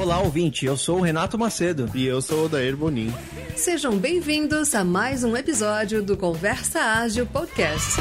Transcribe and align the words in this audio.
Olá, 0.00 0.18
ouvinte. 0.18 0.64
Eu 0.64 0.78
sou 0.78 0.96
o 0.96 1.00
Renato 1.02 1.38
Macedo. 1.38 1.90
E 1.94 2.06
eu 2.06 2.22
sou 2.22 2.46
o 2.46 2.48
Dair 2.48 2.74
Bonin. 2.74 3.12
Sejam 3.54 3.98
bem-vindos 3.98 4.74
a 4.74 4.82
mais 4.82 5.22
um 5.24 5.36
episódio 5.36 6.02
do 6.02 6.16
Conversa 6.16 6.80
Ágil 6.80 7.26
Podcast. 7.26 8.00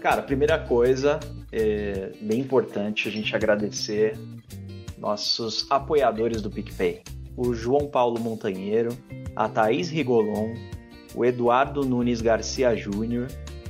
Cara, 0.00 0.22
primeira 0.22 0.56
coisa, 0.56 1.18
é 1.50 2.12
bem 2.20 2.38
importante 2.38 3.08
a 3.08 3.10
gente 3.10 3.34
agradecer 3.34 4.16
nossos 4.96 5.66
apoiadores 5.68 6.40
do 6.40 6.48
PicPay. 6.48 7.02
O 7.36 7.52
João 7.52 7.88
Paulo 7.88 8.20
Montanheiro, 8.20 8.96
a 9.34 9.48
Thaís 9.48 9.90
Rigolon, 9.90 10.54
o 11.12 11.24
Eduardo 11.24 11.84
Nunes 11.84 12.20
Garcia 12.20 12.76
Júnior, 12.76 13.26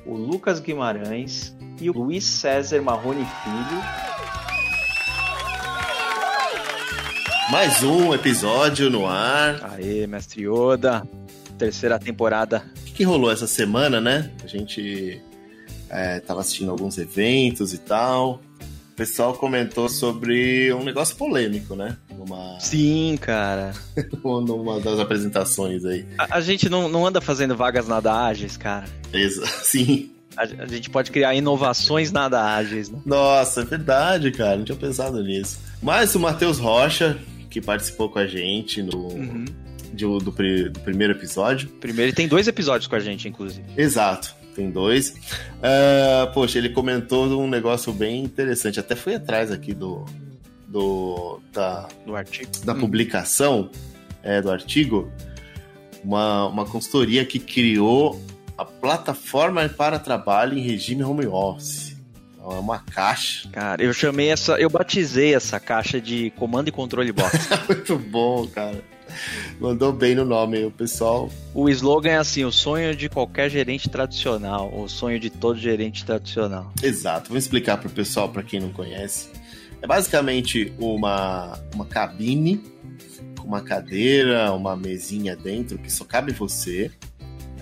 o 0.06 0.14
Lucas 0.14 0.60
Guimarães 0.60 1.56
e 1.80 1.88
o 1.88 1.92
Luiz 1.92 2.24
César 2.24 2.80
Marrone 2.82 3.24
Filho. 3.24 3.82
Mais 7.50 7.82
um 7.82 8.14
episódio 8.14 8.90
no 8.90 9.06
ar. 9.06 9.74
Aê, 9.74 10.06
mestre 10.06 10.42
Yoda. 10.46 11.06
Terceira 11.58 11.98
temporada. 11.98 12.64
O 12.78 12.84
que, 12.84 12.92
que 12.92 13.04
rolou 13.04 13.30
essa 13.30 13.46
semana, 13.46 14.00
né? 14.00 14.30
A 14.42 14.46
gente 14.46 15.20
é, 15.88 16.20
tava 16.20 16.40
assistindo 16.40 16.70
alguns 16.70 16.98
eventos 16.98 17.72
e 17.72 17.78
tal. 17.78 18.40
O 18.94 18.96
pessoal 18.96 19.34
comentou 19.34 19.88
sobre 19.88 20.72
um 20.72 20.84
negócio 20.84 21.16
polêmico, 21.16 21.74
né? 21.74 21.96
Numa... 22.16 22.60
Sim, 22.60 23.18
cara. 23.20 23.72
Numa 24.22 24.78
das 24.78 25.00
apresentações 25.00 25.84
aí. 25.84 26.06
A, 26.16 26.36
a, 26.36 26.40
gente 26.40 26.68
não, 26.68 26.88
não 26.88 27.04
anda 27.04 27.20
fazendo 27.20 27.56
vagas 27.56 27.88
nada 27.88 28.14
ágeis, 28.14 28.56
cara. 28.56 28.84
Exa 29.12 29.44
sim. 29.64 30.12
A, 30.36 30.42
a, 30.42 30.66
gente 30.68 30.90
pode 30.90 31.10
criar 31.10 31.34
inovações 31.34 32.12
nada 32.12 32.40
ágeis, 32.40 32.88
né? 32.88 33.00
Nossa, 33.04 33.62
é 33.62 33.64
verdade, 33.64 34.30
cara. 34.30 34.58
Não 34.58 34.64
tinha 34.64 34.78
pensado 34.78 35.20
nisso. 35.24 35.58
Mas 35.82 36.14
o 36.14 36.20
Matheus 36.20 36.60
Rocha, 36.60 37.18
que 37.50 37.60
participou 37.60 38.08
com 38.08 38.20
a 38.20 38.28
gente 38.28 38.80
no. 38.80 39.08
Uhum. 39.08 39.44
De, 39.92 40.04
do, 40.04 40.18
do, 40.20 40.32
primeiro 40.32 41.14
episódio. 41.14 41.68
Primeiro, 41.80 42.10
ele 42.10 42.16
tem 42.16 42.28
dois 42.28 42.46
episódios 42.46 42.86
com 42.86 42.94
a 42.94 43.00
gente, 43.00 43.26
inclusive. 43.26 43.64
Exato 43.76 44.43
tem 44.54 44.70
dois. 44.70 45.10
Uh, 45.10 46.32
poxa, 46.32 46.58
ele 46.58 46.68
comentou 46.68 47.26
um 47.42 47.48
negócio 47.48 47.92
bem 47.92 48.22
interessante. 48.22 48.78
Até 48.80 48.94
fui 48.94 49.14
atrás 49.14 49.50
aqui 49.50 49.74
do. 49.74 50.04
do 50.66 51.40
da, 51.52 51.88
do 52.06 52.14
artigo. 52.16 52.50
Da 52.64 52.72
hum. 52.72 52.80
publicação 52.80 53.70
é, 54.22 54.40
do 54.40 54.50
artigo. 54.50 55.10
Uma, 56.02 56.46
uma 56.46 56.66
consultoria 56.66 57.24
que 57.24 57.38
criou 57.38 58.20
a 58.56 58.64
plataforma 58.64 59.68
para 59.68 59.98
trabalho 59.98 60.56
em 60.56 60.60
regime 60.60 61.02
home 61.02 61.26
office. 61.26 61.96
Então, 62.34 62.56
é 62.56 62.60
uma 62.60 62.78
caixa. 62.78 63.48
Cara, 63.50 63.82
eu 63.82 63.92
chamei 63.92 64.28
essa. 64.28 64.58
Eu 64.60 64.68
batizei 64.68 65.34
essa 65.34 65.58
caixa 65.58 66.00
de 66.00 66.30
comando 66.36 66.68
e 66.68 66.72
controle 66.72 67.10
box. 67.10 67.48
Muito 67.66 67.98
bom, 67.98 68.46
cara. 68.46 68.82
Mandou 69.60 69.92
bem 69.92 70.14
no 70.14 70.24
nome, 70.24 70.64
o 70.64 70.70
pessoal. 70.70 71.30
O 71.54 71.68
slogan 71.68 72.10
é 72.10 72.16
assim: 72.18 72.44
o 72.44 72.52
sonho 72.52 72.94
de 72.94 73.08
qualquer 73.08 73.50
gerente 73.50 73.88
tradicional, 73.88 74.72
o 74.74 74.88
sonho 74.88 75.18
de 75.18 75.30
todo 75.30 75.58
gerente 75.58 76.04
tradicional. 76.04 76.72
Exato. 76.82 77.28
Vou 77.28 77.38
explicar 77.38 77.78
para 77.78 77.88
o 77.88 77.90
pessoal, 77.90 78.28
para 78.28 78.42
quem 78.42 78.60
não 78.60 78.72
conhece. 78.72 79.28
É 79.80 79.86
basicamente 79.86 80.72
uma, 80.78 81.58
uma 81.74 81.84
cabine 81.84 82.62
com 83.38 83.46
uma 83.46 83.60
cadeira, 83.60 84.52
uma 84.52 84.74
mesinha 84.76 85.36
dentro 85.36 85.78
que 85.78 85.92
só 85.92 86.04
cabe 86.04 86.32
você. 86.32 86.90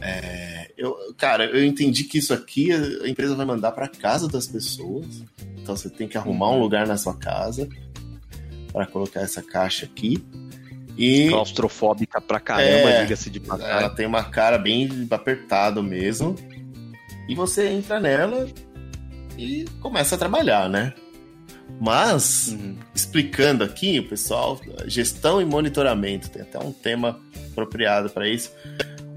É, 0.00 0.70
eu, 0.77 0.97
cara, 1.16 1.44
eu 1.44 1.64
entendi 1.64 2.05
que 2.05 2.19
isso 2.19 2.33
aqui 2.33 2.72
a 2.72 3.09
empresa 3.09 3.34
vai 3.34 3.47
mandar 3.47 3.72
para 3.72 3.89
casa 3.89 4.28
das 4.28 4.47
pessoas. 4.47 5.25
Então 5.61 5.77
você 5.77 5.91
tem 5.91 6.09
que 6.09 6.19
arrumar 6.19 6.50
um 6.50 6.61
lugar 6.61 6.87
na 6.87 6.97
sua 6.97 7.16
casa 7.16 7.69
para 8.72 8.87
colocar 8.87 9.21
essa 9.21 9.43
caixa 9.43 9.87
aqui. 9.87 10.25
E 10.97 11.28
claustrofóbica 11.28 12.20
pra 12.20 12.38
caramba, 12.38 12.91
é, 12.91 13.03
diga-se 13.03 13.30
de 13.30 13.41
passagem. 13.41 13.72
Ela 13.72 13.91
tem 13.91 14.06
uma 14.06 14.25
cara 14.25 14.58
bem 14.58 15.08
apertada 15.10 15.82
mesmo. 15.82 16.36
E 17.28 17.34
você 17.34 17.69
entra 17.69 17.98
nela 17.98 18.48
e 19.38 19.64
começa 19.80 20.14
a 20.14 20.19
trabalhar, 20.19 20.69
né? 20.69 20.92
Mas, 21.80 22.48
uhum. 22.48 22.76
explicando 22.94 23.64
aqui, 23.64 23.98
o 23.98 24.08
pessoal, 24.08 24.60
gestão 24.86 25.41
e 25.41 25.44
monitoramento, 25.44 26.28
tem 26.28 26.42
até 26.42 26.58
um 26.58 26.72
tema 26.72 27.20
apropriado 27.50 28.10
para 28.10 28.28
isso. 28.28 28.53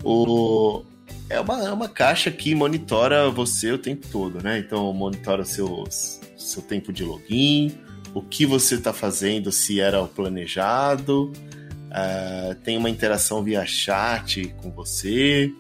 O, 0.03 0.83
é, 1.29 1.39
uma, 1.39 1.67
é 1.67 1.71
uma 1.71 1.89
caixa 1.89 2.31
que 2.31 2.55
monitora 2.55 3.29
você 3.29 3.71
o 3.71 3.77
tempo 3.77 4.07
todo, 4.07 4.41
né? 4.41 4.59
Então, 4.59 4.91
monitora 4.93 5.43
seus, 5.43 6.21
seu 6.37 6.61
tempo 6.61 6.93
de 6.93 7.03
login, 7.03 7.77
o 8.13 8.21
que 8.21 8.45
você 8.45 8.75
está 8.75 8.93
fazendo, 8.93 9.51
se 9.51 9.79
era 9.79 10.01
o 10.01 10.07
planejado, 10.07 11.33
uh, 11.95 12.56
tem 12.56 12.78
uma 12.78 12.89
interação 12.89 13.41
via 13.41 13.66
chat 13.66 14.53
com 14.61 14.69
você, 14.69 15.51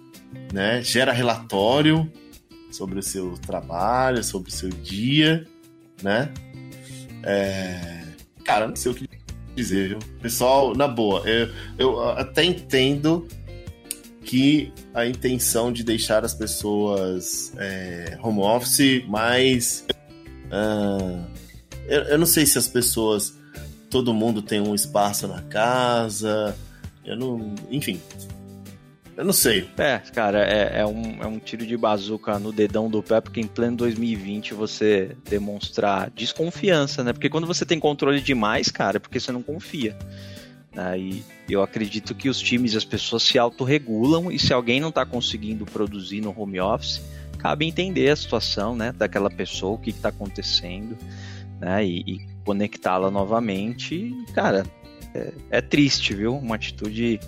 né? 0.51 0.81
Gera 0.81 1.13
relatório 1.13 2.11
sobre 2.71 2.99
o 2.99 3.03
seu 3.03 3.37
trabalho, 3.37 4.23
sobre 4.23 4.49
o 4.49 4.53
seu 4.53 4.69
dia, 4.69 5.45
né? 6.03 6.31
É... 7.23 8.03
Cara, 8.43 8.67
não 8.67 8.75
sei 8.75 8.91
o 8.91 8.95
que 8.95 9.09
dizer, 9.55 9.89
viu? 9.89 9.99
Pessoal, 10.21 10.75
na 10.75 10.87
boa, 10.87 11.27
eu, 11.27 11.49
eu 11.77 12.09
até 12.11 12.43
entendo 12.43 13.27
que 14.23 14.73
a 14.93 15.05
intenção 15.05 15.71
de 15.71 15.83
deixar 15.83 16.25
as 16.25 16.33
pessoas 16.33 17.53
é, 17.57 18.17
home 18.21 18.41
office, 18.41 19.03
mas 19.07 19.85
uh, 20.47 21.25
eu, 21.87 22.01
eu, 22.01 22.17
não 22.17 22.25
sei 22.25 22.45
se 22.45 22.57
as 22.57 22.67
pessoas 22.67 23.37
todo 23.89 24.13
mundo 24.13 24.41
tem 24.41 24.59
um 24.61 24.75
espaço 24.75 25.27
na 25.27 25.41
casa. 25.41 26.55
Eu 27.03 27.15
não. 27.15 27.55
Enfim. 27.69 27.99
Eu 29.17 29.23
não 29.23 29.33
sei. 29.33 29.69
É, 29.77 29.99
cara, 30.13 30.45
é, 30.45 30.81
é, 30.81 30.85
um, 30.85 31.23
é 31.23 31.25
um 31.25 31.39
tiro 31.39 31.65
de 31.65 31.77
bazuca 31.77 32.37
no 32.37 32.51
dedão 32.51 32.89
do 32.89 33.01
pé, 33.01 33.21
porque 33.21 33.39
em 33.39 33.47
pleno 33.47 33.77
2020 33.77 34.53
você 34.53 35.15
demonstrar 35.29 36.09
desconfiança, 36.09 37.01
né? 37.01 37.13
Porque 37.13 37.29
quando 37.29 37.47
você 37.47 37.65
tem 37.65 37.79
controle 37.79 38.19
demais, 38.19 38.69
cara, 38.69 38.97
é 38.97 38.99
porque 38.99 39.19
você 39.19 39.31
não 39.31 39.41
confia. 39.41 39.97
Aí 40.75 41.23
eu 41.49 41.63
acredito 41.63 42.13
que 42.13 42.27
os 42.27 42.39
times 42.39 42.73
e 42.73 42.77
as 42.77 42.83
pessoas 42.83 43.23
se 43.23 43.39
autorregulam 43.39 44.29
e 44.29 44.37
se 44.37 44.51
alguém 44.51 44.81
não 44.81 44.89
está 44.89 45.05
conseguindo 45.05 45.65
produzir 45.65 46.19
no 46.19 46.37
home 46.37 46.59
office, 46.59 47.01
cabe 47.37 47.65
entender 47.65 48.09
a 48.09 48.15
situação, 48.15 48.75
né, 48.75 48.91
daquela 48.91 49.29
pessoa, 49.29 49.75
o 49.75 49.77
que 49.77 49.91
está 49.91 50.09
acontecendo, 50.09 50.97
né, 51.61 51.85
e, 51.85 52.01
e 52.01 52.34
conectá-la 52.45 53.09
novamente. 53.09 54.13
Cara, 54.33 54.63
é, 55.13 55.33
é, 55.49 55.61
triste, 55.61 56.13
viu? 56.13 56.37
Uma 56.37 56.55
atitude. 56.55 57.19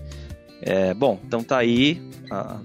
É, 0.61 0.93
bom, 0.93 1.19
então 1.25 1.43
tá 1.43 1.57
aí. 1.57 2.01
A, 2.29 2.59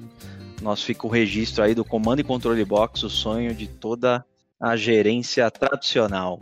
nós 0.61 0.83
fica 0.83 1.07
o 1.07 1.11
registro 1.11 1.65
aí 1.65 1.75
do 1.75 1.85
comando 1.85 2.21
e 2.21 2.25
controle 2.25 2.65
box, 2.65 3.03
o 3.03 3.11
sonho 3.11 3.53
de 3.55 3.67
toda 3.67 4.25
a 4.61 4.77
gerência 4.77 5.51
tradicional. 5.51 6.41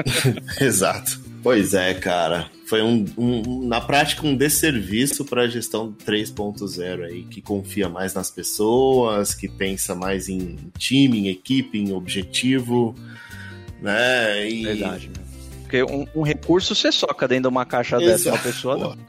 Exato. 0.60 1.20
Pois 1.42 1.74
é, 1.74 1.92
cara. 1.94 2.48
Foi 2.66 2.82
um, 2.82 3.04
um 3.16 3.66
na 3.66 3.80
prática 3.80 4.26
um 4.26 4.36
desserviço 4.36 5.24
para 5.24 5.42
a 5.42 5.48
gestão 5.48 5.92
3.0 5.92 7.04
aí, 7.04 7.24
que 7.24 7.40
confia 7.40 7.88
mais 7.88 8.14
nas 8.14 8.30
pessoas, 8.30 9.34
que 9.34 9.48
pensa 9.48 9.94
mais 9.94 10.28
em 10.28 10.56
time, 10.76 11.18
em 11.18 11.28
equipe, 11.28 11.78
em 11.78 11.92
objetivo, 11.92 12.94
né? 13.82 14.48
E... 14.48 14.64
Verdade. 14.64 15.08
Né? 15.08 15.27
Porque 15.68 15.82
um, 15.82 16.06
um, 16.14 16.22
recurso 16.22 16.74
você 16.74 16.90
soca 16.90 17.28
dentro 17.28 17.42
de 17.42 17.48
uma 17.48 17.66
caixa 17.66 17.96
Exato. 17.96 18.10
dessa, 18.10 18.30
uma 18.30 18.38
pessoa 18.38 18.74
boa. 18.74 18.96
não. 18.96 19.06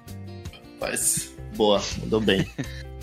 Mas, 0.82 1.34
boa, 1.56 1.82
mandou 2.02 2.20
bem. 2.20 2.46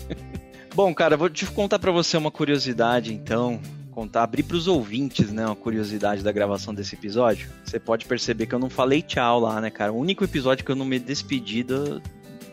Bom, 0.75 0.93
cara, 0.93 1.17
vou 1.17 1.27
te 1.27 1.43
contar 1.47 1.79
para 1.79 1.91
você 1.91 2.15
uma 2.15 2.29
curiosidade, 2.29 3.11
então. 3.11 3.59
Contar, 3.89 4.21
abrir 4.21 4.43
para 4.43 4.55
os 4.55 4.67
ouvintes, 4.67 5.31
né, 5.31 5.43
uma 5.43 5.55
curiosidade 5.55 6.21
da 6.21 6.31
gravação 6.31 6.71
desse 6.71 6.93
episódio. 6.93 7.49
Você 7.65 7.79
pode 7.79 8.05
perceber 8.05 8.45
que 8.45 8.53
eu 8.53 8.59
não 8.59 8.69
falei 8.69 9.01
tchau 9.01 9.39
lá, 9.39 9.59
né, 9.59 9.71
cara? 9.71 9.91
O 9.91 9.97
único 9.97 10.23
episódio 10.23 10.63
que 10.63 10.71
eu 10.71 10.75
não 10.75 10.85
me 10.85 10.99
despedi 10.99 11.63
do, 11.63 11.99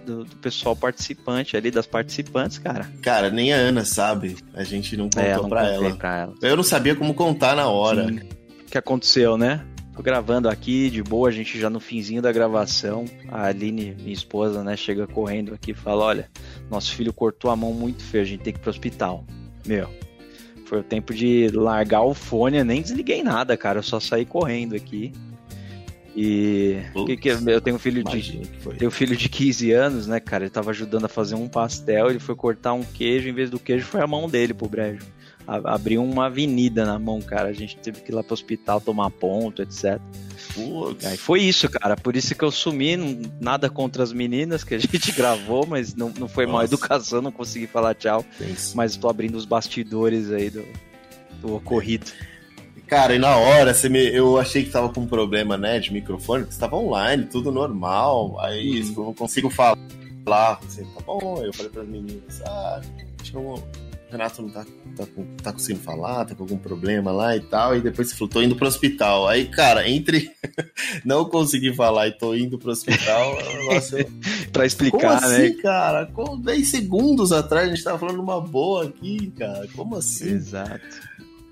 do, 0.06 0.24
do, 0.24 0.36
pessoal 0.36 0.74
participante 0.74 1.54
ali, 1.54 1.70
das 1.70 1.86
participantes, 1.86 2.56
cara. 2.56 2.90
Cara, 3.02 3.28
nem 3.28 3.52
a 3.52 3.56
Ana 3.56 3.84
sabe. 3.84 4.38
A 4.54 4.64
gente 4.64 4.96
não 4.96 5.04
contou 5.04 5.22
é, 5.22 5.36
não 5.36 5.48
pra, 5.50 5.68
ela. 5.68 5.96
pra, 5.96 6.16
ela. 6.16 6.34
Eu 6.40 6.56
não 6.56 6.64
sabia 6.64 6.96
como 6.96 7.12
contar 7.12 7.54
na 7.54 7.68
hora. 7.68 8.08
Sim. 8.08 8.20
O 8.66 8.70
que 8.70 8.78
aconteceu, 8.78 9.36
né? 9.36 9.66
Tô 9.94 10.02
gravando 10.02 10.48
aqui 10.48 10.90
de 10.90 11.02
boa, 11.02 11.28
a 11.28 11.32
gente 11.32 11.58
já 11.58 11.70
no 11.70 11.78
finzinho 11.78 12.20
da 12.20 12.32
gravação. 12.32 13.04
A 13.28 13.46
Aline, 13.46 13.94
minha 14.00 14.12
esposa, 14.12 14.64
né, 14.64 14.76
chega 14.76 15.06
correndo 15.06 15.54
aqui 15.54 15.70
e 15.70 15.74
fala: 15.74 16.04
Olha, 16.04 16.30
nosso 16.68 16.94
filho 16.94 17.12
cortou 17.12 17.50
a 17.50 17.56
mão 17.56 17.72
muito 17.72 18.02
feio, 18.02 18.24
a 18.24 18.26
gente 18.26 18.42
tem 18.42 18.52
que 18.52 18.58
ir 18.58 18.62
pro 18.62 18.70
hospital. 18.70 19.24
Meu, 19.64 19.88
foi 20.66 20.80
o 20.80 20.82
tempo 20.82 21.14
de 21.14 21.48
largar 21.48 22.02
o 22.02 22.12
fone, 22.12 22.58
eu 22.58 22.64
nem 22.64 22.82
desliguei 22.82 23.22
nada, 23.22 23.56
cara, 23.56 23.78
eu 23.78 23.82
só 23.82 24.00
saí 24.00 24.24
correndo 24.24 24.74
aqui. 24.74 25.12
E 26.16 26.78
que, 27.06 27.16
que, 27.16 27.28
eu 27.28 27.60
tenho 27.60 27.74
um 27.74 27.78
filho 27.78 28.04
de 28.04 28.42
tenho 28.78 28.88
um 28.88 28.92
filho 28.92 29.16
de 29.16 29.28
15 29.28 29.72
anos, 29.72 30.06
né, 30.06 30.20
cara? 30.20 30.44
Ele 30.44 30.50
tava 30.50 30.70
ajudando 30.70 31.06
a 31.06 31.08
fazer 31.08 31.34
um 31.34 31.48
pastel, 31.48 32.08
ele 32.08 32.20
foi 32.20 32.36
cortar 32.36 32.72
um 32.72 32.84
queijo, 32.84 33.28
em 33.28 33.32
vez 33.32 33.50
do 33.50 33.58
queijo 33.58 33.84
foi 33.84 34.00
a 34.00 34.06
mão 34.06 34.28
dele 34.28 34.54
pro 34.54 34.68
brejo. 34.68 35.04
Abriu 35.46 36.02
uma 36.02 36.26
avenida 36.26 36.84
na 36.84 36.98
mão, 36.98 37.20
cara. 37.20 37.48
A 37.48 37.52
gente 37.52 37.76
teve 37.76 38.00
que 38.00 38.10
ir 38.10 38.14
lá 38.14 38.22
pro 38.22 38.34
hospital 38.34 38.80
tomar 38.80 39.10
ponto, 39.10 39.62
etc. 39.62 40.00
Putz. 40.54 41.04
Aí 41.04 41.16
foi 41.16 41.42
isso, 41.42 41.68
cara. 41.68 41.96
Por 41.96 42.16
isso 42.16 42.34
que 42.34 42.42
eu 42.42 42.50
sumi. 42.50 42.96
Nada 43.40 43.68
contra 43.68 44.02
as 44.02 44.12
meninas 44.12 44.64
que 44.64 44.74
a 44.74 44.78
gente 44.80 45.12
gravou, 45.12 45.66
mas 45.66 45.94
não, 45.94 46.10
não 46.18 46.28
foi 46.28 46.46
Nossa. 46.46 46.56
mal 46.56 46.64
educação, 46.64 47.22
não 47.22 47.32
consegui 47.32 47.66
falar 47.66 47.94
tchau. 47.94 48.24
Mas 48.74 48.96
tô 48.96 49.08
abrindo 49.08 49.36
os 49.36 49.44
bastidores 49.44 50.30
aí 50.30 50.50
do, 50.50 50.64
do 51.40 51.56
ocorrido. 51.56 52.10
Cara, 52.86 53.14
e 53.14 53.18
na 53.18 53.36
hora 53.36 53.72
você 53.72 53.88
me, 53.88 54.14
eu 54.14 54.38
achei 54.38 54.62
que 54.62 54.70
tava 54.70 54.90
com 54.90 55.00
um 55.00 55.06
problema, 55.06 55.56
né, 55.56 55.80
de 55.80 55.90
microfone, 55.92 56.44
que 56.44 56.52
estava 56.52 56.76
online, 56.76 57.24
tudo 57.24 57.50
normal. 57.50 58.38
Aí 58.40 58.82
uhum. 58.82 58.94
eu 58.96 59.04
não 59.04 59.14
consigo 59.14 59.50
falar. 59.50 59.78
Assim, 60.66 60.84
tá 60.84 61.00
bom, 61.04 61.42
eu 61.42 61.52
falei 61.52 61.70
para 61.70 61.82
as 61.82 61.88
meninas, 61.88 62.42
ah, 62.46 62.80
que 63.22 63.34
eu 63.34 63.62
Renato 64.14 64.42
não 64.42 64.48
tá, 64.48 64.64
tá, 64.96 65.04
tá, 65.42 65.52
conseguindo 65.52 65.82
falar, 65.82 66.24
tá 66.24 66.34
com 66.34 66.44
algum 66.44 66.56
problema 66.56 67.10
lá 67.10 67.36
e 67.36 67.40
tal. 67.40 67.76
E 67.76 67.80
depois 67.80 68.08
você 68.08 68.14
falou, 68.14 68.28
tô 68.28 68.42
indo 68.42 68.54
pro 68.54 68.66
hospital. 68.66 69.26
Aí, 69.28 69.46
cara, 69.46 69.88
entre 69.88 70.30
não 71.04 71.24
conseguir 71.24 71.74
falar 71.74 72.08
e 72.08 72.12
tô 72.12 72.34
indo 72.34 72.58
pro 72.58 72.70
hospital, 72.70 73.36
nossa, 73.66 73.98
eu... 74.00 74.08
pra 74.52 74.64
explicar, 74.64 74.98
Como 74.98 75.12
assim, 75.12 75.48
né? 75.48 75.62
cara? 75.62 76.06
Com 76.06 76.40
10 76.40 76.68
segundos 76.68 77.32
atrás 77.32 77.68
a 77.68 77.74
gente 77.74 77.82
tava 77.82 77.98
falando 77.98 78.20
uma 78.20 78.40
boa 78.40 78.84
aqui, 78.84 79.32
cara. 79.36 79.66
Como 79.74 79.96
assim? 79.96 80.30
Exato. 80.30 80.80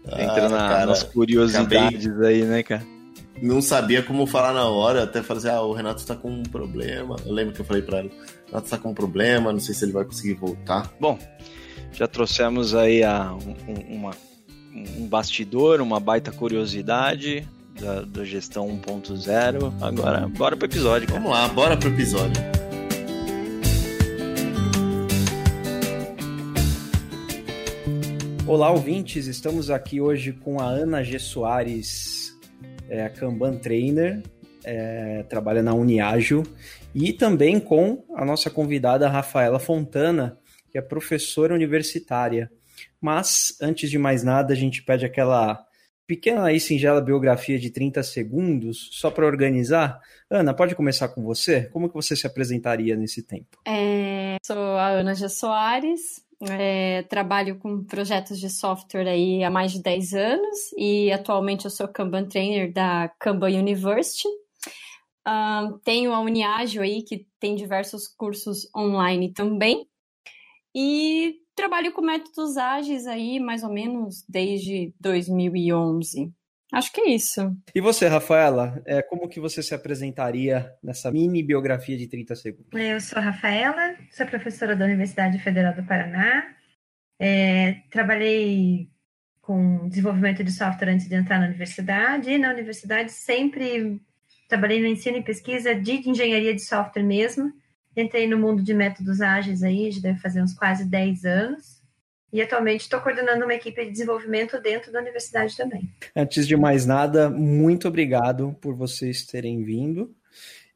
Ah, 0.07 0.23
Entra 0.23 0.49
na, 0.49 0.59
cara, 0.59 0.87
nas 0.87 1.03
curiosidades 1.03 2.07
acabei... 2.07 2.29
aí, 2.29 2.45
né, 2.45 2.63
cara? 2.63 2.85
Não 3.41 3.61
sabia 3.61 4.03
como 4.05 4.25
falar 4.25 4.53
na 4.53 4.69
hora, 4.69 5.03
até 5.03 5.21
falei 5.21 5.43
assim, 5.43 5.57
ah, 5.57 5.63
o 5.63 5.73
Renato 5.73 6.07
tá 6.07 6.15
com 6.15 6.31
um 6.31 6.45
problema. 6.45 7.17
Eu 7.27 7.33
lembro 7.33 7.53
que 7.53 7.61
eu 7.61 7.65
falei 7.65 7.83
pra 7.83 7.99
ele, 7.99 8.09
o 8.09 8.51
Renato 8.51 8.71
tá 8.71 8.79
com 8.79 8.91
um 8.91 8.95
problema, 8.95 9.53
não 9.53 9.59
sei 9.59 9.75
se 9.75 9.85
ele 9.85 9.93
vai 9.93 10.05
conseguir 10.05 10.35
voltar. 10.35 10.93
Bom, 11.01 11.19
já 11.93 12.09
trouxemos 12.09 12.75
aí 12.75 13.05
a, 13.05 13.33
um, 13.35 13.97
uma, 13.97 14.13
um 14.75 15.07
bastidor, 15.07 15.81
uma 15.81 16.01
baita 16.01 16.33
curiosidade 16.33 17.47
da, 17.79 18.03
da 18.03 18.25
gestão 18.25 18.67
1.0. 18.69 19.73
Agora, 19.81 20.29
bora 20.29 20.57
pro 20.57 20.67
episódio. 20.67 21.07
Cara. 21.09 21.21
Vamos 21.21 21.37
lá, 21.37 21.49
bora 21.49 21.77
pro 21.77 21.89
episódio. 21.89 22.43
Olá, 28.47 28.71
ouvintes. 28.71 29.27
Estamos 29.27 29.71
aqui 29.71 30.01
hoje 30.01 30.33
com 30.33 30.61
a 30.61 30.65
Ana 30.65 31.03
G. 31.03 31.19
Soares, 31.19 32.37
é, 32.89 33.09
Kanban 33.09 33.57
Trainer, 33.57 34.23
é, 34.65 35.25
trabalha 35.29 35.63
na 35.63 35.73
Uniágil, 35.73 36.43
e 36.95 37.13
também 37.13 37.59
com 37.59 38.05
a 38.15 38.25
nossa 38.25 38.51
convidada 38.51 39.09
Rafaela 39.09 39.59
Fontana, 39.59 40.37
que 40.73 40.79
é 40.79 40.83
professora 40.83 41.55
universitária. 41.55 42.51
Mas, 42.99 43.57
antes 43.61 43.91
de 43.91 43.99
mais 43.99 44.25
nada, 44.25 44.55
a 44.55 44.57
gente 44.57 44.83
pede 44.83 45.05
aquela 45.05 45.63
pequena 46.07 46.51
e 46.53 46.59
singela 46.59 47.01
biografia 47.01 47.59
de 47.59 47.71
30 47.71 48.03
segundos, 48.03 48.89
só 48.93 49.11
para 49.11 49.27
organizar. 49.27 50.01
Ana, 50.31 50.55
pode 50.55 50.75
começar 50.75 51.09
com 51.09 51.23
você? 51.23 51.69
Como 51.71 51.89
que 51.89 51.95
você 51.95 52.17
se 52.17 52.27
apresentaria 52.27 52.97
nesse 52.97 53.23
tempo? 53.23 53.59
É, 53.67 54.37
sou 54.43 54.57
a 54.57 54.89
Ana 54.89 55.15
G. 55.15 55.29
Soares, 55.29 56.25
é, 56.51 57.03
trabalho 57.03 57.59
com 57.59 57.85
projetos 57.85 58.41
de 58.41 58.51
software 58.51 59.09
aí 59.09 59.45
há 59.45 59.51
mais 59.51 59.73
de 59.73 59.83
10 59.83 60.15
anos 60.15 60.59
e 60.77 61.13
atualmente 61.13 61.67
eu 61.67 61.71
sou 61.71 61.87
Kanban 61.87 62.25
Trainer 62.25 62.73
da 62.73 63.11
Kanban 63.19 63.51
University. 63.59 64.27
Um, 65.27 65.79
tenho 65.85 66.13
a 66.13 66.21
Uniagio 66.21 66.83
aí, 66.83 67.03
que 67.03 67.27
tem 67.39 67.55
diversos 67.55 68.09
cursos 68.09 68.69
online 68.77 69.33
também. 69.33 69.87
E 70.75 71.37
trabalho 71.55 71.93
com 71.93 72.01
métodos 72.01 72.57
ágeis 72.57 73.07
aí 73.07 73.39
mais 73.39 73.63
ou 73.63 73.73
menos 73.73 74.25
desde 74.29 74.95
2011. 75.01 76.33
Acho 76.73 76.91
que 76.91 77.03
é 77.03 77.11
isso. 77.11 77.55
E 77.75 77.83
você, 77.83 78.09
Rafaela, 78.09 78.83
é, 78.87 79.03
como 79.03 79.29
que 79.29 79.39
você 79.39 79.63
se 79.63 79.75
apresentaria 79.75 80.73
nessa 80.83 81.13
mini 81.13 81.43
biografia 81.43 81.99
de 81.99 82.09
30 82.09 82.35
segundos? 82.35 82.73
Eu 82.73 82.99
sou 82.99 83.19
a 83.19 83.23
Rafaela, 83.23 83.95
sou 84.11 84.25
professora 84.25 84.75
da 84.75 84.87
Universidade 84.87 85.39
Federal 85.39 85.75
do 85.75 85.85
Paraná. 85.85 86.43
É, 87.21 87.83
trabalhei 87.91 88.89
com 89.43 89.87
desenvolvimento 89.87 90.43
de 90.43 90.51
software 90.51 90.89
antes 90.89 91.07
de 91.07 91.15
entrar 91.15 91.39
na 91.41 91.49
universidade. 91.49 92.31
E 92.31 92.39
na 92.39 92.51
universidade 92.51 93.13
sempre 93.13 94.01
trabalhei 94.49 94.81
no 94.81 94.87
ensino 94.87 95.19
e 95.19 95.23
pesquisa 95.23 95.75
de 95.75 96.09
engenharia 96.09 96.55
de 96.55 96.65
software 96.65 97.03
mesmo. 97.03 97.53
Entrei 97.97 98.27
no 98.27 98.39
mundo 98.39 98.63
de 98.63 98.73
métodos 98.73 99.21
ágeis 99.21 99.63
aí, 99.63 99.91
já 99.91 100.01
deve 100.01 100.19
fazer 100.19 100.43
uns 100.43 100.55
quase 100.55 100.85
10 100.85 101.25
anos. 101.25 101.83
E 102.33 102.41
atualmente 102.41 102.83
estou 102.83 102.99
coordenando 103.01 103.45
uma 103.45 103.55
equipe 103.55 103.85
de 103.85 103.91
desenvolvimento 103.91 104.59
dentro 104.59 104.91
da 104.91 105.01
universidade 105.01 105.55
também. 105.55 105.91
Antes 106.17 106.47
de 106.47 106.57
mais 106.57 106.87
nada, 106.87 107.29
muito 107.29 107.87
obrigado 107.87 108.57
por 108.59 108.75
vocês 108.75 109.27
terem 109.27 109.63
vindo 109.63 110.15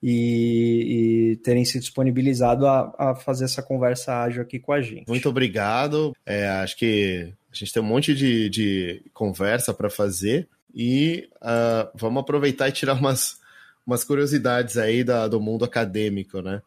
e, 0.03 1.33
e 1.33 1.37
terem 1.37 1.65
se 1.65 1.81
disponibilizado 1.81 2.67
a, 2.67 2.95
a, 2.99 3.15
fazer 3.15 3.47
essa 3.47 3.63
conversa 3.63 4.23
ágil 4.23 4.43
aqui 4.43 4.59
com 4.59 4.73
a 4.73 4.83
gente. 4.83 5.09
Muito 5.09 5.29
obrigado. 5.31 6.15
É, 6.27 6.47
acho 6.47 6.77
que 6.77 7.33
a 7.51 7.57
gente 7.57 7.73
tem 7.73 7.83
um 7.83 7.87
monte 7.87 8.15
de, 8.15 8.51
de 8.51 9.03
conversa 9.15 9.73
para 9.73 9.89
fazer 9.89 10.47
e 10.75 11.27
uh, 11.37 11.91
vamos 11.95 12.21
aproveitar 12.21 12.69
e 12.69 12.73
tirar 12.73 12.93
umas, 12.93 13.41
umas 13.87 14.05
curiosidades 14.05 14.77
aí 14.77 15.03
da, 15.03 15.27
do 15.27 15.41
mundo 15.41 15.65
acadêmico, 15.65 16.43
né? 16.43 16.61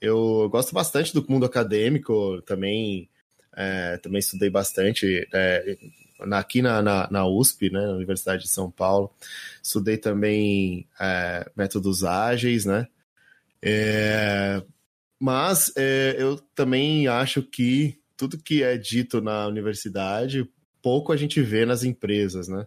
Eu 0.00 0.48
gosto 0.50 0.74
bastante 0.74 1.12
do 1.12 1.24
mundo 1.28 1.46
acadêmico, 1.46 2.40
também, 2.42 3.08
é, 3.54 3.96
também 3.98 4.18
estudei 4.18 4.50
bastante 4.50 5.28
é, 5.32 5.76
aqui 6.32 6.62
na, 6.62 6.82
na, 6.82 7.10
na, 7.10 7.26
USP, 7.26 7.70
né, 7.70 7.80
na 7.86 7.94
Universidade 7.94 8.42
de 8.42 8.48
São 8.48 8.70
Paulo. 8.70 9.10
Estudei 9.62 9.96
também 9.96 10.88
é, 11.00 11.50
métodos 11.56 12.04
ágeis, 12.04 12.64
né? 12.64 12.86
É, 13.62 14.62
mas 15.18 15.72
é, 15.76 16.14
eu 16.18 16.36
também 16.54 17.08
acho 17.08 17.42
que 17.42 17.98
tudo 18.16 18.38
que 18.38 18.62
é 18.62 18.76
dito 18.76 19.20
na 19.20 19.46
universidade, 19.46 20.48
pouco 20.82 21.12
a 21.12 21.16
gente 21.16 21.40
vê 21.42 21.66
nas 21.66 21.84
empresas, 21.84 22.48
né? 22.48 22.66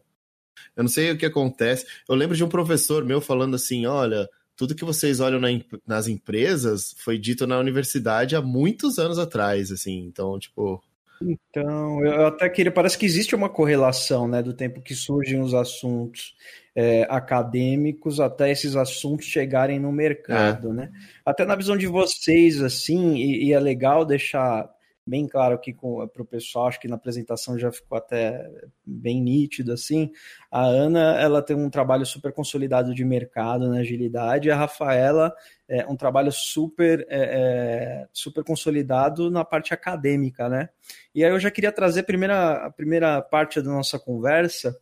Eu 0.75 0.83
não 0.83 0.89
sei 0.89 1.11
o 1.11 1.17
que 1.17 1.25
acontece. 1.25 1.85
Eu 2.07 2.15
lembro 2.15 2.35
de 2.35 2.43
um 2.43 2.49
professor 2.49 3.03
meu 3.05 3.21
falando 3.21 3.55
assim: 3.55 3.85
olha, 3.85 4.29
tudo 4.59 4.75
que 4.75 4.83
vocês 4.83 5.21
olham 5.21 5.39
na, 5.39 5.47
nas 5.88 6.09
empresas 6.09 6.94
foi 6.97 7.17
dito 7.17 7.47
na 7.47 7.57
universidade 7.57 8.35
há 8.35 8.41
muitos 8.41 9.00
anos 9.00 9.17
atrás, 9.17 9.71
assim. 9.71 10.00
Então, 10.00 10.38
tipo. 10.38 10.83
Então, 11.21 12.03
eu 12.03 12.27
até 12.27 12.50
queria. 12.50 12.69
Parece 12.69 12.97
que 12.97 13.06
existe 13.06 13.33
uma 13.33 13.47
correlação, 13.47 14.28
né, 14.28 14.44
do 14.44 14.54
tempo 14.54 14.81
que 14.81 14.94
surgem 14.94 15.39
os 15.39 15.54
assuntos 15.54 16.35
é, 16.75 17.07
acadêmicos 17.09 18.19
até 18.19 18.51
esses 18.51 18.75
assuntos 18.75 19.28
chegarem 19.28 19.80
no 19.80 19.94
mercado, 19.94 20.71
é. 20.71 20.73
né? 20.73 20.92
Até 21.25 21.45
na 21.45 21.56
visão 21.56 21.78
de 21.78 21.87
vocês, 21.87 22.61
assim, 22.61 23.16
e, 23.16 23.45
e 23.45 23.54
é 23.54 23.59
legal 23.61 24.04
deixar 24.04 24.69
bem 25.09 25.28
claro 25.28 25.56
aqui 25.56 25.73
para 25.73 26.21
o 26.21 26.25
pessoal, 26.25 26.68
acho 26.68 26.80
que 26.80 26.87
na 26.87 26.95
apresentação 26.95 27.57
já 27.57 27.71
ficou 27.71 27.97
até 27.97 28.47
bem 28.85 29.21
nítido 29.21 29.73
assim. 29.73 30.11
A 30.51 30.63
Ana, 30.63 31.19
ela 31.19 31.42
tem 31.42 31.56
um 31.56 31.69
trabalho 31.69 32.06
super 32.06 32.31
consolidado 32.31 32.94
de 32.94 33.04
mercado 33.04 33.68
na 33.68 33.80
agilidade, 33.80 34.47
e 34.47 34.51
a 34.51 34.56
Rafaela 34.56 35.33
é 35.68 35.85
um 35.87 35.95
trabalho 35.95 36.31
super 36.31 37.06
é, 37.09 38.04
é, 38.04 38.07
super 38.13 38.44
consolidado 38.44 39.31
na 39.31 39.44
parte 39.44 39.73
acadêmica, 39.73 40.47
né? 40.47 40.69
E 41.13 41.23
aí 41.23 41.31
eu 41.31 41.39
já 41.39 41.49
queria 41.49 41.71
trazer 41.71 42.01
a 42.01 42.04
primeira, 42.04 42.66
a 42.66 42.71
primeira 42.71 43.21
parte 43.21 43.61
da 43.61 43.69
nossa 43.69 43.97
conversa. 43.97 44.78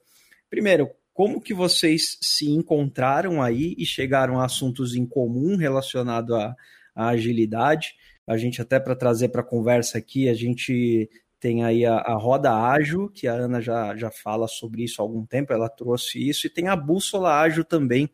Primeiro, 0.49 0.89
como 1.13 1.41
que 1.41 1.53
vocês 1.53 2.17
se 2.21 2.49
encontraram 2.49 3.41
aí 3.41 3.73
e 3.77 3.85
chegaram 3.85 4.39
a 4.39 4.45
assuntos 4.45 4.93
em 4.95 5.05
comum 5.05 5.55
relacionado 5.55 6.35
à, 6.35 6.55
à 6.93 7.07
agilidade? 7.07 7.95
A 8.27 8.37
gente 8.37 8.61
até 8.61 8.79
para 8.79 8.95
trazer 8.95 9.29
para 9.29 9.41
a 9.41 9.45
conversa 9.45 9.97
aqui, 9.97 10.27
a 10.29 10.33
gente 10.33 11.09
tem 11.39 11.63
aí 11.63 11.85
a, 11.85 11.97
a, 11.97 12.13
roda 12.15 12.53
ágil, 12.53 13.09
que 13.09 13.27
a 13.27 13.33
Ana 13.33 13.61
já, 13.61 13.95
já 13.95 14.11
fala 14.11 14.47
sobre 14.47 14.83
isso 14.83 15.01
há 15.01 15.05
algum 15.05 15.25
tempo, 15.25 15.53
ela 15.53 15.69
trouxe 15.69 16.27
isso, 16.27 16.47
e 16.47 16.49
tem 16.49 16.67
a 16.67 16.75
bússola 16.75 17.39
ágil 17.39 17.63
também, 17.63 18.09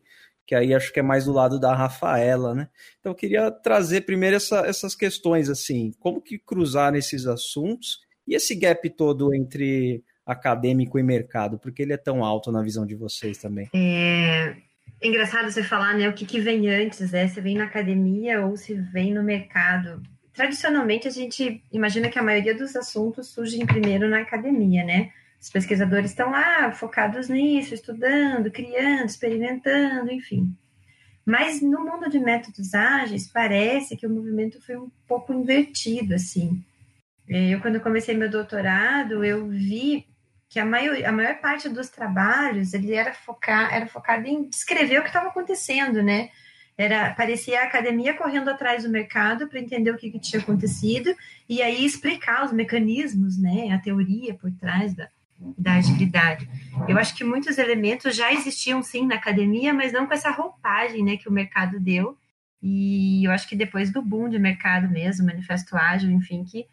que 0.46 0.54
aí 0.54 0.74
acho 0.74 0.92
que 0.92 1.00
é 1.00 1.02
mais 1.02 1.24
do 1.24 1.32
lado 1.32 1.58
da 1.58 1.74
Rafaela, 1.74 2.54
né? 2.54 2.68
Então 3.00 3.12
eu 3.12 3.16
queria 3.16 3.50
trazer 3.50 4.02
primeiro 4.02 4.36
essa, 4.36 4.60
essas 4.66 4.94
questões, 4.94 5.48
assim, 5.48 5.92
como 5.98 6.20
que 6.20 6.38
cruzar 6.38 6.94
esses 6.94 7.26
assuntos 7.26 8.00
e 8.26 8.34
esse 8.34 8.54
gap 8.54 8.88
todo 8.90 9.34
entre 9.34 10.04
acadêmico 10.26 10.98
e 10.98 11.02
mercado, 11.02 11.58
porque 11.58 11.82
ele 11.82 11.92
é 11.92 11.98
tão 11.98 12.24
alto 12.24 12.52
na 12.52 12.62
visão 12.62 12.86
de 12.86 12.94
vocês 12.94 13.38
também. 13.38 13.68
É, 13.74 14.56
é 15.00 15.08
engraçado 15.08 15.50
você 15.50 15.62
falar, 15.62 15.94
né? 15.94 16.08
O 16.08 16.14
que, 16.14 16.24
que 16.24 16.40
vem 16.40 16.68
antes, 16.68 17.12
né? 17.12 17.28
Se 17.28 17.40
vem 17.40 17.56
na 17.56 17.64
academia 17.64 18.46
ou 18.46 18.56
se 18.56 18.74
vem 18.74 19.12
no 19.12 19.22
mercado. 19.22 20.02
Tradicionalmente, 20.32 21.06
a 21.06 21.10
gente 21.10 21.62
imagina 21.70 22.08
que 22.08 22.18
a 22.18 22.22
maioria 22.22 22.54
dos 22.54 22.74
assuntos 22.74 23.28
surgem 23.28 23.66
primeiro 23.66 24.08
na 24.08 24.20
academia, 24.20 24.82
né? 24.84 25.10
Os 25.40 25.50
pesquisadores 25.50 26.10
estão 26.10 26.30
lá 26.30 26.72
focados 26.72 27.28
nisso, 27.28 27.74
estudando, 27.74 28.50
criando, 28.50 29.06
experimentando, 29.06 30.10
enfim. 30.10 30.56
Mas 31.24 31.60
no 31.60 31.84
mundo 31.84 32.08
de 32.08 32.18
métodos 32.18 32.74
ágeis, 32.74 33.30
parece 33.30 33.96
que 33.96 34.06
o 34.06 34.10
movimento 34.10 34.60
foi 34.60 34.76
um 34.76 34.90
pouco 35.06 35.32
invertido, 35.32 36.14
assim. 36.14 36.62
É, 37.28 37.50
eu, 37.50 37.60
quando 37.60 37.80
comecei 37.80 38.16
meu 38.16 38.30
doutorado, 38.30 39.24
eu 39.24 39.46
vi 39.48 40.06
que 40.54 40.60
a 40.60 40.64
maior, 40.64 41.04
a 41.04 41.10
maior 41.10 41.40
parte 41.40 41.68
dos 41.68 41.88
trabalhos 41.88 42.74
ele 42.74 42.94
era, 42.94 43.12
focar, 43.12 43.74
era 43.74 43.88
focado 43.88 44.24
em 44.28 44.48
descrever 44.48 45.00
o 45.00 45.02
que 45.02 45.08
estava 45.08 45.26
acontecendo, 45.26 46.00
né? 46.00 46.30
Era, 46.78 47.12
parecia 47.12 47.60
a 47.60 47.64
academia 47.64 48.14
correndo 48.14 48.48
atrás 48.48 48.84
do 48.84 48.88
mercado 48.88 49.48
para 49.48 49.58
entender 49.58 49.90
o 49.90 49.96
que, 49.96 50.12
que, 50.12 50.20
tinha 50.20 50.40
acontecido 50.40 51.12
e 51.48 51.60
aí 51.60 51.84
explicar 51.84 52.44
os 52.44 52.52
mecanismos, 52.52 53.36
né? 53.36 53.72
A 53.72 53.78
teoria 53.78 54.32
por 54.34 54.48
trás 54.52 54.94
da, 54.94 55.08
da 55.58 55.72
agilidade. 55.74 56.48
Eu 56.86 56.98
acho 56.98 57.16
que 57.16 57.24
muitos 57.24 57.58
elementos 57.58 58.14
já 58.14 58.32
existiam 58.32 58.80
sim 58.80 59.08
na 59.08 59.16
academia, 59.16 59.74
mas 59.74 59.92
não 59.92 60.06
com 60.06 60.14
essa 60.14 60.30
roupagem, 60.30 61.02
né? 61.02 61.16
Que 61.16 61.28
o 61.28 61.32
mercado 61.32 61.80
deu. 61.80 62.16
E 62.62 63.26
eu 63.26 63.32
acho 63.32 63.48
que 63.48 63.56
depois 63.56 63.90
do 63.92 64.00
boom 64.00 64.28
de 64.28 64.38
mercado 64.38 64.88
mesmo, 64.88 65.26
manifesto 65.26 65.76
ágil, 65.76 66.12
enfim, 66.12 66.44
que 66.44 66.64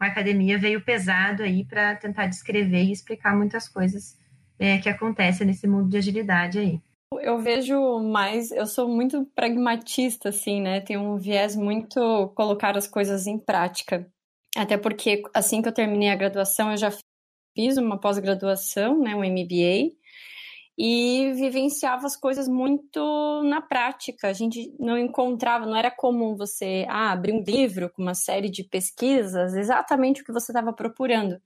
a 0.00 0.06
academia 0.06 0.58
veio 0.58 0.80
pesado 0.80 1.42
aí 1.42 1.64
para 1.64 1.94
tentar 1.94 2.26
descrever 2.26 2.84
e 2.84 2.92
explicar 2.92 3.36
muitas 3.36 3.68
coisas 3.68 4.18
é, 4.58 4.78
que 4.78 4.88
acontecem 4.88 5.46
nesse 5.46 5.66
mundo 5.66 5.90
de 5.90 5.98
agilidade 5.98 6.58
aí. 6.58 6.80
Eu 7.20 7.38
vejo 7.40 7.98
mais, 7.98 8.50
eu 8.50 8.66
sou 8.66 8.88
muito 8.88 9.26
pragmatista, 9.34 10.28
assim, 10.28 10.60
né? 10.60 10.80
Tenho 10.80 11.00
um 11.00 11.18
viés 11.18 11.56
muito 11.56 12.28
colocar 12.34 12.76
as 12.76 12.86
coisas 12.86 13.26
em 13.26 13.38
prática. 13.38 14.06
Até 14.56 14.76
porque 14.78 15.22
assim 15.34 15.60
que 15.60 15.68
eu 15.68 15.72
terminei 15.72 16.08
a 16.08 16.16
graduação, 16.16 16.70
eu 16.70 16.76
já 16.76 16.90
fiz 17.54 17.76
uma 17.76 17.98
pós-graduação, 17.98 19.00
né, 19.00 19.14
um 19.14 19.24
MBA, 19.24 19.92
e 20.82 21.34
vivenciava 21.34 22.06
as 22.06 22.16
coisas 22.16 22.48
muito 22.48 23.42
na 23.44 23.60
prática. 23.60 24.28
A 24.28 24.32
gente 24.32 24.74
não 24.80 24.96
encontrava, 24.96 25.66
não 25.66 25.76
era 25.76 25.90
comum 25.90 26.34
você 26.34 26.86
ah, 26.88 27.12
abrir 27.12 27.34
um 27.34 27.44
livro 27.46 27.90
com 27.90 28.00
uma 28.00 28.14
série 28.14 28.48
de 28.48 28.64
pesquisas, 28.64 29.52
exatamente 29.52 30.22
o 30.22 30.24
que 30.24 30.32
você 30.32 30.52
estava 30.52 30.72
procurando. 30.72 31.38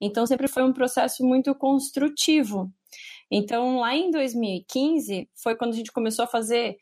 Então, 0.00 0.26
sempre 0.26 0.48
foi 0.48 0.62
um 0.62 0.72
processo 0.72 1.22
muito 1.22 1.54
construtivo. 1.54 2.72
Então, 3.30 3.78
lá 3.78 3.94
em 3.94 4.10
2015, 4.10 5.28
foi 5.34 5.54
quando 5.54 5.74
a 5.74 5.76
gente 5.76 5.92
começou 5.92 6.24
a 6.24 6.28
fazer, 6.28 6.78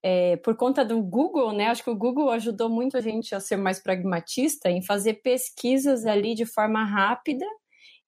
é, 0.00 0.36
por 0.36 0.56
conta 0.56 0.84
do 0.84 1.02
Google, 1.02 1.52
né? 1.52 1.66
Acho 1.66 1.82
que 1.82 1.90
o 1.90 1.98
Google 1.98 2.30
ajudou 2.30 2.68
muito 2.68 2.96
a 2.96 3.00
gente 3.00 3.34
a 3.34 3.40
ser 3.40 3.56
mais 3.56 3.82
pragmatista 3.82 4.70
em 4.70 4.80
fazer 4.80 5.14
pesquisas 5.14 6.06
ali 6.06 6.36
de 6.36 6.46
forma 6.46 6.84
rápida 6.84 7.44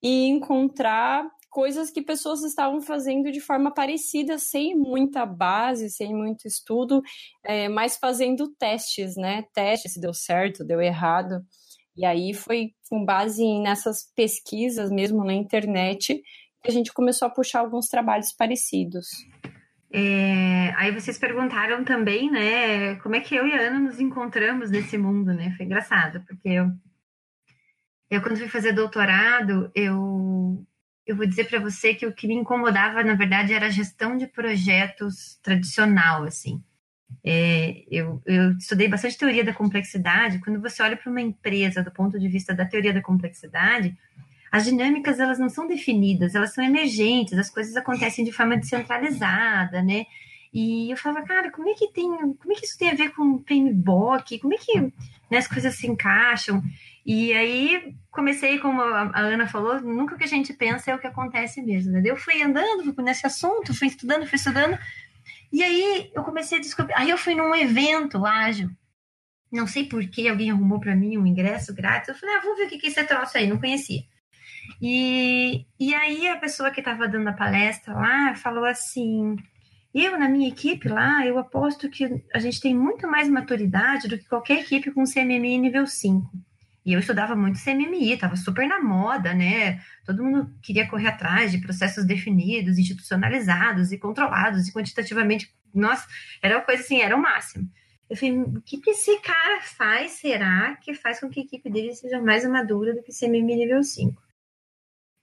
e 0.01 0.29
encontrar 0.29 1.29
coisas 1.51 1.91
que 1.91 2.01
pessoas 2.01 2.43
estavam 2.43 2.81
fazendo 2.81 3.31
de 3.31 3.41
forma 3.41 3.75
parecida, 3.75 4.39
sem 4.39 4.75
muita 4.77 5.27
base, 5.27 5.91
sem 5.91 6.15
muito 6.15 6.47
estudo, 6.47 7.03
é, 7.45 7.69
mas 7.69 7.97
fazendo 7.97 8.49
testes, 8.57 9.17
né? 9.17 9.45
Testes, 9.53 9.95
se 9.95 10.01
deu 10.01 10.15
certo, 10.15 10.65
deu 10.65 10.81
errado. 10.81 11.45
E 11.97 12.07
aí 12.07 12.33
foi 12.33 12.71
com 12.89 13.05
base 13.05 13.45
nessas 13.61 14.11
pesquisas 14.15 14.91
mesmo 14.91 15.25
na 15.25 15.35
internet 15.35 16.23
que 16.63 16.71
a 16.71 16.73
gente 16.73 16.93
começou 16.93 17.27
a 17.27 17.31
puxar 17.31 17.61
alguns 17.61 17.89
trabalhos 17.89 18.33
parecidos. 18.33 19.07
É, 19.93 20.73
aí 20.77 20.93
vocês 20.93 21.19
perguntaram 21.19 21.85
também, 21.85 22.31
né, 22.31 22.95
como 22.97 23.17
é 23.17 23.21
que 23.21 23.35
eu 23.35 23.45
e 23.47 23.53
a 23.53 23.61
Ana 23.61 23.81
nos 23.81 23.99
encontramos 23.99 24.71
nesse 24.71 24.97
mundo, 24.97 25.33
né? 25.35 25.53
Foi 25.57 25.67
engraçado, 25.67 26.23
porque 26.27 26.49
eu, 26.49 26.71
eu 28.09 28.23
quando 28.23 28.39
fui 28.39 28.49
fazer 28.49 28.73
doutorado, 28.73 29.69
eu 29.75 30.65
eu 31.07 31.17
vou 31.17 31.27
dizer 31.27 31.49
para 31.49 31.59
você 31.59 31.95
que 31.95 32.07
o 32.07 32.13
que 32.13 32.27
me 32.27 32.35
incomodava, 32.35 33.03
na 33.03 33.15
verdade, 33.15 33.53
era 33.53 33.67
a 33.67 33.71
gestão 33.71 34.17
de 34.17 34.27
projetos 34.27 35.39
tradicional, 35.43 36.25
assim. 36.25 36.63
É, 37.25 37.85
eu, 37.91 38.23
eu, 38.25 38.57
estudei 38.57 38.89
bastante 38.89 39.19
teoria 39.19 39.45
da 39.45 39.53
complexidade. 39.53 40.39
Quando 40.39 40.61
você 40.61 40.83
olha 40.83 40.97
para 40.97 41.11
uma 41.11 41.21
empresa 41.21 41.83
do 41.83 41.91
ponto 41.91 42.19
de 42.19 42.29
vista 42.29 42.55
da 42.55 42.65
teoria 42.65 42.93
da 42.93 43.03
complexidade, 43.03 43.97
as 44.51 44.65
dinâmicas 44.65 45.21
elas 45.21 45.39
não 45.39 45.49
são 45.49 45.67
definidas, 45.67 46.35
elas 46.35 46.53
são 46.55 46.65
emergentes, 46.65 47.39
as 47.39 47.51
coisas 47.51 47.77
acontecem 47.77 48.25
de 48.25 48.33
forma 48.33 48.57
descentralizada, 48.57 49.83
né? 49.83 50.07
E 50.53 50.91
eu 50.91 50.97
falava, 50.97 51.27
cara, 51.27 51.51
como 51.51 51.69
é 51.69 51.75
que 51.75 51.93
tem, 51.93 52.09
como 52.09 52.53
é 52.53 52.55
que 52.57 52.65
isso 52.65 52.77
tem 52.77 52.91
a 52.91 52.95
ver 52.95 53.11
com 53.11 53.39
PMBOK? 53.39 54.41
Como 54.41 54.53
é 54.53 54.57
que 54.57 54.81
né, 55.31 55.39
as 55.39 55.47
coisas 55.47 55.77
se 55.77 55.87
encaixam? 55.87 56.63
E 57.07 57.33
aí 57.33 57.95
comecei, 58.11 58.59
como 58.59 58.83
a 58.83 59.19
Ana 59.19 59.47
falou, 59.47 59.81
nunca 59.81 60.15
o 60.15 60.19
que 60.19 60.25
a 60.25 60.29
gente 60.29 60.53
pensa 60.53 60.91
é 60.91 60.95
o 60.95 60.99
que 60.99 61.07
acontece 61.07 61.63
mesmo. 61.63 61.93
Né? 61.93 62.03
Eu 62.05 62.17
fui 62.17 62.43
andando 62.43 62.93
nesse 63.03 63.27
assunto, 63.27 63.75
fui 63.75 63.89
estudando, 63.89 64.27
fui 64.27 64.37
estudando, 64.37 64.77
e 65.53 65.63
aí 65.63 66.11
eu 66.15 66.23
comecei 66.23 66.59
a 66.59 66.61
descobrir. 66.61 66.95
Aí 66.95 67.11
eu 67.11 67.19
fui 67.19 67.35
num 67.35 67.55
evento 67.55 68.25
ágil. 68.27 68.71
Não 69.53 69.67
sei 69.67 69.85
por 69.85 70.07
que 70.09 70.29
alguém 70.29 70.51
arrumou 70.51 70.79
para 70.79 70.95
mim 70.95 71.17
um 71.17 71.27
ingresso 71.27 71.75
grátis. 71.75 72.09
Eu 72.09 72.15
falei, 72.15 72.37
ah, 72.37 72.41
vou 72.41 72.57
ver 72.57 72.67
o 72.67 72.69
que, 72.69 72.79
que 72.79 72.87
é 72.87 72.91
esse 72.91 73.05
troço 73.05 73.37
aí, 73.37 73.49
não 73.49 73.59
conhecia. 73.59 74.03
E, 74.81 75.67
e 75.79 75.95
aí 75.95 76.29
a 76.29 76.37
pessoa 76.37 76.71
que 76.71 76.81
estava 76.81 77.09
dando 77.09 77.29
a 77.29 77.33
palestra 77.33 77.95
lá 77.95 78.35
falou 78.35 78.65
assim: 78.65 79.37
eu, 79.93 80.19
na 80.19 80.29
minha 80.29 80.49
equipe 80.49 80.89
lá, 80.89 81.27
eu 81.27 81.39
aposto 81.39 81.91
que 81.91 82.23
a 82.33 82.39
gente 82.39 82.61
tem 82.61 82.75
muito 82.75 83.09
mais 83.09 83.29
maturidade 83.29 84.09
do 84.09 84.17
que 84.17 84.29
qualquer 84.29 84.61
equipe 84.61 84.91
com 84.93 85.05
CMMI 85.05 85.59
nível 85.59 85.87
5. 85.87 86.31
E 86.85 86.93
eu 86.93 87.01
estudava 87.01 87.37
muito 87.37 87.63
CMMI, 87.63 88.13
estava 88.13 88.37
super 88.37 88.67
na 88.67 88.81
moda, 88.81 89.35
né? 89.35 89.81
Todo 90.07 90.23
mundo 90.23 90.55
queria 90.63 90.89
correr 90.89 91.09
atrás 91.09 91.51
de 91.53 91.59
processos 91.59 92.07
definidos, 92.07 92.79
institucionalizados 92.79 93.93
e 93.93 93.99
controlados 93.99 94.69
e 94.69 94.73
quantitativamente. 94.73 95.53
Nossa, 95.75 96.07
era 96.41 96.57
uma 96.57 96.65
coisa 96.65 96.83
assim, 96.83 97.01
era 97.01 97.15
o 97.15 97.21
máximo. 97.21 97.69
Eu 98.09 98.17
falei, 98.17 98.41
o 98.41 98.63
que, 98.63 98.79
que 98.79 98.91
esse 98.91 99.21
cara 99.21 99.61
faz, 99.61 100.13
será, 100.13 100.77
que 100.77 100.95
faz 100.95 101.21
com 101.21 101.29
que 101.29 101.41
a 101.41 101.43
equipe 101.45 101.71
dele 101.71 101.95
seja 101.95 102.21
mais 102.21 102.49
madura 102.49 102.95
do 102.95 103.03
que 103.03 103.13
CMMI 103.13 103.57
nível 103.57 103.83
5? 103.83 104.21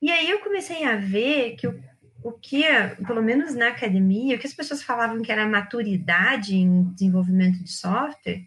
E 0.02 0.12
aí 0.12 0.30
eu 0.30 0.40
comecei 0.40 0.86
a 0.86 0.96
ver 0.96 1.56
que 1.56 1.68
o, 1.68 1.84
o 2.28 2.34
que, 2.34 2.64
pelo 3.06 3.22
menos 3.22 3.56
na 3.56 3.70
academia, 3.70 4.36
o 4.36 4.40
que 4.40 4.48
as 4.48 4.54
pessoas 4.54 4.84
falavam 4.84 5.22
que 5.22 5.32
era 5.32 5.48
maturidade 5.48 6.56
em 6.56 6.84
desenvolvimento 6.92 7.64
de 7.64 7.72
software, 7.72 8.46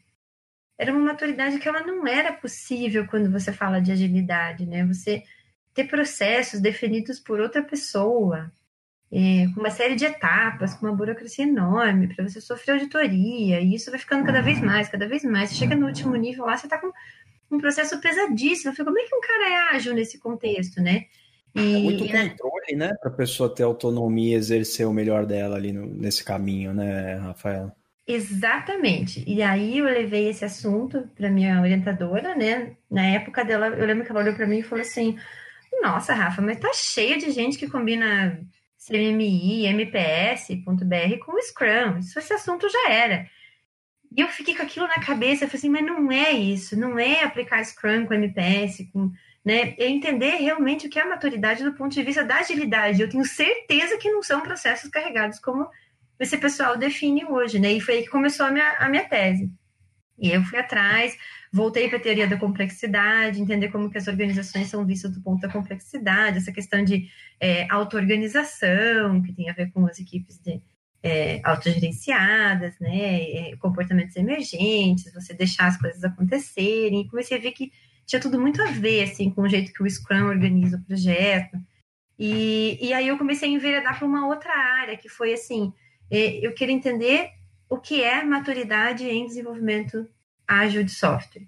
era 0.78 0.92
uma 0.92 1.12
maturidade 1.12 1.58
que 1.58 1.68
ela 1.68 1.80
não 1.80 2.06
era 2.06 2.30
possível 2.30 3.06
quando 3.06 3.30
você 3.30 3.52
fala 3.52 3.80
de 3.80 3.90
agilidade, 3.90 4.66
né? 4.66 4.84
Você 4.86 5.22
ter 5.72 5.84
processos 5.84 6.60
definidos 6.60 7.18
por 7.18 7.40
outra 7.40 7.62
pessoa, 7.62 8.52
é, 9.10 9.46
com 9.54 9.60
uma 9.60 9.70
série 9.70 9.94
de 9.94 10.04
etapas, 10.04 10.74
com 10.74 10.86
uma 10.86 10.94
burocracia 10.94 11.44
enorme, 11.44 12.14
para 12.14 12.28
você 12.28 12.40
sofrer 12.40 12.72
auditoria, 12.72 13.60
e 13.60 13.74
isso 13.74 13.90
vai 13.90 13.98
ficando 13.98 14.26
cada 14.26 14.42
vez 14.42 14.60
mais, 14.60 14.88
cada 14.90 15.08
vez 15.08 15.24
mais. 15.24 15.50
Você 15.50 15.56
chega 15.56 15.74
no 15.74 15.86
último 15.86 16.14
nível 16.16 16.44
lá, 16.44 16.56
você 16.56 16.66
está 16.66 16.76
com 16.76 16.92
um 17.50 17.58
processo 17.58 17.98
pesadíssimo. 17.98 18.72
Eu 18.72 18.76
falei, 18.76 18.92
como 18.92 18.98
é 18.98 19.08
que 19.08 19.16
um 19.16 19.20
cara 19.20 19.48
é 19.48 19.76
ágil 19.76 19.94
nesse 19.94 20.18
contexto, 20.18 20.82
né? 20.82 21.06
E, 21.54 21.74
é 21.74 21.78
muito 21.78 22.06
controle, 22.06 22.76
né, 22.76 22.94
para 23.00 23.10
a 23.10 23.14
pessoa 23.14 23.52
ter 23.52 23.62
autonomia 23.62 24.34
e 24.36 24.38
exercer 24.38 24.86
o 24.86 24.92
melhor 24.92 25.26
dela 25.26 25.56
ali 25.56 25.72
no, 25.72 25.86
nesse 25.86 26.22
caminho, 26.24 26.72
né, 26.72 27.16
Rafael? 27.16 27.72
Exatamente. 28.06 29.22
E 29.24 29.40
aí 29.40 29.78
eu 29.78 29.84
levei 29.84 30.28
esse 30.28 30.44
assunto 30.44 31.08
para 31.14 31.30
minha 31.30 31.60
orientadora, 31.60 32.34
né? 32.34 32.76
Na 32.90 33.04
época 33.06 33.44
dela, 33.44 33.68
eu 33.68 33.86
lembro 33.86 34.04
que 34.04 34.10
ela 34.10 34.20
olhou 34.20 34.34
para 34.34 34.48
mim 34.48 34.58
e 34.58 34.62
falou 34.64 34.82
assim: 34.82 35.16
"Nossa, 35.80 36.12
Rafa, 36.12 36.42
mas 36.42 36.58
tá 36.58 36.72
cheio 36.74 37.18
de 37.18 37.30
gente 37.30 37.56
que 37.56 37.68
combina 37.68 38.40
CMMI, 38.78 39.66
MPS.br 39.66 41.18
com 41.24 41.40
Scrum. 41.40 41.98
Isso 42.00 42.18
esse 42.18 42.32
assunto 42.32 42.68
já 42.68 42.90
era". 42.90 43.28
E 44.16 44.20
eu 44.20 44.26
fiquei 44.28 44.56
com 44.56 44.62
aquilo 44.64 44.88
na 44.88 45.00
cabeça, 45.00 45.44
eu 45.44 45.48
falei 45.48 45.58
assim: 45.58 45.70
"Mas 45.70 45.86
não 45.86 46.10
é 46.10 46.32
isso, 46.32 46.76
não 46.76 46.98
é 46.98 47.22
aplicar 47.22 47.64
Scrum 47.64 48.06
com 48.06 48.14
MPS, 48.14 48.90
com 48.92 49.12
né, 49.44 49.74
é 49.78 49.88
entender 49.88 50.36
realmente 50.36 50.86
o 50.86 50.90
que 50.90 50.98
é 50.98 51.02
a 51.02 51.08
maturidade 51.08 51.64
do 51.64 51.72
ponto 51.72 51.92
de 51.92 52.02
vista 52.02 52.24
da 52.24 52.36
agilidade. 52.36 53.00
Eu 53.00 53.08
tenho 53.08 53.24
certeza 53.24 53.96
que 53.98 54.10
não 54.10 54.22
são 54.22 54.40
processos 54.40 54.90
carregados 54.90 55.38
como 55.38 55.68
esse 56.18 56.36
pessoal 56.36 56.76
define 56.76 57.24
hoje, 57.24 57.58
né? 57.58 57.72
E 57.72 57.80
foi 57.80 57.94
aí 57.94 58.02
que 58.02 58.10
começou 58.10 58.44
a 58.46 58.50
minha, 58.50 58.76
a 58.78 58.88
minha 58.88 59.08
tese. 59.08 59.50
E 60.18 60.30
eu 60.30 60.42
fui 60.44 60.58
atrás, 60.58 61.16
voltei 61.50 61.88
para 61.88 61.96
a 61.96 62.00
teoria 62.00 62.28
da 62.28 62.36
complexidade, 62.36 63.40
entender 63.40 63.70
como 63.70 63.90
que 63.90 63.96
as 63.96 64.06
organizações 64.06 64.68
são 64.68 64.84
vistas 64.84 65.12
do 65.12 65.22
ponto 65.22 65.40
da 65.40 65.48
complexidade, 65.48 66.36
essa 66.36 66.52
questão 66.52 66.84
de 66.84 67.08
é, 67.40 67.66
auto-organização, 67.70 69.22
que 69.22 69.32
tem 69.32 69.48
a 69.48 69.54
ver 69.54 69.72
com 69.72 69.86
as 69.86 69.98
equipes 69.98 70.38
de, 70.38 70.60
é, 71.02 71.40
autogerenciadas, 71.42 72.78
né, 72.78 73.22
é, 73.22 73.56
comportamentos 73.56 74.14
emergentes, 74.16 75.10
você 75.14 75.32
deixar 75.32 75.68
as 75.68 75.78
coisas 75.78 76.04
acontecerem. 76.04 77.08
Comecei 77.08 77.38
a 77.38 77.40
ver 77.40 77.52
que 77.52 77.72
tinha 78.10 78.20
tudo 78.20 78.40
muito 78.40 78.60
a 78.60 78.66
ver, 78.66 79.04
assim, 79.04 79.30
com 79.30 79.42
o 79.42 79.48
jeito 79.48 79.72
que 79.72 79.84
o 79.84 79.88
Scrum 79.88 80.26
organiza 80.26 80.76
o 80.76 80.82
projeto. 80.82 81.56
E, 82.18 82.76
e 82.84 82.92
aí 82.92 83.06
eu 83.06 83.16
comecei 83.16 83.48
a 83.48 83.52
enveredar 83.52 83.96
para 83.96 84.06
uma 84.06 84.26
outra 84.26 84.52
área, 84.52 84.96
que 84.96 85.08
foi, 85.08 85.32
assim, 85.32 85.72
é, 86.10 86.44
eu 86.44 86.52
queria 86.52 86.74
entender 86.74 87.30
o 87.68 87.78
que 87.78 88.02
é 88.02 88.24
maturidade 88.24 89.08
em 89.08 89.26
desenvolvimento 89.26 90.08
ágil 90.46 90.82
de 90.82 90.90
software. 90.90 91.46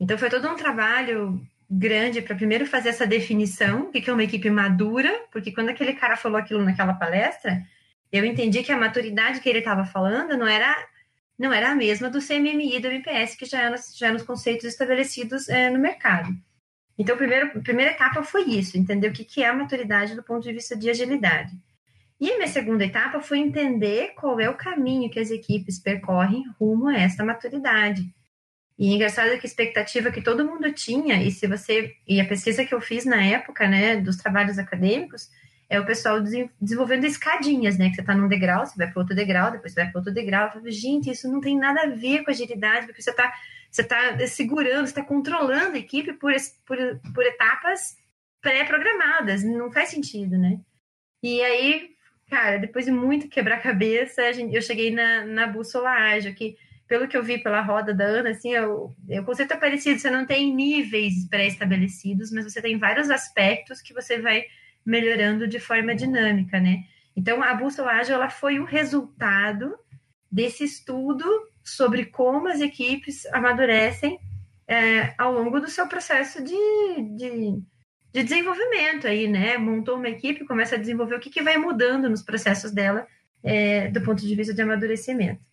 Então, 0.00 0.16
foi 0.16 0.30
todo 0.30 0.48
um 0.48 0.56
trabalho 0.56 1.38
grande 1.70 2.22
para 2.22 2.36
primeiro 2.36 2.64
fazer 2.64 2.88
essa 2.88 3.06
definição, 3.06 3.82
o 3.82 3.90
que 3.90 4.08
é 4.08 4.12
uma 4.14 4.24
equipe 4.24 4.48
madura, 4.48 5.26
porque 5.30 5.52
quando 5.52 5.68
aquele 5.68 5.92
cara 5.92 6.16
falou 6.16 6.38
aquilo 6.38 6.64
naquela 6.64 6.94
palestra, 6.94 7.62
eu 8.10 8.24
entendi 8.24 8.62
que 8.62 8.72
a 8.72 8.78
maturidade 8.78 9.40
que 9.40 9.48
ele 9.48 9.58
estava 9.58 9.84
falando 9.84 10.38
não 10.38 10.46
era 10.46 10.74
não 11.38 11.52
era 11.52 11.72
a 11.72 11.74
mesma 11.74 12.08
do 12.08 12.20
CMMI 12.20 12.76
e 12.76 12.80
do 12.80 12.88
MPS, 12.88 13.36
que 13.36 13.46
já 13.46 13.62
eram, 13.62 13.76
já 13.94 14.06
eram 14.06 14.16
os 14.16 14.22
conceitos 14.22 14.64
estabelecidos 14.64 15.48
é, 15.48 15.70
no 15.70 15.78
mercado. 15.78 16.32
Então, 16.98 17.16
primeiro, 17.16 17.58
a 17.58 17.60
primeira 17.60 17.92
etapa 17.92 18.22
foi 18.22 18.44
isso, 18.44 18.76
entender 18.76 19.08
o 19.08 19.12
que, 19.12 19.24
que 19.24 19.42
é 19.42 19.48
a 19.48 19.54
maturidade 19.54 20.14
do 20.14 20.22
ponto 20.22 20.42
de 20.42 20.52
vista 20.52 20.76
de 20.76 20.90
agilidade. 20.90 21.52
E 22.20 22.30
a 22.30 22.36
minha 22.36 22.48
segunda 22.48 22.84
etapa 22.84 23.20
foi 23.20 23.38
entender 23.38 24.14
qual 24.14 24.38
é 24.38 24.48
o 24.48 24.56
caminho 24.56 25.10
que 25.10 25.18
as 25.18 25.30
equipes 25.30 25.80
percorrem 25.80 26.44
rumo 26.60 26.88
a 26.88 26.96
essa 26.96 27.24
maturidade. 27.24 28.14
E 28.78 28.90
é 28.90 28.94
engraçado 28.94 29.30
que 29.38 29.46
a 29.46 29.48
expectativa 29.48 30.10
que 30.10 30.22
todo 30.22 30.44
mundo 30.44 30.72
tinha, 30.72 31.22
e 31.22 31.30
se 31.30 31.46
você. 31.46 31.94
E 32.06 32.20
a 32.20 32.26
pesquisa 32.26 32.64
que 32.64 32.74
eu 32.74 32.80
fiz 32.80 33.04
na 33.04 33.22
época, 33.24 33.66
né, 33.68 33.96
dos 33.96 34.16
trabalhos 34.16 34.58
acadêmicos, 34.58 35.28
é 35.72 35.80
o 35.80 35.86
pessoal 35.86 36.20
desenvolvendo 36.60 37.06
escadinhas, 37.06 37.78
né? 37.78 37.88
Que 37.88 37.94
você 37.94 38.02
está 38.02 38.14
num 38.14 38.28
degrau, 38.28 38.66
você 38.66 38.76
vai 38.76 38.90
para 38.90 39.00
outro 39.00 39.16
degrau, 39.16 39.50
depois 39.50 39.72
você 39.72 39.82
vai 39.82 39.90
para 39.90 39.98
outro 40.00 40.12
degrau. 40.12 40.52
Falo, 40.52 40.70
gente, 40.70 41.10
isso 41.10 41.30
não 41.32 41.40
tem 41.40 41.58
nada 41.58 41.84
a 41.84 41.86
ver 41.86 42.22
com 42.22 42.30
agilidade, 42.30 42.86
porque 42.86 43.00
você 43.00 43.10
está 43.10 43.32
você 43.70 43.82
tá 43.82 44.18
segurando, 44.26 44.86
você 44.86 44.90
está 44.90 45.02
controlando 45.02 45.76
a 45.76 45.78
equipe 45.78 46.12
por, 46.12 46.30
por, 46.66 46.76
por 47.14 47.24
etapas 47.24 47.96
pré-programadas. 48.42 49.42
Não 49.42 49.72
faz 49.72 49.88
sentido, 49.88 50.36
né? 50.36 50.60
E 51.22 51.40
aí, 51.40 51.90
cara, 52.28 52.58
depois 52.58 52.84
de 52.84 52.90
muito 52.90 53.28
quebrar-cabeça, 53.28 54.20
eu 54.52 54.60
cheguei 54.60 54.90
na, 54.90 55.24
na 55.24 55.46
bússola 55.46 55.88
ágil, 55.88 56.34
que 56.34 56.54
pelo 56.86 57.08
que 57.08 57.16
eu 57.16 57.22
vi 57.22 57.38
pela 57.38 57.62
roda 57.62 57.94
da 57.94 58.04
Ana, 58.04 58.30
assim, 58.30 58.52
eu, 58.52 58.94
o 59.08 59.24
conceito 59.24 59.54
é 59.54 59.56
parecido, 59.56 59.98
você 59.98 60.10
não 60.10 60.26
tem 60.26 60.54
níveis 60.54 61.26
pré-estabelecidos, 61.30 62.30
mas 62.30 62.44
você 62.44 62.60
tem 62.60 62.76
vários 62.76 63.08
aspectos 63.08 63.80
que 63.80 63.94
você 63.94 64.20
vai 64.20 64.44
melhorando 64.84 65.46
de 65.46 65.58
forma 65.58 65.94
dinâmica, 65.94 66.58
né? 66.60 66.84
Então, 67.16 67.42
a 67.42 67.54
bússola 67.54 67.92
ágil 67.92 68.14
ela 68.14 68.30
foi 68.30 68.58
o 68.58 68.64
resultado 68.64 69.76
desse 70.30 70.64
estudo 70.64 71.24
sobre 71.62 72.06
como 72.06 72.48
as 72.48 72.60
equipes 72.60 73.26
amadurecem 73.26 74.18
é, 74.66 75.14
ao 75.18 75.32
longo 75.32 75.60
do 75.60 75.68
seu 75.68 75.86
processo 75.86 76.42
de, 76.42 76.56
de, 77.16 77.62
de, 78.12 78.22
desenvolvimento 78.22 79.06
aí, 79.06 79.28
né? 79.28 79.58
Montou 79.58 79.96
uma 79.96 80.08
equipe, 80.08 80.46
começa 80.46 80.74
a 80.74 80.78
desenvolver 80.78 81.16
o 81.16 81.20
que, 81.20 81.30
que 81.30 81.42
vai 81.42 81.56
mudando 81.56 82.08
nos 82.08 82.22
processos 82.22 82.70
dela 82.70 83.06
é, 83.42 83.88
do 83.88 84.00
ponto 84.00 84.26
de 84.26 84.34
vista 84.34 84.54
de 84.54 84.62
amadurecimento. 84.62 85.44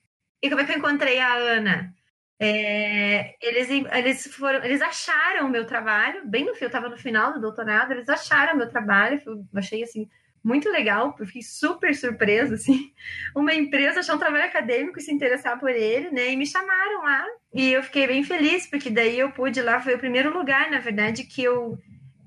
E 0.41 0.49
como 0.49 0.61
é 0.61 0.65
que 0.65 0.71
eu 0.71 0.77
encontrei 0.77 1.19
a 1.19 1.33
Ana? 1.33 1.93
É, 2.41 3.35
eles, 3.41 3.67
eles, 3.69 4.33
foram, 4.33 4.63
eles 4.63 4.81
acharam 4.81 5.47
o 5.47 5.49
meu 5.49 5.65
trabalho, 5.65 6.25
bem 6.25 6.45
no 6.45 6.55
fim, 6.55 6.63
eu 6.63 6.67
estava 6.67 6.87
no 6.87 6.97
final 6.97 7.33
do 7.33 7.41
doutorado, 7.41 7.91
eles 7.91 8.07
acharam 8.07 8.53
o 8.53 8.57
meu 8.57 8.69
trabalho, 8.69 9.21
eu 9.25 9.45
achei 9.55 9.83
assim 9.83 10.09
muito 10.41 10.69
legal, 10.69 11.13
eu 11.19 11.25
fiquei 11.25 11.41
super 11.41 11.93
surpresa, 11.93 12.55
assim, 12.55 12.93
uma 13.35 13.53
empresa 13.53 13.99
achou 13.99 14.15
um 14.15 14.19
trabalho 14.19 14.45
acadêmico 14.45 14.97
e 14.97 15.01
se 15.01 15.11
interessar 15.11 15.59
por 15.59 15.69
ele, 15.69 16.11
né, 16.11 16.31
e 16.31 16.37
me 16.37 16.45
chamaram 16.45 17.03
lá, 17.03 17.25
e 17.53 17.73
eu 17.73 17.83
fiquei 17.83 18.07
bem 18.07 18.23
feliz, 18.23 18.65
porque 18.65 18.89
daí 18.89 19.19
eu 19.19 19.31
pude 19.31 19.61
lá, 19.61 19.81
foi 19.81 19.95
o 19.95 19.99
primeiro 19.99 20.31
lugar, 20.31 20.71
na 20.71 20.79
verdade, 20.79 21.25
que 21.25 21.43
eu 21.43 21.77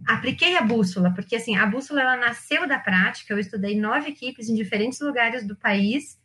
apliquei 0.06 0.58
a 0.58 0.62
bússola, 0.62 1.10
porque 1.14 1.36
assim, 1.36 1.56
a 1.56 1.64
bússola 1.64 2.02
ela 2.02 2.16
nasceu 2.18 2.68
da 2.68 2.78
prática, 2.78 3.32
eu 3.32 3.38
estudei 3.38 3.80
nove 3.80 4.10
equipes 4.10 4.48
em 4.50 4.54
diferentes 4.54 5.00
lugares 5.00 5.46
do 5.46 5.56
país 5.56 6.20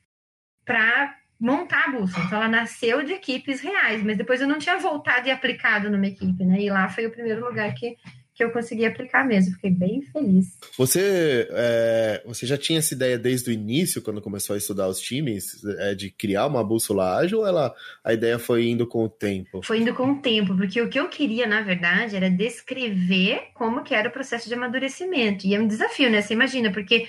para 0.66 1.16
montar 1.40 1.86
a 1.88 1.92
bússola. 1.92 2.26
Então, 2.26 2.38
ela 2.40 2.50
nasceu 2.50 3.04
de 3.04 3.14
equipes 3.14 3.62
reais, 3.62 4.04
mas 4.04 4.18
depois 4.18 4.42
eu 4.42 4.48
não 4.48 4.58
tinha 4.58 4.78
voltado 4.78 5.28
e 5.28 5.32
aplicado 5.32 5.90
numa 5.90 6.08
equipe, 6.08 6.44
né? 6.44 6.62
E 6.62 6.70
lá 6.70 6.90
foi 6.90 7.06
o 7.06 7.12
primeiro 7.12 7.46
lugar 7.46 7.74
que, 7.76 7.96
que 8.34 8.44
eu 8.44 8.52
consegui 8.52 8.86
aplicar 8.86 9.24
mesmo. 9.24 9.54
Fiquei 9.54 9.70
bem 9.70 10.02
feliz. 10.02 10.58
Você, 10.76 11.48
é, 11.52 12.24
você 12.26 12.48
já 12.48 12.58
tinha 12.58 12.80
essa 12.80 12.94
ideia 12.94 13.20
desde 13.20 13.52
o 13.52 13.54
início, 13.54 14.02
quando 14.02 14.22
começou 14.22 14.56
a 14.56 14.58
estudar 14.58 14.88
os 14.88 15.00
times, 15.00 15.64
é, 15.80 15.94
de 15.94 16.10
criar 16.10 16.48
uma 16.48 16.64
bússola 16.64 17.18
ágil 17.18 17.40
ou 17.40 17.48
ela, 17.48 17.74
a 18.04 18.14
ideia 18.14 18.40
foi 18.40 18.68
indo 18.68 18.88
com 18.88 19.04
o 19.04 19.10
tempo? 19.10 19.62
Foi 19.64 19.80
indo 19.80 19.94
com 19.94 20.12
o 20.12 20.22
tempo, 20.22 20.58
porque 20.58 20.82
o 20.82 20.90
que 20.90 21.00
eu 21.00 21.08
queria, 21.08 21.46
na 21.46 21.62
verdade, 21.62 22.16
era 22.16 22.32
descrever 22.32 23.50
como 23.54 23.84
que 23.84 23.94
era 23.94 24.10
o 24.10 24.12
processo 24.12 24.48
de 24.48 24.56
amadurecimento. 24.56 25.46
E 25.46 25.54
é 25.54 25.60
um 25.60 25.68
desafio, 25.68 26.10
né? 26.10 26.22
Você 26.22 26.34
imagina, 26.34 26.72
porque 26.72 27.08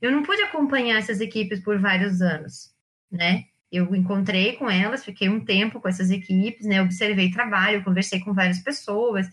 eu 0.00 0.10
não 0.10 0.22
pude 0.22 0.40
acompanhar 0.40 0.98
essas 0.98 1.20
equipes 1.20 1.60
por 1.60 1.78
vários 1.78 2.22
anos, 2.22 2.70
né? 3.10 3.44
Eu 3.70 3.94
encontrei 3.94 4.54
com 4.54 4.70
elas, 4.70 5.04
fiquei 5.04 5.28
um 5.28 5.44
tempo 5.44 5.80
com 5.80 5.88
essas 5.88 6.10
equipes, 6.10 6.66
né? 6.66 6.80
Observei 6.82 7.30
trabalho, 7.30 7.84
conversei 7.84 8.20
com 8.20 8.32
várias 8.32 8.60
pessoas, 8.60 9.28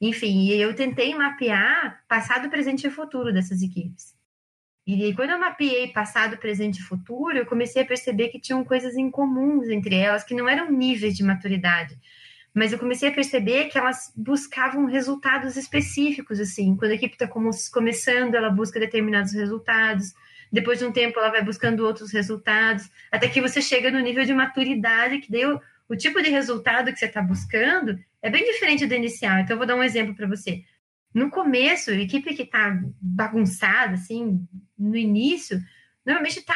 enfim, 0.00 0.46
e 0.46 0.60
eu 0.60 0.74
tentei 0.74 1.14
mapear 1.14 2.02
passado, 2.08 2.50
presente 2.50 2.86
e 2.86 2.90
futuro 2.90 3.32
dessas 3.32 3.62
equipes. 3.62 4.14
E 4.84 5.04
aí, 5.04 5.14
quando 5.14 5.30
eu 5.30 5.38
mapeei 5.38 5.88
passado, 5.92 6.36
presente 6.36 6.80
e 6.80 6.82
futuro, 6.82 7.38
eu 7.38 7.46
comecei 7.46 7.82
a 7.82 7.86
perceber 7.86 8.28
que 8.28 8.40
tinham 8.40 8.64
coisas 8.64 8.96
em 8.96 9.10
comuns 9.10 9.68
entre 9.68 9.94
elas, 9.94 10.24
que 10.24 10.34
não 10.34 10.48
eram 10.48 10.72
níveis 10.72 11.16
de 11.16 11.22
maturidade, 11.22 11.96
mas 12.52 12.72
eu 12.72 12.78
comecei 12.78 13.08
a 13.08 13.12
perceber 13.12 13.66
que 13.66 13.78
elas 13.78 14.12
buscavam 14.16 14.86
resultados 14.86 15.56
específicos, 15.56 16.40
assim. 16.40 16.76
Quando 16.76 16.90
a 16.90 16.94
equipe 16.94 17.14
está 17.14 17.28
começando, 17.72 18.34
ela 18.34 18.50
busca 18.50 18.80
determinados 18.80 19.32
resultados 19.32 20.12
depois 20.52 20.78
de 20.78 20.84
um 20.84 20.92
tempo 20.92 21.18
ela 21.18 21.30
vai 21.30 21.42
buscando 21.42 21.86
outros 21.86 22.12
resultados, 22.12 22.90
até 23.10 23.26
que 23.26 23.40
você 23.40 23.62
chega 23.62 23.90
no 23.90 24.00
nível 24.00 24.24
de 24.24 24.34
maturidade 24.34 25.18
que 25.18 25.30
deu 25.30 25.58
o 25.88 25.96
tipo 25.96 26.22
de 26.22 26.30
resultado 26.30 26.92
que 26.92 26.98
você 26.98 27.06
está 27.06 27.22
buscando 27.22 27.98
é 28.20 28.30
bem 28.30 28.44
diferente 28.44 28.86
do 28.86 28.94
inicial. 28.94 29.38
Então, 29.38 29.54
eu 29.54 29.58
vou 29.58 29.66
dar 29.66 29.76
um 29.76 29.82
exemplo 29.82 30.14
para 30.14 30.28
você. 30.28 30.62
No 31.12 31.30
começo, 31.30 31.90
a 31.90 31.94
equipe 31.94 32.34
que 32.34 32.42
está 32.42 32.80
bagunçada, 33.00 33.94
assim, 33.94 34.46
no 34.78 34.96
início, 34.96 35.60
normalmente 36.04 36.38
está 36.38 36.54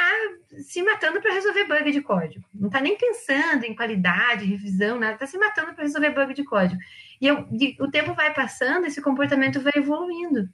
se 0.58 0.82
matando 0.82 1.20
para 1.20 1.34
resolver 1.34 1.64
bug 1.64 1.90
de 1.90 2.00
código. 2.00 2.44
Não 2.54 2.68
está 2.68 2.80
nem 2.80 2.96
pensando 2.96 3.64
em 3.64 3.74
qualidade, 3.74 4.44
revisão, 4.44 4.98
nada, 4.98 5.14
está 5.14 5.26
se 5.26 5.38
matando 5.38 5.74
para 5.74 5.84
resolver 5.84 6.10
bug 6.10 6.32
de 6.32 6.44
código. 6.44 6.80
E, 7.20 7.26
eu, 7.26 7.46
e 7.52 7.76
o 7.80 7.90
tempo 7.90 8.14
vai 8.14 8.32
passando, 8.32 8.86
esse 8.86 9.02
comportamento 9.02 9.60
vai 9.60 9.72
evoluindo 9.76 10.48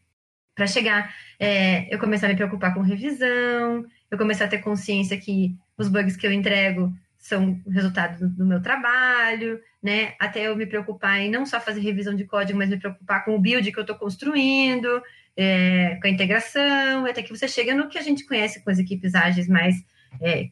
para 0.55 0.67
chegar, 0.67 1.15
é, 1.39 1.93
eu 1.93 1.99
começar 1.99 2.27
a 2.27 2.31
me 2.31 2.37
preocupar 2.37 2.75
com 2.75 2.81
revisão, 2.81 3.85
eu 4.11 4.19
começar 4.19 4.45
a 4.45 4.49
ter 4.49 4.59
consciência 4.59 5.19
que 5.19 5.57
os 5.79 5.89
bugs 5.89 6.17
que 6.17 6.27
eu 6.27 6.33
entrego 6.33 6.93
são 7.19 7.61
resultado 7.71 8.29
do 8.29 8.45
meu 8.45 8.61
trabalho, 8.61 9.61
né? 9.83 10.15
Até 10.19 10.49
eu 10.49 10.57
me 10.57 10.67
preocupar 10.67 11.21
em 11.21 11.31
não 11.31 11.47
só 11.47 11.61
fazer 11.61 11.81
revisão 11.81 12.15
de 12.15 12.25
código, 12.25 12.59
mas 12.59 12.69
me 12.69 12.79
preocupar 12.79 13.25
com 13.25 13.35
o 13.35 13.41
build 13.41 13.71
que 13.71 13.79
eu 13.79 13.83
estou 13.83 13.97
construindo, 13.97 15.03
é, 15.37 15.99
com 16.01 16.09
a 16.09 16.11
integração, 16.11 17.07
até 17.07 17.23
que 17.23 17.31
você 17.31 17.47
chega 17.47 17.75
no 17.75 17.89
que 17.89 17.97
a 17.97 18.03
gente 18.03 18.27
conhece 18.27 18.63
com 18.63 18.71
as 18.71 18.79
equipes 18.79 19.15
ágeis 19.15 19.49
mais, 19.49 19.77
é, 20.21 20.51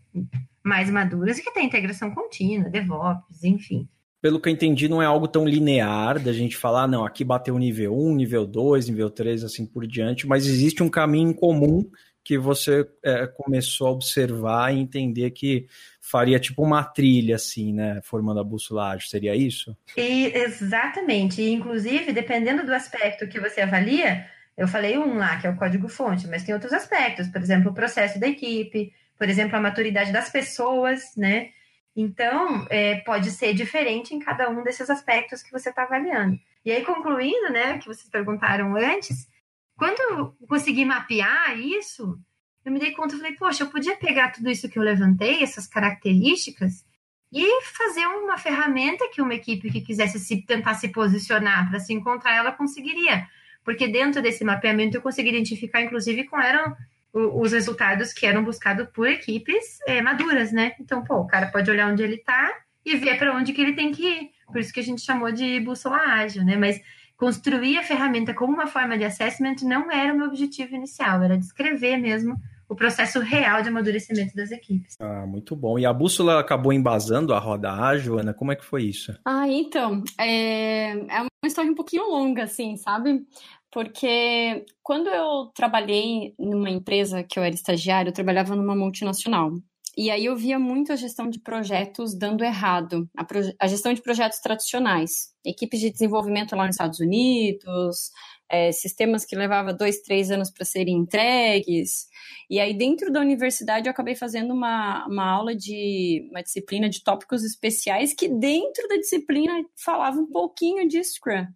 mais 0.63 0.89
maduras 0.89 1.39
e 1.39 1.43
que 1.43 1.53
tem 1.53 1.67
integração 1.67 2.15
contínua, 2.15 2.71
DevOps, 2.71 3.45
enfim 3.45 3.89
pelo 4.21 4.41
que 4.41 4.49
eu 4.49 4.53
entendi, 4.53 4.89
não 4.89 5.03
é 5.03 5.07
algo 5.07 5.27
tão 5.27 5.47
linear 5.47 6.19
da 6.23 6.33
gente 6.33 6.57
falar, 6.57 6.87
não, 6.87 7.05
aqui 7.05 7.25
bateu 7.25 7.59
nível 7.59 7.97
1, 7.97 8.15
nível 8.15 8.47
2, 8.47 8.89
nível 8.89 9.11
3, 9.11 9.45
assim 9.45 9.67
por 9.67 9.87
diante, 9.87 10.27
mas 10.27 10.47
existe 10.47 10.83
um 10.83 10.89
caminho 10.89 11.35
comum 11.35 11.89
que 12.23 12.37
você 12.37 12.87
é, 13.03 13.27
começou 13.27 13.87
a 13.87 13.91
observar 13.93 14.75
e 14.75 14.79
entender 14.79 15.31
que 15.31 15.67
faria 16.01 16.39
tipo 16.39 16.63
uma 16.63 16.85
trilha, 16.85 17.37
assim, 17.37 17.73
né, 17.73 18.01
formando 18.03 18.41
a 18.41 18.45
bússola 18.45 18.91
ágil, 18.91 19.09
seria 19.09 19.35
isso? 19.35 19.75
E, 19.97 20.27
exatamente, 20.37 21.41
e, 21.41 21.51
inclusive, 21.51 22.13
dependendo 22.13 22.65
do 22.65 22.75
aspecto 22.75 23.27
que 23.27 23.41
você 23.41 23.63
avalia, 23.63 24.27
eu 24.57 24.69
falei 24.69 24.99
um 24.99 25.17
lá, 25.17 25.39
que 25.39 25.47
é 25.47 25.51
o 25.51 25.57
código-fonte, 25.57 26.29
mas 26.29 26.45
tem 26.45 26.55
outros 26.55 26.75
aspectos, 26.75 27.27
por 27.29 27.41
exemplo, 27.41 27.71
o 27.71 27.75
processo 27.75 28.21
da 28.21 28.29
equipe, 28.29 28.93
por 29.17 29.29
exemplo, 29.29 29.57
a 29.57 29.61
maturidade 29.61 30.13
das 30.13 30.31
pessoas, 30.31 31.17
né, 31.17 31.49
então, 31.95 32.67
é, 32.71 32.97
pode 33.01 33.31
ser 33.31 33.53
diferente 33.53 34.15
em 34.15 34.19
cada 34.19 34.49
um 34.49 34.63
desses 34.63 34.89
aspectos 34.89 35.43
que 35.43 35.51
você 35.51 35.71
está 35.71 35.83
avaliando. 35.83 36.39
E 36.65 36.71
aí, 36.71 36.85
concluindo, 36.85 37.51
né, 37.51 37.79
que 37.79 37.87
vocês 37.87 38.09
perguntaram 38.09 38.77
antes, 38.77 39.29
quando 39.77 40.01
eu 40.01 40.37
consegui 40.47 40.85
mapear 40.85 41.59
isso, 41.59 42.19
eu 42.65 42.73
me 42.73 42.79
dei 42.79 42.93
conta, 42.93 43.15
eu 43.15 43.19
falei, 43.19 43.35
poxa, 43.35 43.65
eu 43.65 43.71
podia 43.71 43.97
pegar 43.97 44.31
tudo 44.31 44.51
isso 44.51 44.69
que 44.69 44.79
eu 44.79 44.83
levantei, 44.83 45.43
essas 45.43 45.67
características, 45.67 46.85
e 47.33 47.63
fazer 47.63 48.07
uma 48.07 48.37
ferramenta 48.37 49.09
que 49.09 49.23
uma 49.23 49.35
equipe 49.35 49.71
que 49.71 49.81
quisesse 49.81 50.19
se, 50.19 50.43
tentar 50.43 50.75
se 50.75 50.89
posicionar 50.89 51.71
para 51.71 51.79
se 51.79 51.93
encontrar, 51.93 52.35
ela 52.35 52.53
conseguiria. 52.53 53.27
Porque 53.65 53.87
dentro 53.87 54.21
desse 54.21 54.45
mapeamento 54.45 54.97
eu 54.97 55.03
consegui 55.03 55.31
identificar, 55.31 55.81
inclusive, 55.81 56.25
qual 56.25 56.43
eram 56.43 56.77
os 57.13 57.53
resultados 57.53 58.13
que 58.13 58.27
eram 58.27 58.45
buscados 58.45 58.89
por 58.93 59.09
equipes 59.09 59.79
é, 59.87 60.01
maduras, 60.01 60.53
né? 60.53 60.73
Então, 60.81 61.03
pô, 61.03 61.17
o 61.17 61.27
cara 61.27 61.47
pode 61.47 61.71
olhar 61.71 61.91
onde 61.91 62.03
ele 62.03 62.17
está 62.17 62.53
e 62.85 62.97
ver 62.97 63.19
para 63.19 63.37
onde 63.37 63.53
que 63.53 63.61
ele 63.61 63.75
tem 63.75 63.93
que 63.93 64.03
ir. 64.03 64.31
Por 64.47 64.59
isso 64.61 64.73
que 64.73 64.81
a 64.81 64.85
gente 64.85 65.03
chamou 65.03 65.31
de 65.31 65.61
bússola 65.61 65.97
ágil, 65.97 66.45
né? 66.45 66.57
Mas 66.57 66.81
construir 67.17 67.79
a 67.79 67.83
ferramenta 67.83 68.33
como 68.33 68.55
uma 68.55 68.67
forma 68.67 68.97
de 68.97 69.05
assessment 69.05 69.57
não 69.63 69.91
era 69.91 70.13
o 70.13 70.17
meu 70.17 70.27
objetivo 70.27 70.75
inicial, 70.75 71.23
era 71.23 71.37
descrever 71.37 71.97
mesmo 71.99 72.37
o 72.71 72.75
processo 72.77 73.19
real 73.19 73.63
de 73.63 73.69
amadurecimento 73.69 74.35
das 74.35 74.53
equipes. 74.53 74.95
Ah, 75.01 75.27
muito 75.27 75.57
bom. 75.57 75.77
E 75.77 75.85
a 75.85 75.93
bússola 75.93 76.39
acabou 76.39 76.73
embasando 76.73 77.35
a 77.35 77.39
roda 77.39 77.73
ágil, 77.73 78.17
Ana? 78.21 78.33
Como 78.33 78.53
é 78.53 78.57
que 78.57 78.65
foi 78.65 78.85
isso? 78.85 79.13
Ah, 79.25 79.49
então, 79.49 80.05
é, 80.17 80.93
é 80.93 81.21
uma 81.21 81.49
história 81.49 81.71
um 81.71 81.75
pouquinho 81.75 82.09
longa, 82.09 82.45
assim, 82.45 82.77
sabe? 82.77 83.27
Porque 83.73 84.65
quando 84.83 85.09
eu 85.09 85.51
trabalhei 85.55 86.35
numa 86.39 86.71
empresa 86.71 87.23
que 87.23 87.39
eu 87.39 87.43
era 87.43 87.55
estagiário, 87.55 88.11
eu 88.11 88.15
trabalhava 88.15 88.57
numa 88.57 88.75
multinacional. 88.77 89.53
e 89.97 90.11
aí 90.11 90.25
eu 90.25 90.37
via 90.37 90.59
muito 90.59 90.93
a 90.93 90.97
gestão 90.97 91.29
de 91.29 91.41
projetos 91.41 92.17
dando 92.17 92.45
errado, 92.45 93.09
a, 93.17 93.27
a 93.61 93.67
gestão 93.67 93.93
de 93.93 94.01
projetos 94.03 94.39
tradicionais, 94.39 95.35
equipes 95.45 95.81
de 95.81 95.91
desenvolvimento 95.91 96.57
lá 96.57 96.67
nos 96.67 96.77
Estados 96.77 97.01
Unidos, 97.01 98.11
é, 98.51 98.73
sistemas 98.73 99.25
que 99.25 99.37
levava 99.37 99.73
dois, 99.73 100.03
três 100.03 100.31
anos 100.31 100.51
para 100.51 100.65
serem 100.65 100.97
entregues. 100.97 102.09
E 102.51 102.59
aí, 102.59 102.75
dentro 102.75 103.13
da 103.13 103.21
universidade, 103.21 103.87
eu 103.87 103.93
acabei 103.93 104.17
fazendo 104.17 104.53
uma, 104.53 105.07
uma 105.07 105.25
aula 105.25 105.55
de 105.55 106.27
uma 106.31 106.43
disciplina 106.43 106.89
de 106.89 107.03
tópicos 107.03 107.45
especiais 107.45 108.13
que, 108.13 108.29
dentro 108.29 108.89
da 108.89 108.97
disciplina, 108.97 109.53
falava 109.77 110.19
um 110.19 110.27
pouquinho 110.27 110.87
de 110.89 111.03
Scrum. 111.03 111.47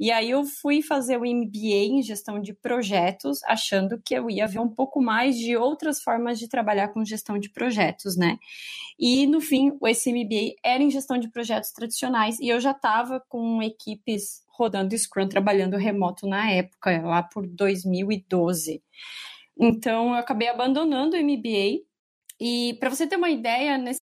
E 0.00 0.10
aí 0.10 0.30
eu 0.30 0.44
fui 0.46 0.80
fazer 0.80 1.18
o 1.18 1.26
MBA 1.26 1.84
em 1.90 2.02
gestão 2.02 2.40
de 2.40 2.54
projetos, 2.54 3.44
achando 3.44 4.00
que 4.02 4.14
eu 4.14 4.30
ia 4.30 4.46
ver 4.46 4.58
um 4.58 4.68
pouco 4.68 5.02
mais 5.02 5.36
de 5.36 5.54
outras 5.58 6.02
formas 6.02 6.38
de 6.38 6.48
trabalhar 6.48 6.88
com 6.88 7.04
gestão 7.04 7.38
de 7.38 7.50
projetos, 7.50 8.16
né? 8.16 8.38
E 8.98 9.26
no 9.26 9.42
fim, 9.42 9.76
esse 9.84 10.10
MBA 10.10 10.54
era 10.64 10.82
em 10.82 10.90
gestão 10.90 11.18
de 11.18 11.28
projetos 11.28 11.70
tradicionais 11.72 12.40
e 12.40 12.48
eu 12.48 12.58
já 12.58 12.70
estava 12.70 13.20
com 13.28 13.62
equipes 13.62 14.42
rodando 14.48 14.96
Scrum, 14.96 15.28
trabalhando 15.28 15.76
remoto 15.76 16.26
na 16.26 16.50
época, 16.50 17.02
lá 17.02 17.22
por 17.22 17.46
2012. 17.46 18.82
Então 19.58 20.08
eu 20.08 20.14
acabei 20.14 20.48
abandonando 20.48 21.14
o 21.14 21.20
MBA 21.20 21.84
e 22.40 22.74
para 22.80 22.88
você 22.88 23.06
ter 23.06 23.16
uma 23.16 23.28
ideia, 23.28 23.76
nesse 23.76 24.00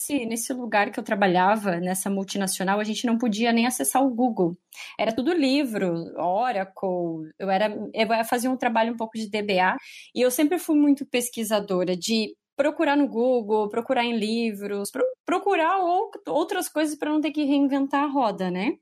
nesse, 0.00 0.24
nesse 0.24 0.52
lugar 0.52 0.90
que 0.90 0.98
eu 0.98 1.04
trabalhava, 1.04 1.78
nessa 1.78 2.08
multinacional, 2.08 2.80
a 2.80 2.84
gente 2.84 3.06
não 3.06 3.18
podia 3.18 3.52
nem 3.52 3.66
acessar 3.66 4.02
o 4.02 4.14
Google. 4.14 4.56
Era 4.98 5.12
tudo 5.14 5.32
livro, 5.32 5.94
Oracle. 6.16 7.30
Eu 7.38 7.50
era, 7.50 7.72
eu 7.92 8.24
fazia 8.24 8.50
um 8.50 8.56
trabalho 8.56 8.94
um 8.94 8.96
pouco 8.96 9.18
de 9.18 9.28
DBA 9.28 9.76
e 10.14 10.20
eu 10.22 10.30
sempre 10.30 10.58
fui 10.58 10.76
muito 10.76 11.06
pesquisadora 11.06 11.94
de 11.96 12.34
procurar 12.56 12.96
no 12.96 13.08
Google, 13.08 13.68
procurar 13.68 14.04
em 14.04 14.16
livros, 14.16 14.90
pro, 14.90 15.04
procurar 15.24 15.78
ou, 15.78 16.10
outras 16.28 16.68
coisas 16.68 16.96
para 16.96 17.10
não 17.10 17.20
ter 17.20 17.30
que 17.30 17.44
reinventar 17.44 18.04
a 18.04 18.10
roda, 18.10 18.50
né? 18.50 18.72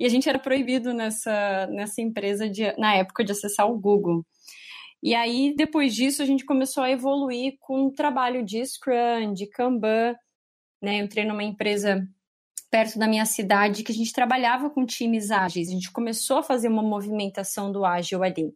E 0.00 0.06
a 0.06 0.08
gente 0.08 0.28
era 0.28 0.38
proibido 0.38 0.92
nessa, 0.92 1.66
nessa 1.68 2.00
empresa 2.00 2.48
de, 2.48 2.76
na 2.78 2.94
época 2.94 3.24
de 3.24 3.32
acessar 3.32 3.70
o 3.70 3.78
Google. 3.78 4.24
E 5.02 5.14
aí, 5.14 5.54
depois 5.56 5.94
disso, 5.94 6.22
a 6.22 6.24
gente 6.24 6.44
começou 6.44 6.82
a 6.82 6.90
evoluir 6.90 7.56
com 7.60 7.86
o 7.86 7.92
trabalho 7.92 8.44
de 8.44 8.64
Scrum, 8.64 9.32
de 9.34 9.48
Kanban, 9.48 10.14
né? 10.82 11.00
Eu 11.00 11.04
entrei 11.04 11.24
numa 11.24 11.44
empresa 11.44 12.06
perto 12.70 12.98
da 12.98 13.06
minha 13.06 13.26
cidade 13.26 13.84
que 13.84 13.92
a 13.92 13.94
gente 13.94 14.12
trabalhava 14.12 14.70
com 14.70 14.84
times 14.84 15.30
ágeis. 15.30 15.68
A 15.68 15.72
gente 15.72 15.92
começou 15.92 16.38
a 16.38 16.42
fazer 16.42 16.68
uma 16.68 16.82
movimentação 16.82 17.70
do 17.70 17.84
ágil 17.84 18.22
ali. 18.22 18.52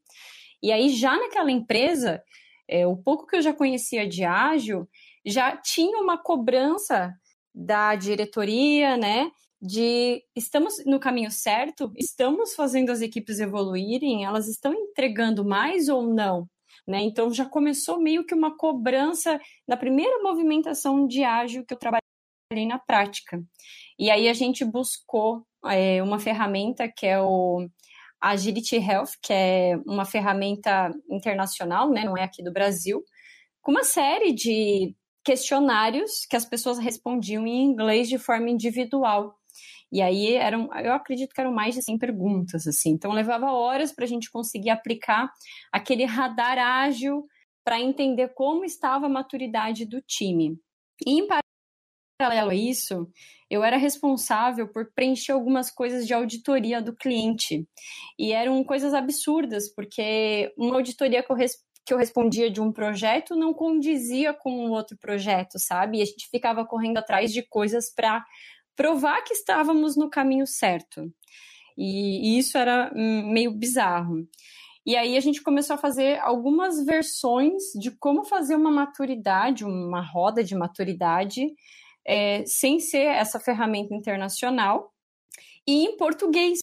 E 0.63 0.73
aí, 0.73 0.89
já 0.89 1.17
naquela 1.17 1.51
empresa, 1.51 2.23
é, 2.69 2.87
o 2.87 2.97
pouco 2.97 3.27
que 3.27 3.37
eu 3.37 3.43
já 3.43 3.53
conhecia 3.53 4.09
de 4.09 4.25
ágil, 4.25 4.89
já 5.25 5.57
tinha 5.57 5.99
uma 5.99 6.17
cobrança 6.17 7.15
da 7.55 7.95
diretoria, 7.95 8.97
né? 8.97 9.31
De 9.61 10.23
estamos 10.35 10.85
no 10.85 10.99
caminho 10.99 11.31
certo, 11.31 11.93
estamos 11.97 12.55
fazendo 12.55 12.91
as 12.91 13.01
equipes 13.01 13.39
evoluírem, 13.39 14.25
elas 14.25 14.49
estão 14.49 14.73
entregando 14.73 15.45
mais 15.45 15.89
ou 15.89 16.03
não? 16.03 16.49
Né? 16.87 17.01
Então 17.03 17.33
já 17.33 17.45
começou 17.45 18.01
meio 18.01 18.25
que 18.25 18.35
uma 18.35 18.57
cobrança 18.57 19.41
na 19.67 19.77
primeira 19.77 20.23
movimentação 20.23 21.07
de 21.07 21.25
ágil 21.25 21.65
que 21.65 21.75
eu 21.75 21.79
trabalhei 21.79 22.07
ali 22.51 22.67
na 22.67 22.79
prática. 22.79 23.43
E 23.99 24.11
aí 24.11 24.29
a 24.29 24.35
gente 24.35 24.65
buscou 24.65 25.47
é, 25.67 26.03
uma 26.03 26.19
ferramenta 26.19 26.89
que 26.89 27.07
é 27.07 27.21
o 27.21 27.69
Agility 28.21 28.77
Health, 28.77 29.19
que 29.23 29.33
é 29.33 29.77
uma 29.87 30.05
ferramenta 30.05 30.93
internacional, 31.11 31.91
né, 31.91 32.05
não 32.05 32.17
é 32.17 32.23
aqui 32.23 32.43
do 32.43 32.53
Brasil, 32.53 33.05
com 33.63 33.73
uma 33.73 33.85
série 33.85 34.33
de 34.33 34.95
questionários 35.25 36.25
que 36.29 36.37
as 36.37 36.45
pessoas 36.45 36.79
respondiam 36.79 37.47
em 37.47 37.65
inglês 37.65 38.09
de 38.09 38.17
forma 38.17 38.49
individual. 38.49 39.37
E 39.91 40.01
aí 40.01 40.35
eram, 40.35 40.69
eu 40.75 40.93
acredito 40.93 41.35
que 41.35 41.41
eram 41.41 41.53
mais 41.53 41.75
de 41.75 41.83
100 41.83 41.99
perguntas, 41.99 42.67
assim. 42.67 42.91
Então 42.91 43.13
levava 43.13 43.53
horas 43.53 43.93
para 43.93 44.05
a 44.05 44.09
gente 44.09 44.31
conseguir 44.31 44.71
aplicar 44.71 45.31
aquele 45.73 46.05
radar 46.05 46.59
ágil 46.59 47.27
para 47.65 47.81
entender 47.81 48.33
como 48.35 48.65
estava 48.65 49.07
a 49.07 49.09
maturidade 49.09 49.85
do 49.85 50.01
time. 50.01 50.57
E 51.05 51.19
em 51.21 51.27
paralelo 52.19 52.51
a 52.51 52.55
isso, 52.55 53.09
eu 53.49 53.63
era 53.63 53.77
responsável 53.77 54.67
por 54.67 54.93
preencher 54.93 55.33
algumas 55.33 55.71
coisas 55.71 56.07
de 56.07 56.15
auditoria 56.15 56.81
do 56.81 56.95
cliente. 56.95 57.67
E 58.19 58.33
eram 58.33 58.63
coisas 58.65 58.95
absurdas, 58.95 59.73
porque 59.73 60.53
uma 60.57 60.77
auditoria 60.77 61.23
que 61.23 61.31
eu, 61.31 61.37
que 61.85 61.95
eu 61.95 61.99
respondia 61.99 62.51
de 62.51 62.61
um 62.61 62.73
projeto 62.73 63.37
não 63.37 63.55
condizia 63.55 64.33
com 64.33 64.67
um 64.67 64.71
outro 64.71 64.97
projeto, 64.99 65.59
sabe? 65.59 65.99
E 65.99 66.03
a 66.03 66.05
gente 66.05 66.29
ficava 66.31 66.65
correndo 66.65 66.99
atrás 66.99 67.33
de 67.33 67.43
coisas 67.43 67.93
para 67.95 68.25
provar 68.75 69.23
que 69.23 69.33
estávamos 69.33 69.97
no 69.97 70.11
caminho 70.11 70.47
certo. 70.47 71.11
E, 71.79 72.35
e 72.37 72.39
isso 72.39 72.59
era 72.59 72.91
hum, 72.95 73.31
meio 73.31 73.53
bizarro. 73.53 74.27
E 74.85 74.97
aí 74.97 75.17
a 75.17 75.21
gente 75.21 75.43
começou 75.43 75.75
a 75.75 75.79
fazer 75.79 76.19
algumas 76.21 76.85
versões 76.85 77.63
de 77.79 77.91
como 77.91 78.25
fazer 78.25 78.55
uma 78.55 78.71
maturidade, 78.71 79.65
uma 79.65 80.01
roda 80.01 80.45
de 80.45 80.55
maturidade 80.55 81.49
é, 82.07 82.45
sem 82.47 82.79
ser 82.81 83.07
essa 83.07 83.41
ferramenta 83.41 83.95
internacional, 83.95 84.93
e 85.67 85.85
em 85.85 85.97
português, 85.97 86.61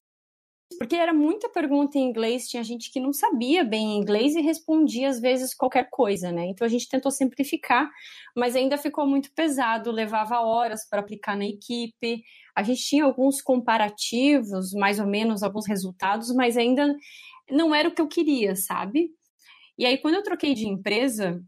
porque 0.79 0.95
era 0.95 1.13
muita 1.13 1.49
pergunta 1.49 1.97
em 1.97 2.03
inglês, 2.09 2.47
tinha 2.47 2.63
gente 2.63 2.91
que 2.91 2.99
não 2.99 3.11
sabia 3.11 3.63
bem 3.63 3.97
inglês 3.97 4.35
e 4.35 4.41
respondia 4.41 5.09
às 5.09 5.19
vezes 5.19 5.53
qualquer 5.53 5.89
coisa, 5.89 6.31
né? 6.31 6.47
Então 6.47 6.65
a 6.65 6.69
gente 6.69 6.87
tentou 6.87 7.11
simplificar, 7.11 7.89
mas 8.35 8.55
ainda 8.55 8.77
ficou 8.77 9.05
muito 9.05 9.31
pesado, 9.33 9.91
levava 9.91 10.39
horas 10.39 10.87
para 10.89 11.01
aplicar 11.01 11.35
na 11.37 11.45
equipe. 11.45 12.23
A 12.55 12.63
gente 12.63 12.81
tinha 12.81 13.03
alguns 13.03 13.41
comparativos, 13.41 14.71
mais 14.73 14.99
ou 14.99 15.05
menos 15.05 15.43
alguns 15.43 15.67
resultados, 15.67 16.33
mas 16.33 16.57
ainda 16.57 16.95
não 17.51 17.75
era 17.75 17.89
o 17.89 17.93
que 17.93 18.01
eu 18.01 18.07
queria, 18.07 18.55
sabe? 18.55 19.09
E 19.77 19.85
aí 19.85 19.97
quando 19.97 20.15
eu 20.15 20.23
troquei 20.23 20.53
de 20.53 20.67
empresa 20.67 21.43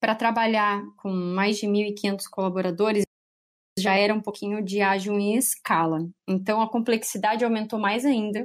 para 0.00 0.14
trabalhar 0.14 0.82
com 0.96 1.10
mais 1.10 1.58
de 1.58 1.66
1.500 1.66 2.24
colaboradores, 2.30 3.04
já 3.78 3.94
era 3.94 4.14
um 4.14 4.20
pouquinho 4.20 4.62
de 4.62 4.80
ágil 4.80 5.18
em 5.18 5.36
escala. 5.36 6.06
Então 6.28 6.60
a 6.60 6.68
complexidade 6.68 7.44
aumentou 7.44 7.78
mais 7.78 8.04
ainda. 8.04 8.44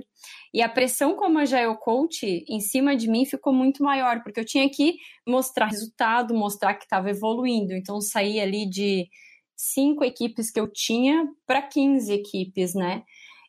E 0.54 0.62
a 0.62 0.70
pressão 0.70 1.16
como 1.16 1.40
Agile 1.40 1.78
Coach 1.78 2.46
em 2.48 2.60
cima 2.60 2.96
de 2.96 3.10
mim 3.10 3.26
ficou 3.26 3.54
muito 3.54 3.84
maior, 3.84 4.24
porque 4.24 4.40
eu 4.40 4.46
tinha 4.46 4.70
que 4.70 4.96
mostrar 5.28 5.68
resultado, 5.68 6.34
mostrar 6.34 6.76
que 6.76 6.86
estava 6.86 7.10
evoluindo. 7.10 7.74
Então 7.74 8.00
saí 8.00 8.40
ali 8.40 8.70
de 8.70 9.10
cinco 9.56 10.04
equipes 10.04 10.52
que 10.52 10.60
eu 10.60 10.68
tinha 10.72 11.28
para 11.46 11.62
15 11.62 12.14
equipes, 12.14 12.74
né? 12.74 13.04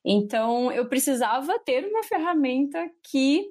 Então 0.04 0.72
eu 0.72 0.88
precisava 0.88 1.58
ter 1.60 1.84
uma 1.84 2.02
ferramenta 2.02 2.90
que 3.10 3.46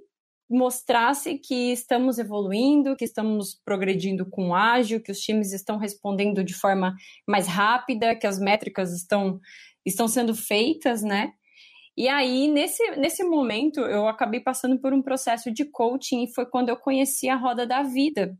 mostrasse 0.50 1.38
que 1.38 1.72
estamos 1.72 2.18
evoluindo, 2.20 2.96
que 2.96 3.06
estamos 3.06 3.60
progredindo 3.66 4.26
com 4.26 4.56
ágil, 4.56 5.02
que 5.02 5.12
os 5.12 5.20
times 5.20 5.52
estão 5.52 5.78
respondendo 5.78 6.44
de 6.44 6.54
forma 6.54 6.96
mais 7.28 7.48
rápida, 7.48 8.16
que 8.16 8.26
as 8.26 8.40
métricas 8.40 8.94
estão, 8.94 9.40
estão 9.86 10.08
sendo 10.08 10.34
feitas, 10.34 11.02
né? 11.04 11.34
E 11.98 12.08
aí, 12.08 12.48
nesse, 12.48 12.92
nesse 12.92 13.24
momento, 13.24 13.80
eu 13.80 14.08
acabei 14.08 14.40
passando 14.40 14.80
por 14.80 14.94
um 14.94 15.02
processo 15.02 15.52
de 15.52 15.66
coaching 15.66 16.24
e 16.24 16.34
foi 16.34 16.46
quando 16.46 16.70
eu 16.70 16.78
conheci 16.78 17.28
a 17.28 17.36
roda 17.36 17.66
da 17.66 17.82
vida. 17.82 18.38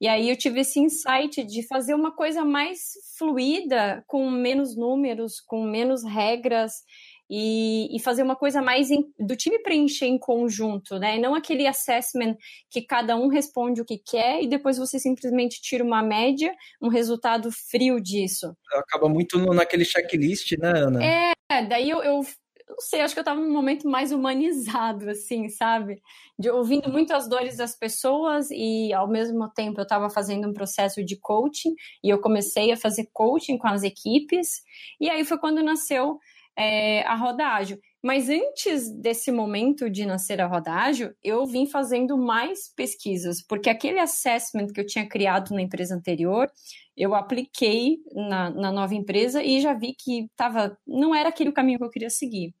E 0.00 0.06
aí 0.06 0.28
eu 0.28 0.36
tive 0.36 0.60
esse 0.60 0.78
insight 0.78 1.44
de 1.44 1.66
fazer 1.66 1.94
uma 1.94 2.14
coisa 2.14 2.44
mais 2.44 2.92
fluida, 3.16 4.04
com 4.06 4.30
menos 4.30 4.76
números, 4.76 5.40
com 5.40 5.64
menos 5.64 6.04
regras, 6.04 6.84
e, 7.28 7.94
e 7.94 8.00
fazer 8.00 8.22
uma 8.22 8.36
coisa 8.36 8.62
mais 8.62 8.90
em, 8.90 9.04
do 9.18 9.36
time 9.36 9.58
preencher 9.58 10.06
em 10.06 10.18
conjunto, 10.18 10.98
né? 10.98 11.16
E 11.16 11.20
não 11.20 11.34
aquele 11.34 11.66
assessment 11.66 12.36
que 12.70 12.82
cada 12.82 13.16
um 13.16 13.28
responde 13.28 13.80
o 13.80 13.84
que 13.84 13.98
quer 13.98 14.42
e 14.42 14.48
depois 14.48 14.78
você 14.78 14.98
simplesmente 14.98 15.60
tira 15.60 15.84
uma 15.84 16.02
média, 16.02 16.54
um 16.80 16.88
resultado 16.88 17.50
frio 17.52 18.00
disso. 18.00 18.56
Acaba 18.72 19.08
muito 19.08 19.38
no, 19.38 19.52
naquele 19.52 19.84
checklist, 19.84 20.52
né, 20.58 20.70
Ana? 20.70 21.04
É, 21.04 21.62
daí 21.66 21.90
eu, 21.90 22.02
eu 22.02 22.22
não 22.68 22.80
sei, 22.80 23.00
acho 23.00 23.14
que 23.14 23.18
eu 23.18 23.22
estava 23.22 23.40
num 23.40 23.52
momento 23.52 23.88
mais 23.88 24.12
humanizado, 24.12 25.08
assim, 25.10 25.48
sabe? 25.48 26.02
De 26.38 26.50
ouvindo 26.50 26.90
muito 26.90 27.12
as 27.14 27.28
dores 27.28 27.56
das 27.56 27.74
pessoas 27.74 28.50
e, 28.50 28.92
ao 28.92 29.08
mesmo 29.08 29.48
tempo, 29.50 29.80
eu 29.80 29.84
estava 29.84 30.10
fazendo 30.10 30.48
um 30.48 30.52
processo 30.52 31.02
de 31.02 31.16
coaching 31.18 31.74
e 32.04 32.10
eu 32.10 32.20
comecei 32.20 32.70
a 32.70 32.76
fazer 32.76 33.08
coaching 33.12 33.56
com 33.56 33.66
as 33.66 33.82
equipes. 33.82 34.62
E 35.00 35.08
aí 35.08 35.24
foi 35.24 35.38
quando 35.38 35.62
nasceu 35.62 36.18
é, 36.58 37.02
a 37.02 37.14
roda 37.14 37.46
ágil. 37.46 37.78
Mas 38.02 38.28
antes 38.28 38.90
desse 39.00 39.30
momento 39.30 39.88
de 39.88 40.04
nascer 40.04 40.40
a 40.40 40.46
roda 40.46 40.72
ágil, 40.72 41.12
eu 41.22 41.46
vim 41.46 41.66
fazendo 41.66 42.18
mais 42.18 42.72
pesquisas, 42.74 43.44
porque 43.46 43.70
aquele 43.70 44.00
assessment 44.00 44.66
que 44.74 44.80
eu 44.80 44.86
tinha 44.86 45.08
criado 45.08 45.54
na 45.54 45.62
empresa 45.62 45.94
anterior, 45.94 46.50
eu 46.96 47.14
apliquei 47.14 47.98
na, 48.12 48.50
na 48.50 48.72
nova 48.72 48.94
empresa 48.94 49.42
e 49.42 49.60
já 49.60 49.72
vi 49.72 49.94
que 49.96 50.28
tava, 50.36 50.76
não 50.86 51.14
era 51.14 51.28
aquele 51.28 51.50
o 51.50 51.54
caminho 51.54 51.78
que 51.78 51.84
eu 51.84 51.90
queria 51.90 52.10
seguir. 52.10 52.52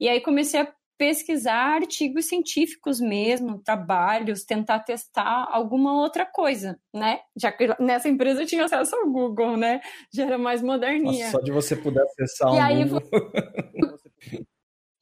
E 0.00 0.08
aí 0.08 0.20
comecei 0.20 0.60
a 0.60 0.72
pesquisar 1.00 1.76
artigos 1.76 2.26
científicos 2.26 3.00
mesmo, 3.00 3.58
trabalhos, 3.62 4.44
tentar 4.44 4.80
testar 4.80 5.48
alguma 5.50 5.94
outra 5.94 6.26
coisa, 6.26 6.78
né? 6.92 7.20
Já 7.34 7.50
que 7.50 7.68
nessa 7.80 8.06
empresa 8.06 8.42
eu 8.42 8.46
tinha 8.46 8.66
acesso 8.66 8.94
ao 8.94 9.10
Google, 9.10 9.56
né? 9.56 9.80
Já 10.12 10.26
era 10.26 10.36
mais 10.36 10.60
moderninha. 10.60 11.24
Nossa, 11.24 11.38
só 11.38 11.40
de 11.40 11.52
você 11.52 11.74
poder 11.74 12.02
acessar 12.02 12.52
e 12.52 12.58
o 12.58 12.62
aí, 12.62 12.84
Google. 12.84 13.32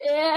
É. 0.01 0.37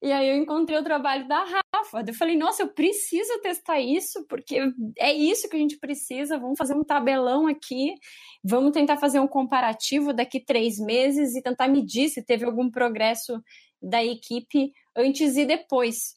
E 0.00 0.12
aí 0.12 0.28
eu 0.30 0.36
encontrei 0.36 0.78
o 0.78 0.84
trabalho 0.84 1.26
da 1.26 1.44
Rafa. 1.44 2.04
Eu 2.06 2.14
falei, 2.14 2.36
nossa, 2.36 2.62
eu 2.62 2.68
preciso 2.68 3.40
testar 3.40 3.80
isso, 3.80 4.24
porque 4.28 4.60
é 4.96 5.12
isso 5.12 5.48
que 5.48 5.56
a 5.56 5.58
gente 5.58 5.78
precisa. 5.78 6.38
Vamos 6.38 6.56
fazer 6.56 6.74
um 6.74 6.84
tabelão 6.84 7.48
aqui, 7.48 7.94
vamos 8.42 8.70
tentar 8.70 8.96
fazer 8.98 9.18
um 9.18 9.26
comparativo 9.26 10.12
daqui 10.12 10.40
três 10.40 10.78
meses 10.78 11.34
e 11.34 11.42
tentar 11.42 11.66
medir 11.66 12.08
se 12.08 12.24
teve 12.24 12.44
algum 12.44 12.70
progresso 12.70 13.42
da 13.82 14.04
equipe 14.04 14.72
antes 14.96 15.36
e 15.36 15.44
depois. 15.44 16.14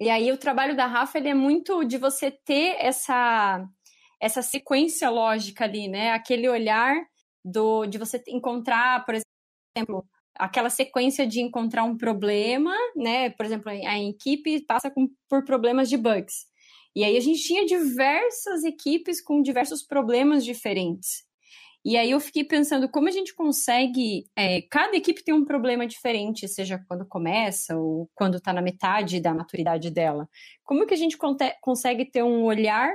E 0.00 0.08
aí 0.08 0.30
o 0.32 0.38
trabalho 0.38 0.76
da 0.76 0.86
Rafa 0.86 1.18
ele 1.18 1.28
é 1.28 1.34
muito 1.34 1.84
de 1.84 1.98
você 1.98 2.30
ter 2.30 2.76
essa 2.78 3.66
essa 4.20 4.42
sequência 4.42 5.08
lógica 5.10 5.64
ali, 5.64 5.88
né? 5.88 6.12
Aquele 6.12 6.48
olhar 6.48 6.96
do 7.44 7.86
de 7.86 7.98
você 7.98 8.22
encontrar, 8.28 9.04
por 9.04 9.14
exemplo, 9.14 10.04
aquela 10.34 10.70
sequência 10.70 11.26
de 11.26 11.40
encontrar 11.40 11.84
um 11.84 11.96
problema, 11.96 12.74
né? 12.96 13.30
Por 13.30 13.44
exemplo, 13.46 13.70
a 13.70 13.98
equipe 13.98 14.64
passa 14.64 14.90
com, 14.90 15.08
por 15.28 15.44
problemas 15.44 15.88
de 15.88 15.96
bugs. 15.96 16.46
E 16.94 17.04
aí 17.04 17.16
a 17.16 17.20
gente 17.20 17.42
tinha 17.42 17.66
diversas 17.66 18.64
equipes 18.64 19.20
com 19.20 19.42
diversos 19.42 19.82
problemas 19.82 20.44
diferentes. 20.44 21.27
E 21.84 21.96
aí 21.96 22.10
eu 22.10 22.20
fiquei 22.20 22.44
pensando 22.44 22.88
como 22.88 23.08
a 23.08 23.10
gente 23.10 23.34
consegue. 23.34 24.26
É, 24.36 24.62
cada 24.62 24.96
equipe 24.96 25.24
tem 25.24 25.34
um 25.34 25.44
problema 25.44 25.86
diferente, 25.86 26.48
seja 26.48 26.82
quando 26.88 27.06
começa 27.06 27.76
ou 27.76 28.10
quando 28.14 28.36
está 28.38 28.52
na 28.52 28.62
metade 28.62 29.20
da 29.20 29.34
maturidade 29.34 29.90
dela. 29.90 30.28
Como 30.64 30.86
que 30.86 30.94
a 30.94 30.96
gente 30.96 31.16
consegue 31.60 32.04
ter 32.04 32.22
um 32.22 32.44
olhar 32.44 32.94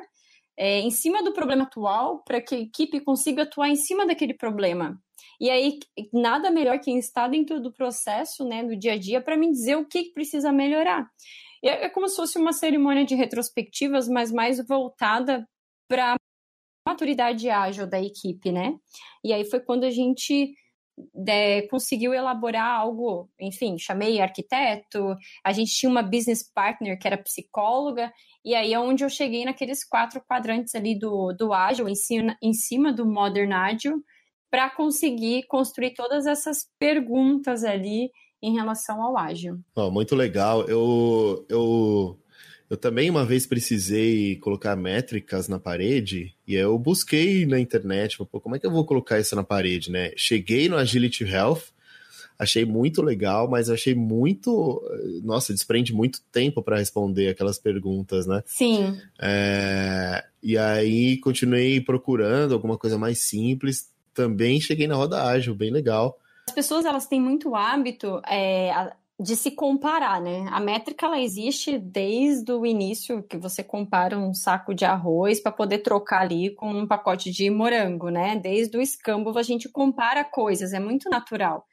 é, 0.58 0.80
em 0.80 0.92
cima 0.92 1.24
do 1.24 1.34
problema 1.34 1.64
atual 1.64 2.24
para 2.24 2.42
que 2.42 2.56
a 2.56 2.60
equipe 2.60 3.00
consiga 3.00 3.44
atuar 3.44 3.70
em 3.70 3.76
cima 3.76 4.06
daquele 4.06 4.34
problema? 4.34 5.00
E 5.40 5.50
aí, 5.50 5.80
nada 6.14 6.52
melhor 6.52 6.80
quem 6.80 6.98
está 6.98 7.28
dentro 7.28 7.60
do 7.60 7.74
processo, 7.74 8.46
né, 8.46 8.64
do 8.64 8.78
dia 8.78 8.94
a 8.94 8.98
dia, 8.98 9.22
para 9.22 9.36
me 9.36 9.50
dizer 9.52 9.76
o 9.76 9.86
que 9.86 10.12
precisa 10.14 10.52
melhorar. 10.52 11.10
É, 11.64 11.86
é 11.86 11.90
como 11.90 12.08
se 12.08 12.16
fosse 12.16 12.38
uma 12.38 12.54
cerimônia 12.54 13.06
de 13.06 13.16
retrospectivas, 13.16 14.08
mas 14.08 14.32
mais 14.32 14.66
voltada 14.66 15.48
para 15.88 16.16
maturidade 16.86 17.50
ágil 17.50 17.88
da 17.88 18.02
equipe, 18.02 18.52
né? 18.52 18.76
E 19.24 19.34
aí 19.34 19.46
foi 19.46 19.60
quando 19.60 19.84
a 19.84 19.90
gente 19.90 20.54
é, 21.28 21.64
conseguiu 21.64 22.14
elaborar 22.14 22.80
algo, 22.80 23.30
enfim, 23.40 23.78
chamei 23.78 24.22
arquiteto, 24.22 25.16
a 25.44 25.52
gente 25.52 25.74
tinha 25.74 25.90
uma 25.90 26.04
business 26.04 26.44
partner 26.44 27.00
que 27.00 27.08
era 27.08 27.18
psicóloga, 27.18 28.12
e 28.46 28.54
aí 28.54 28.74
é 28.74 28.80
onde 28.80 29.04
eu 29.04 29.10
cheguei 29.10 29.46
naqueles 29.46 29.84
quatro 29.84 30.22
quadrantes 30.22 30.76
ali 30.76 30.98
do, 30.98 31.34
do 31.34 31.54
ágil, 31.54 31.88
em 31.88 31.96
cima, 31.96 32.38
em 32.42 32.54
cima 32.54 32.94
do 32.94 33.06
modern 33.06 33.54
ágil, 33.54 34.04
para 34.52 34.70
conseguir 34.70 35.48
construir 35.48 35.96
todas 35.96 36.28
essas 36.28 36.68
perguntas 36.78 37.64
ali 37.64 38.12
em 38.42 38.54
relação 38.54 39.02
ao 39.02 39.18
ágil. 39.18 39.60
Oh, 39.76 39.90
muito 39.90 40.16
legal. 40.16 40.68
Eu, 40.68 41.46
eu, 41.50 42.20
eu 42.74 42.78
também 42.78 43.08
uma 43.08 43.24
vez 43.24 43.46
precisei 43.46 44.36
colocar 44.38 44.76
métricas 44.76 45.48
na 45.48 45.60
parede 45.60 46.36
e 46.48 46.56
eu 46.56 46.78
busquei 46.80 47.46
na 47.46 47.60
internet, 47.60 48.18
pô, 48.18 48.40
como 48.40 48.56
é 48.56 48.60
que 48.60 48.66
eu 48.66 48.72
vou 48.72 48.84
colocar 48.84 49.20
isso 49.20 49.36
na 49.36 49.44
parede, 49.44 49.92
né? 49.92 50.12
Cheguei 50.18 50.68
no 50.68 50.76
Agility 50.76 51.24
Health, 51.24 51.66
achei 52.38 52.66
muito 52.66 53.04
legal, 53.04 53.48
mas 53.48 53.70
achei 53.70 53.94
muito, 53.94 54.82
nossa, 55.24 55.54
desprende 55.54 55.94
muito 55.94 56.20
tempo 56.32 56.64
para 56.64 56.78
responder 56.78 57.30
aquelas 57.30 57.60
perguntas, 57.60 58.26
né? 58.26 58.42
Sim. 58.44 58.98
É, 59.22 60.26
e 60.42 60.58
aí 60.58 61.18
continuei 61.18 61.80
procurando 61.80 62.56
alguma 62.56 62.76
coisa 62.76 62.98
mais 62.98 63.20
simples 63.20 63.94
também 64.16 64.60
cheguei 64.60 64.88
na 64.88 64.96
roda 64.96 65.24
ágil, 65.24 65.54
bem 65.54 65.72
legal. 65.72 66.20
As 66.48 66.56
pessoas 66.56 66.86
elas 66.86 67.06
têm 67.06 67.22
muito 67.22 67.56
hábito 67.56 68.20
é, 68.28 68.92
de 69.24 69.36
se 69.38 69.52
comparar, 69.52 70.22
né? 70.22 70.46
A 70.52 70.60
métrica 70.60 71.06
ela 71.06 71.20
existe 71.20 71.80
desde 71.80 72.52
o 72.52 72.66
início 72.66 73.24
que 73.24 73.38
você 73.38 73.64
compara 73.64 74.20
um 74.20 74.34
saco 74.34 74.74
de 74.74 74.84
arroz 74.84 75.40
para 75.40 75.52
poder 75.52 75.80
trocar 75.80 76.22
ali 76.22 76.54
com 76.54 76.70
um 76.70 76.86
pacote 76.86 77.32
de 77.32 77.50
morango, 77.50 78.10
né? 78.10 78.36
Desde 78.36 78.78
o 78.78 78.82
escambo 78.82 79.36
a 79.38 79.44
gente 79.44 79.70
compara 79.70 80.24
coisas, 80.26 80.74
é 80.74 80.80
muito 80.80 81.10
natural. 81.10 81.66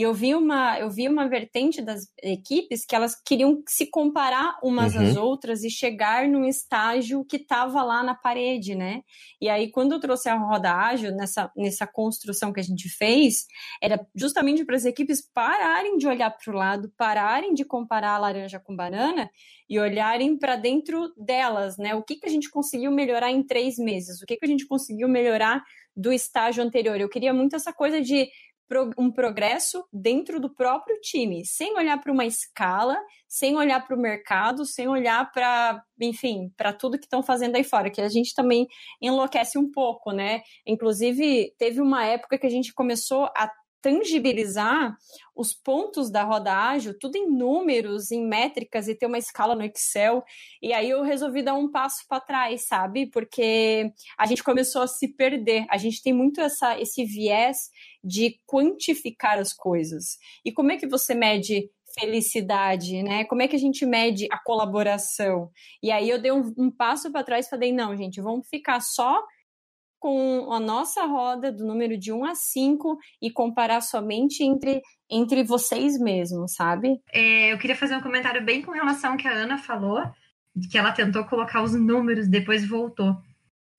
E 0.00 0.02
eu 0.02 0.14
vi 0.14 0.34
uma, 0.34 0.78
eu 0.78 0.88
vi 0.88 1.06
uma 1.06 1.28
vertente 1.28 1.82
das 1.82 2.06
equipes 2.22 2.86
que 2.86 2.96
elas 2.96 3.14
queriam 3.14 3.62
se 3.68 3.84
comparar 3.84 4.58
umas 4.62 4.94
uhum. 4.94 5.02
às 5.02 5.14
outras 5.14 5.62
e 5.62 5.68
chegar 5.68 6.26
num 6.26 6.46
estágio 6.46 7.22
que 7.22 7.36
estava 7.36 7.82
lá 7.82 8.02
na 8.02 8.14
parede, 8.14 8.74
né? 8.74 9.02
E 9.38 9.46
aí, 9.46 9.70
quando 9.70 9.92
eu 9.92 10.00
trouxe 10.00 10.30
a 10.30 10.38
roda 10.38 10.72
ágil 10.72 11.14
nessa, 11.14 11.52
nessa 11.54 11.86
construção 11.86 12.50
que 12.50 12.60
a 12.60 12.62
gente 12.62 12.88
fez, 12.88 13.44
era 13.82 14.00
justamente 14.14 14.64
para 14.64 14.74
as 14.74 14.86
equipes 14.86 15.20
pararem 15.34 15.98
de 15.98 16.08
olhar 16.08 16.30
para 16.30 16.50
o 16.50 16.56
lado, 16.56 16.90
pararem 16.96 17.52
de 17.52 17.62
comparar 17.62 18.14
a 18.14 18.18
laranja 18.18 18.58
com 18.58 18.74
banana 18.74 19.28
e 19.68 19.78
olharem 19.78 20.38
para 20.38 20.56
dentro 20.56 21.12
delas, 21.14 21.76
né? 21.76 21.94
O 21.94 22.02
que, 22.02 22.16
que 22.16 22.26
a 22.26 22.30
gente 22.30 22.48
conseguiu 22.48 22.90
melhorar 22.90 23.30
em 23.30 23.42
três 23.42 23.76
meses? 23.76 24.22
O 24.22 24.24
que, 24.24 24.38
que 24.38 24.46
a 24.46 24.48
gente 24.48 24.66
conseguiu 24.66 25.08
melhorar 25.08 25.62
do 25.94 26.10
estágio 26.10 26.64
anterior? 26.64 26.98
Eu 26.98 27.08
queria 27.10 27.34
muito 27.34 27.54
essa 27.54 27.70
coisa 27.70 28.00
de 28.00 28.30
um 28.96 29.10
progresso 29.10 29.84
dentro 29.92 30.40
do 30.40 30.52
próprio 30.54 30.98
time, 31.00 31.44
sem 31.44 31.76
olhar 31.76 32.00
para 32.00 32.12
uma 32.12 32.24
escala, 32.24 32.96
sem 33.28 33.56
olhar 33.56 33.84
para 33.86 33.96
o 33.96 34.00
mercado, 34.00 34.64
sem 34.64 34.88
olhar 34.88 35.30
para, 35.32 35.82
enfim, 36.00 36.52
para 36.56 36.72
tudo 36.72 36.98
que 36.98 37.06
estão 37.06 37.22
fazendo 37.22 37.56
aí 37.56 37.64
fora, 37.64 37.90
que 37.90 38.00
a 38.00 38.08
gente 38.08 38.34
também 38.34 38.66
enlouquece 39.00 39.58
um 39.58 39.70
pouco, 39.70 40.12
né? 40.12 40.42
Inclusive, 40.66 41.52
teve 41.58 41.80
uma 41.80 42.04
época 42.04 42.38
que 42.38 42.46
a 42.46 42.50
gente 42.50 42.72
começou 42.72 43.24
a 43.36 43.50
tangibilizar 43.82 44.96
os 45.34 45.54
pontos 45.54 46.10
da 46.10 46.22
roda 46.22 46.52
ágil, 46.52 46.98
tudo 46.98 47.16
em 47.16 47.30
números, 47.30 48.10
em 48.10 48.26
métricas 48.26 48.88
e 48.88 48.94
ter 48.94 49.06
uma 49.06 49.18
escala 49.18 49.54
no 49.54 49.64
Excel. 49.64 50.22
E 50.62 50.72
aí 50.72 50.90
eu 50.90 51.02
resolvi 51.02 51.42
dar 51.42 51.54
um 51.54 51.70
passo 51.70 52.04
para 52.08 52.20
trás, 52.20 52.66
sabe? 52.66 53.06
Porque 53.10 53.92
a 54.18 54.26
gente 54.26 54.44
começou 54.44 54.82
a 54.82 54.86
se 54.86 55.08
perder. 55.08 55.66
A 55.70 55.76
gente 55.76 56.02
tem 56.02 56.12
muito 56.12 56.40
essa, 56.40 56.78
esse 56.80 57.04
viés 57.04 57.70
de 58.02 58.38
quantificar 58.46 59.38
as 59.38 59.52
coisas. 59.52 60.18
E 60.44 60.52
como 60.52 60.72
é 60.72 60.76
que 60.76 60.86
você 60.86 61.14
mede 61.14 61.70
felicidade, 61.98 63.02
né? 63.02 63.24
Como 63.24 63.42
é 63.42 63.48
que 63.48 63.56
a 63.56 63.58
gente 63.58 63.84
mede 63.84 64.26
a 64.30 64.38
colaboração? 64.38 65.50
E 65.82 65.90
aí 65.90 66.08
eu 66.08 66.20
dei 66.20 66.32
um, 66.32 66.52
um 66.56 66.70
passo 66.70 67.10
para 67.10 67.24
trás 67.24 67.46
e 67.46 67.50
falei, 67.50 67.72
não, 67.72 67.96
gente, 67.96 68.20
vamos 68.20 68.48
ficar 68.48 68.80
só 68.80 69.20
com 70.00 70.50
a 70.50 70.58
nossa 70.58 71.04
roda 71.04 71.52
do 71.52 71.64
número 71.64 71.96
de 71.96 72.10
1 72.10 72.24
a 72.24 72.34
5 72.34 72.98
e 73.20 73.30
comparar 73.30 73.82
somente 73.82 74.42
entre, 74.42 74.80
entre 75.08 75.44
vocês 75.44 75.98
mesmos, 76.00 76.54
sabe? 76.54 76.98
É, 77.12 77.52
eu 77.52 77.58
queria 77.58 77.76
fazer 77.76 77.94
um 77.96 78.00
comentário 78.00 78.42
bem 78.42 78.62
com 78.62 78.72
relação 78.72 79.12
ao 79.12 79.16
que 79.18 79.28
a 79.28 79.32
Ana 79.32 79.58
falou, 79.58 80.02
que 80.70 80.78
ela 80.78 80.90
tentou 80.90 81.24
colocar 81.24 81.62
os 81.62 81.74
números, 81.74 82.26
depois 82.26 82.66
voltou. 82.66 83.14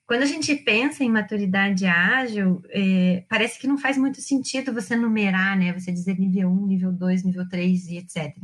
Quando 0.05 0.21
a 0.21 0.27
gente 0.27 0.55
pensa 0.55 1.03
em 1.03 1.09
maturidade 1.09 1.85
ágil, 1.85 2.61
é, 2.69 3.25
parece 3.27 3.59
que 3.59 3.67
não 3.67 3.77
faz 3.77 3.97
muito 3.97 4.21
sentido 4.21 4.73
você 4.73 4.95
numerar, 4.95 5.57
né? 5.57 5.73
Você 5.73 5.91
dizer 5.91 6.19
nível 6.19 6.49
1, 6.49 6.67
nível 6.67 6.91
2, 6.91 7.23
nível 7.23 7.49
3 7.49 7.87
e 7.87 7.97
etc. 7.97 8.35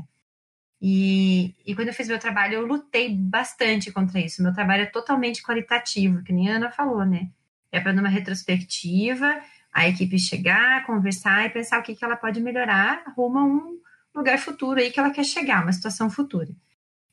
E, 0.82 1.56
e 1.66 1.76
quando 1.76 1.90
eu 1.90 1.94
fiz 1.94 2.08
meu 2.08 2.18
trabalho, 2.18 2.56
eu 2.56 2.66
lutei 2.66 3.14
bastante 3.14 3.92
contra 3.92 4.20
isso. 4.20 4.42
Meu 4.42 4.54
trabalho 4.54 4.84
é 4.84 4.88
totalmente 4.88 5.44
qualitativo, 5.44 6.24
que 6.24 6.34
nem 6.34 6.50
a 6.50 6.56
Ana 6.56 6.72
falou, 6.72 7.06
né? 7.06 7.30
É 7.78 7.82
para 7.82 7.94
numa 7.94 8.10
retrospectiva 8.10 9.42
a 9.72 9.88
equipe 9.88 10.18
chegar, 10.18 10.86
conversar 10.86 11.46
e 11.46 11.50
pensar 11.50 11.80
o 11.80 11.84
que, 11.84 11.96
que 11.96 12.04
ela 12.04 12.16
pode 12.16 12.42
melhorar 12.42 13.04
rumo 13.16 13.38
a 13.38 13.46
um 13.46 13.80
lugar 14.16 14.40
futuro 14.40 14.80
aí 14.80 14.90
que 14.90 15.00
ela 15.00 15.12
quer 15.12 15.24
chegar, 15.24 15.64
uma 15.64 15.72
situação 15.72 16.10
futura. 16.10 16.50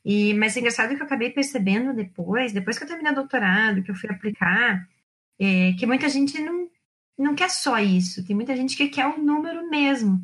E, 0.05 0.35
mas 0.35 0.57
é 0.57 0.61
engraçado 0.61 0.94
que 0.94 1.03
eu 1.03 1.07
acabei 1.07 1.31
percebendo 1.31 1.94
depois, 1.94 2.53
depois 2.53 2.79
que 2.79 2.85
eu 2.85 2.88
terminei 2.88 3.12
o 3.12 3.16
doutorado, 3.16 3.83
que 3.83 3.90
eu 3.90 3.94
fui 3.94 4.11
aplicar, 4.11 4.87
é, 5.38 5.72
que 5.79 5.87
muita 5.87 6.09
gente 6.09 6.40
não, 6.40 6.68
não 7.18 7.35
quer 7.35 7.50
só 7.50 7.79
isso, 7.79 8.24
tem 8.27 8.37
muita 8.37 8.57
gente 8.57 8.77
que 8.77 8.88
quer 8.88 9.07
o 9.07 9.18
número 9.18 9.68
mesmo. 9.68 10.22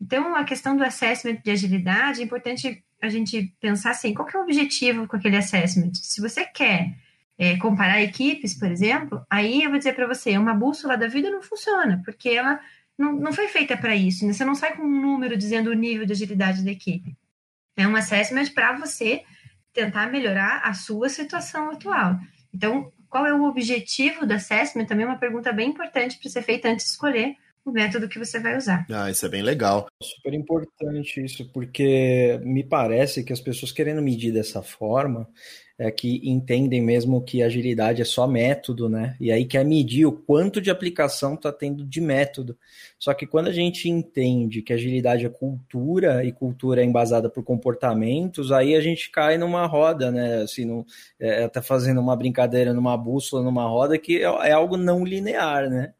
Então, 0.00 0.34
a 0.34 0.44
questão 0.44 0.76
do 0.76 0.82
assessment 0.82 1.36
de 1.42 1.50
agilidade, 1.50 2.20
é 2.20 2.24
importante 2.24 2.82
a 3.00 3.08
gente 3.08 3.54
pensar 3.60 3.90
assim, 3.90 4.14
qual 4.14 4.26
que 4.26 4.36
é 4.36 4.40
o 4.40 4.42
objetivo 4.42 5.06
com 5.06 5.16
aquele 5.16 5.36
assessment? 5.36 5.92
Se 5.94 6.20
você 6.20 6.44
quer 6.44 6.94
é, 7.40 7.56
comparar 7.56 8.02
equipes, 8.02 8.52
por 8.52 8.70
exemplo, 8.70 9.24
aí 9.30 9.62
eu 9.62 9.70
vou 9.70 9.78
dizer 9.78 9.94
para 9.94 10.06
você, 10.06 10.36
uma 10.36 10.52
bússola 10.52 10.94
da 10.94 11.06
vida 11.06 11.30
não 11.30 11.40
funciona, 11.40 12.02
porque 12.04 12.28
ela 12.28 12.60
não, 12.98 13.14
não 13.14 13.32
foi 13.32 13.48
feita 13.48 13.78
para 13.78 13.96
isso. 13.96 14.26
Né? 14.26 14.34
Você 14.34 14.44
não 14.44 14.54
sai 14.54 14.76
com 14.76 14.82
um 14.82 15.00
número 15.00 15.38
dizendo 15.38 15.70
o 15.70 15.74
nível 15.74 16.04
de 16.04 16.12
agilidade 16.12 16.62
da 16.62 16.70
equipe. 16.70 17.16
É 17.78 17.88
um 17.88 17.96
assessment 17.96 18.52
para 18.54 18.76
você 18.76 19.22
tentar 19.72 20.12
melhorar 20.12 20.60
a 20.64 20.74
sua 20.74 21.08
situação 21.08 21.70
atual. 21.70 22.18
Então, 22.52 22.92
qual 23.08 23.24
é 23.24 23.32
o 23.32 23.44
objetivo 23.44 24.26
do 24.26 24.34
assessment? 24.34 24.84
Também 24.84 25.06
é 25.06 25.08
uma 25.08 25.18
pergunta 25.18 25.50
bem 25.50 25.70
importante 25.70 26.18
para 26.18 26.28
ser 26.28 26.42
feita 26.42 26.68
antes 26.68 26.84
de 26.84 26.90
escolher 26.90 27.36
o 27.64 27.72
método 27.72 28.08
que 28.08 28.18
você 28.18 28.38
vai 28.38 28.58
usar. 28.58 28.84
Ah, 28.90 29.10
isso 29.10 29.24
é 29.24 29.28
bem 29.30 29.42
legal. 29.42 29.86
Super 30.02 30.34
importante 30.34 31.24
isso, 31.24 31.50
porque 31.52 32.38
me 32.42 32.64
parece 32.64 33.24
que 33.24 33.32
as 33.32 33.40
pessoas 33.40 33.72
querendo 33.72 34.02
medir 34.02 34.30
dessa 34.30 34.62
forma 34.62 35.26
é 35.80 35.90
que 35.90 36.20
entendem 36.22 36.82
mesmo 36.82 37.22
que 37.24 37.42
agilidade 37.42 38.02
é 38.02 38.04
só 38.04 38.26
método, 38.26 38.86
né? 38.86 39.16
E 39.18 39.32
aí 39.32 39.46
quer 39.46 39.64
medir 39.64 40.04
o 40.04 40.12
quanto 40.12 40.60
de 40.60 40.70
aplicação 40.70 41.32
está 41.32 41.50
tendo 41.50 41.86
de 41.86 42.02
método. 42.02 42.54
Só 42.98 43.14
que 43.14 43.26
quando 43.26 43.48
a 43.48 43.52
gente 43.52 43.88
entende 43.88 44.60
que 44.60 44.74
agilidade 44.74 45.24
é 45.24 45.30
cultura 45.30 46.22
e 46.22 46.32
cultura 46.32 46.82
é 46.82 46.84
embasada 46.84 47.30
por 47.30 47.42
comportamentos, 47.42 48.52
aí 48.52 48.76
a 48.76 48.80
gente 48.82 49.10
cai 49.10 49.38
numa 49.38 49.64
roda, 49.64 50.10
né? 50.10 50.42
Assim, 50.42 50.66
no, 50.66 50.84
é, 51.18 51.48
tá 51.48 51.62
fazendo 51.62 51.98
uma 51.98 52.14
brincadeira 52.14 52.74
numa 52.74 52.94
bússola, 52.94 53.42
numa 53.42 53.66
roda, 53.66 53.96
que 53.96 54.18
é, 54.18 54.24
é 54.24 54.52
algo 54.52 54.76
não 54.76 55.02
linear, 55.02 55.70
né? 55.70 55.94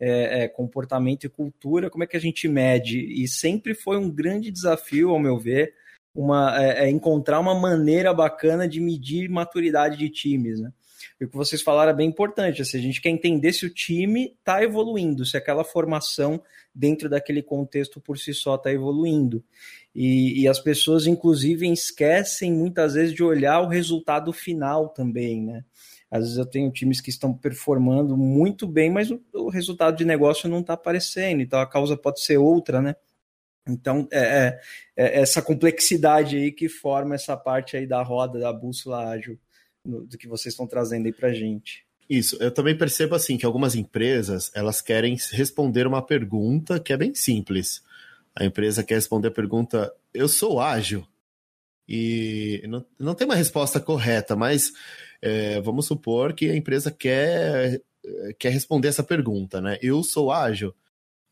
É, 0.00 0.44
é, 0.44 0.48
comportamento 0.48 1.24
e 1.24 1.28
cultura, 1.28 1.90
como 1.90 2.04
é 2.04 2.06
que 2.06 2.16
a 2.16 2.20
gente 2.20 2.48
mede? 2.48 2.98
E 3.22 3.28
sempre 3.28 3.74
foi 3.74 3.98
um 3.98 4.10
grande 4.10 4.50
desafio, 4.50 5.10
ao 5.10 5.18
meu 5.18 5.38
ver, 5.38 5.74
uma, 6.14 6.62
é, 6.62 6.84
é 6.86 6.90
encontrar 6.90 7.40
uma 7.40 7.54
maneira 7.54 8.12
bacana 8.12 8.68
de 8.68 8.80
medir 8.80 9.28
maturidade 9.28 9.96
de 9.96 10.08
times, 10.08 10.60
né? 10.60 10.72
E 11.20 11.24
o 11.24 11.28
que 11.28 11.36
vocês 11.36 11.62
falaram 11.62 11.92
é 11.92 11.94
bem 11.94 12.08
importante. 12.08 12.62
Assim, 12.62 12.78
a 12.78 12.82
gente 12.82 13.00
quer 13.00 13.10
entender 13.10 13.52
se 13.52 13.66
o 13.66 13.72
time 13.72 14.34
está 14.38 14.62
evoluindo, 14.62 15.24
se 15.24 15.36
aquela 15.36 15.64
formação 15.64 16.42
dentro 16.74 17.08
daquele 17.08 17.42
contexto 17.42 18.00
por 18.00 18.18
si 18.18 18.32
só 18.32 18.54
está 18.54 18.72
evoluindo. 18.72 19.44
E, 19.94 20.42
e, 20.42 20.48
as 20.48 20.60
pessoas, 20.60 21.06
inclusive, 21.06 21.70
esquecem 21.70 22.52
muitas 22.52 22.94
vezes 22.94 23.12
de 23.14 23.22
olhar 23.22 23.60
o 23.60 23.68
resultado 23.68 24.32
final 24.32 24.88
também, 24.88 25.42
né? 25.42 25.64
Às 26.10 26.22
vezes 26.22 26.38
eu 26.38 26.46
tenho 26.46 26.72
times 26.72 27.00
que 27.00 27.10
estão 27.10 27.32
performando 27.32 28.16
muito 28.16 28.66
bem, 28.66 28.90
mas 28.90 29.10
o, 29.10 29.20
o 29.34 29.48
resultado 29.48 29.96
de 29.96 30.04
negócio 30.04 30.48
não 30.48 30.60
está 30.60 30.74
aparecendo, 30.74 31.40
então 31.40 31.60
a 31.60 31.66
causa 31.66 31.96
pode 31.96 32.20
ser 32.20 32.38
outra, 32.38 32.80
né? 32.80 32.96
Então, 33.68 34.08
é, 34.12 34.18
é, 34.18 34.60
é, 34.96 35.20
essa 35.20 35.42
complexidade 35.42 36.36
aí 36.36 36.52
que 36.52 36.68
forma 36.68 37.14
essa 37.14 37.36
parte 37.36 37.76
aí 37.76 37.86
da 37.86 38.02
roda, 38.02 38.38
da 38.38 38.52
bússola 38.52 39.10
ágil, 39.10 39.38
no, 39.84 40.06
do 40.06 40.18
que 40.18 40.28
vocês 40.28 40.52
estão 40.52 40.66
trazendo 40.66 41.06
aí 41.06 41.12
para 41.12 41.32
gente. 41.32 41.84
Isso, 42.08 42.36
eu 42.40 42.50
também 42.50 42.76
percebo 42.76 43.14
assim 43.14 43.38
que 43.38 43.46
algumas 43.46 43.76
empresas 43.76 44.50
elas 44.54 44.80
querem 44.80 45.16
responder 45.30 45.86
uma 45.86 46.04
pergunta 46.04 46.80
que 46.80 46.92
é 46.92 46.96
bem 46.96 47.14
simples. 47.14 47.82
A 48.34 48.44
empresa 48.44 48.82
quer 48.82 48.96
responder 48.96 49.28
a 49.28 49.32
pergunta: 49.32 49.94
eu 50.12 50.28
sou 50.28 50.60
ágil? 50.60 51.06
E 51.88 52.62
não, 52.68 52.84
não 52.98 53.14
tem 53.14 53.26
uma 53.26 53.34
resposta 53.34 53.78
correta, 53.80 54.34
mas 54.34 54.72
é, 55.22 55.60
vamos 55.60 55.86
supor 55.86 56.32
que 56.32 56.48
a 56.48 56.56
empresa 56.56 56.90
quer, 56.90 57.80
quer 58.38 58.50
responder 58.50 58.88
essa 58.88 59.02
pergunta, 59.02 59.60
né? 59.60 59.78
Eu 59.82 60.02
sou 60.02 60.32
ágil? 60.32 60.74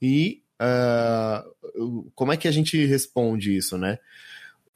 E 0.00 0.42
uh, 0.60 2.10
como 2.14 2.32
é 2.32 2.36
que 2.36 2.48
a 2.48 2.52
gente 2.52 2.84
responde 2.84 3.56
isso, 3.56 3.78
né? 3.78 3.98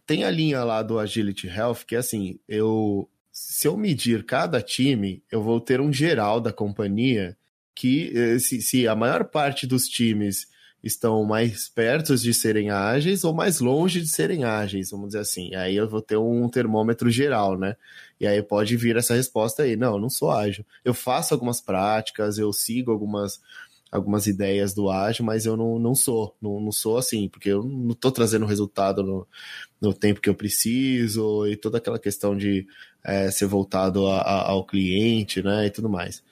Tem 0.06 0.24
a 0.24 0.30
linha 0.30 0.64
lá 0.64 0.82
do 0.82 0.98
Agility 0.98 1.46
Health 1.48 1.84
que 1.86 1.94
é 1.94 1.98
assim, 1.98 2.38
eu 2.48 3.08
se 3.32 3.66
eu 3.66 3.76
medir 3.76 4.24
cada 4.24 4.60
time, 4.60 5.22
eu 5.32 5.42
vou 5.42 5.58
ter 5.58 5.80
um 5.80 5.90
geral 5.90 6.38
da 6.38 6.52
companhia 6.52 7.36
que 7.74 8.12
eh, 8.14 8.38
se, 8.38 8.60
se 8.60 8.86
a 8.86 8.94
maior 8.94 9.24
parte 9.24 9.66
dos 9.66 9.88
times 9.88 10.46
estão 10.82 11.24
mais 11.24 11.68
perto 11.68 12.14
de 12.16 12.34
serem 12.34 12.70
ágeis 12.70 13.24
ou 13.24 13.32
mais 13.32 13.60
longe 13.60 14.00
de 14.00 14.08
serem 14.08 14.44
ágeis, 14.44 14.90
vamos 14.90 15.08
dizer 15.08 15.20
assim. 15.20 15.54
Aí 15.54 15.76
eu 15.76 15.88
vou 15.88 16.02
ter 16.02 16.16
um 16.16 16.48
termômetro 16.48 17.08
geral, 17.10 17.56
né? 17.56 17.76
E 18.20 18.26
aí 18.26 18.42
pode 18.42 18.76
vir 18.76 18.96
essa 18.96 19.14
resposta 19.14 19.62
aí, 19.62 19.76
não, 19.76 19.94
eu 19.94 20.00
não 20.00 20.10
sou 20.10 20.30
ágil. 20.30 20.66
Eu 20.84 20.92
faço 20.92 21.32
algumas 21.32 21.60
práticas, 21.60 22.36
eu 22.36 22.52
sigo 22.52 22.90
algumas 22.90 23.40
algumas 23.92 24.26
ideias 24.26 24.72
do 24.72 24.90
ágil, 24.90 25.22
mas 25.22 25.44
eu 25.44 25.54
não, 25.54 25.78
não 25.78 25.94
sou, 25.94 26.34
não, 26.40 26.58
não 26.58 26.72
sou 26.72 26.96
assim, 26.96 27.28
porque 27.28 27.50
eu 27.50 27.62
não 27.62 27.90
estou 27.90 28.10
trazendo 28.10 28.46
resultado 28.46 29.02
no, 29.02 29.28
no 29.78 29.92
tempo 29.92 30.20
que 30.20 30.30
eu 30.30 30.34
preciso 30.34 31.46
e 31.46 31.56
toda 31.56 31.76
aquela 31.76 31.98
questão 31.98 32.34
de 32.34 32.66
é, 33.04 33.30
ser 33.30 33.46
voltado 33.46 34.06
a, 34.06 34.22
a, 34.22 34.50
ao 34.50 34.64
cliente, 34.64 35.42
né, 35.42 35.66
e 35.66 35.70
tudo 35.70 35.90
mais. 35.90 36.24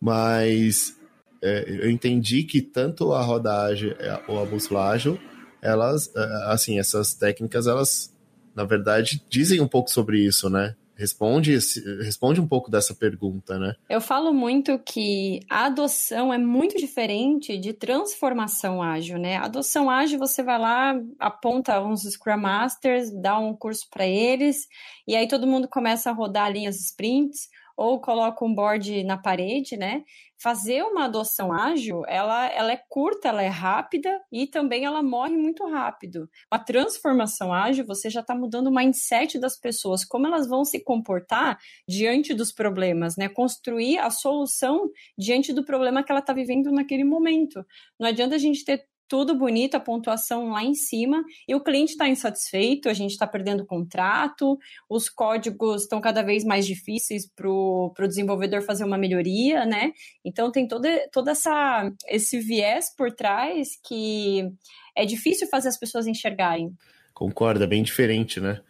Mas 0.00 0.96
é, 1.42 1.64
eu 1.68 1.90
entendi 1.90 2.44
que 2.44 2.62
tanto 2.62 3.12
a 3.12 3.20
rodagem 3.20 3.90
é, 3.98 4.22
ou 4.28 4.40
a 4.40 4.46
bússola 4.46 4.88
ágil, 4.90 5.18
elas, 5.60 6.08
é, 6.14 6.52
assim, 6.52 6.78
essas 6.78 7.14
técnicas, 7.14 7.66
elas, 7.66 8.14
na 8.54 8.62
verdade, 8.62 9.24
dizem 9.28 9.60
um 9.60 9.66
pouco 9.68 9.90
sobre 9.90 10.20
isso, 10.20 10.48
né? 10.48 10.76
Responde, 11.02 11.58
responde 12.00 12.40
um 12.40 12.46
pouco 12.46 12.70
dessa 12.70 12.94
pergunta, 12.94 13.58
né? 13.58 13.74
Eu 13.88 14.00
falo 14.00 14.32
muito 14.32 14.78
que 14.78 15.40
a 15.50 15.66
adoção 15.66 16.32
é 16.32 16.38
muito 16.38 16.76
diferente 16.76 17.58
de 17.58 17.72
transformação 17.72 18.80
ágil, 18.80 19.18
né? 19.18 19.36
A 19.36 19.46
adoção 19.46 19.90
ágil, 19.90 20.16
você 20.16 20.44
vai 20.44 20.60
lá, 20.60 20.94
aponta 21.18 21.82
uns 21.82 22.02
Scrum 22.02 22.36
Masters, 22.36 23.10
dá 23.10 23.36
um 23.36 23.52
curso 23.52 23.88
para 23.90 24.06
eles, 24.06 24.68
e 25.04 25.16
aí 25.16 25.26
todo 25.26 25.44
mundo 25.44 25.66
começa 25.66 26.08
a 26.08 26.12
rodar 26.12 26.52
linhas 26.52 26.78
sprints, 26.78 27.50
ou 27.76 28.00
coloca 28.00 28.44
um 28.44 28.54
board 28.54 29.04
na 29.04 29.16
parede, 29.16 29.76
né? 29.76 30.02
Fazer 30.40 30.82
uma 30.82 31.04
adoção 31.04 31.52
ágil, 31.52 32.02
ela, 32.06 32.46
ela 32.48 32.72
é 32.72 32.80
curta, 32.88 33.28
ela 33.28 33.42
é 33.42 33.48
rápida 33.48 34.20
e 34.30 34.46
também 34.46 34.84
ela 34.84 35.02
morre 35.02 35.36
muito 35.36 35.64
rápido. 35.68 36.28
A 36.50 36.58
transformação 36.58 37.52
ágil, 37.52 37.86
você 37.86 38.10
já 38.10 38.20
está 38.20 38.34
mudando 38.34 38.66
o 38.66 38.74
mindset 38.74 39.38
das 39.38 39.58
pessoas, 39.58 40.04
como 40.04 40.26
elas 40.26 40.48
vão 40.48 40.64
se 40.64 40.82
comportar 40.82 41.58
diante 41.88 42.34
dos 42.34 42.52
problemas, 42.52 43.16
né? 43.16 43.28
Construir 43.28 43.98
a 43.98 44.10
solução 44.10 44.90
diante 45.16 45.52
do 45.52 45.64
problema 45.64 46.02
que 46.02 46.10
ela 46.10 46.20
está 46.20 46.32
vivendo 46.32 46.72
naquele 46.72 47.04
momento. 47.04 47.64
Não 47.98 48.08
adianta 48.08 48.34
a 48.34 48.38
gente 48.38 48.64
ter 48.64 48.84
tudo 49.12 49.34
bonito, 49.34 49.74
a 49.74 49.80
pontuação 49.80 50.52
lá 50.52 50.64
em 50.64 50.72
cima, 50.72 51.22
e 51.46 51.54
o 51.54 51.62
cliente 51.62 51.92
está 51.92 52.08
insatisfeito, 52.08 52.88
a 52.88 52.94
gente 52.94 53.10
está 53.10 53.26
perdendo 53.26 53.66
contrato, 53.66 54.58
os 54.88 55.10
códigos 55.10 55.82
estão 55.82 56.00
cada 56.00 56.22
vez 56.22 56.42
mais 56.44 56.64
difíceis 56.64 57.28
para 57.28 57.46
o 57.46 57.92
desenvolvedor 58.08 58.62
fazer 58.62 58.84
uma 58.84 58.96
melhoria, 58.96 59.66
né? 59.66 59.92
Então 60.24 60.50
tem 60.50 60.66
todo, 60.66 60.88
todo 61.12 61.28
essa, 61.28 61.92
esse 62.08 62.40
viés 62.40 62.86
por 62.96 63.12
trás 63.12 63.78
que 63.86 64.50
é 64.96 65.04
difícil 65.04 65.46
fazer 65.46 65.68
as 65.68 65.78
pessoas 65.78 66.06
enxergarem. 66.06 66.74
Concorda, 67.12 67.66
bem 67.66 67.82
diferente, 67.82 68.40
né? 68.40 68.62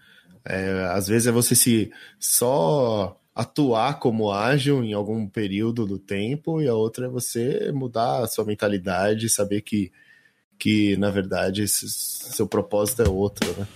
É, 0.44 0.88
às 0.90 1.06
vezes 1.06 1.28
é 1.28 1.30
você 1.30 1.54
se 1.54 1.92
só 2.18 3.16
atuar 3.32 4.00
como 4.00 4.32
ágil 4.32 4.82
em 4.82 4.92
algum 4.92 5.24
período 5.28 5.86
do 5.86 6.00
tempo 6.00 6.60
e 6.60 6.66
a 6.66 6.74
outra 6.74 7.06
é 7.06 7.08
você 7.08 7.70
mudar 7.70 8.24
a 8.24 8.26
sua 8.26 8.44
mentalidade, 8.44 9.28
saber 9.28 9.60
que 9.60 9.92
que 10.62 10.96
na 10.96 11.10
verdade 11.10 11.62
esse, 11.62 11.90
seu 11.90 12.46
propósito 12.46 13.02
é 13.02 13.08
outro, 13.08 13.52
né? 13.58 13.66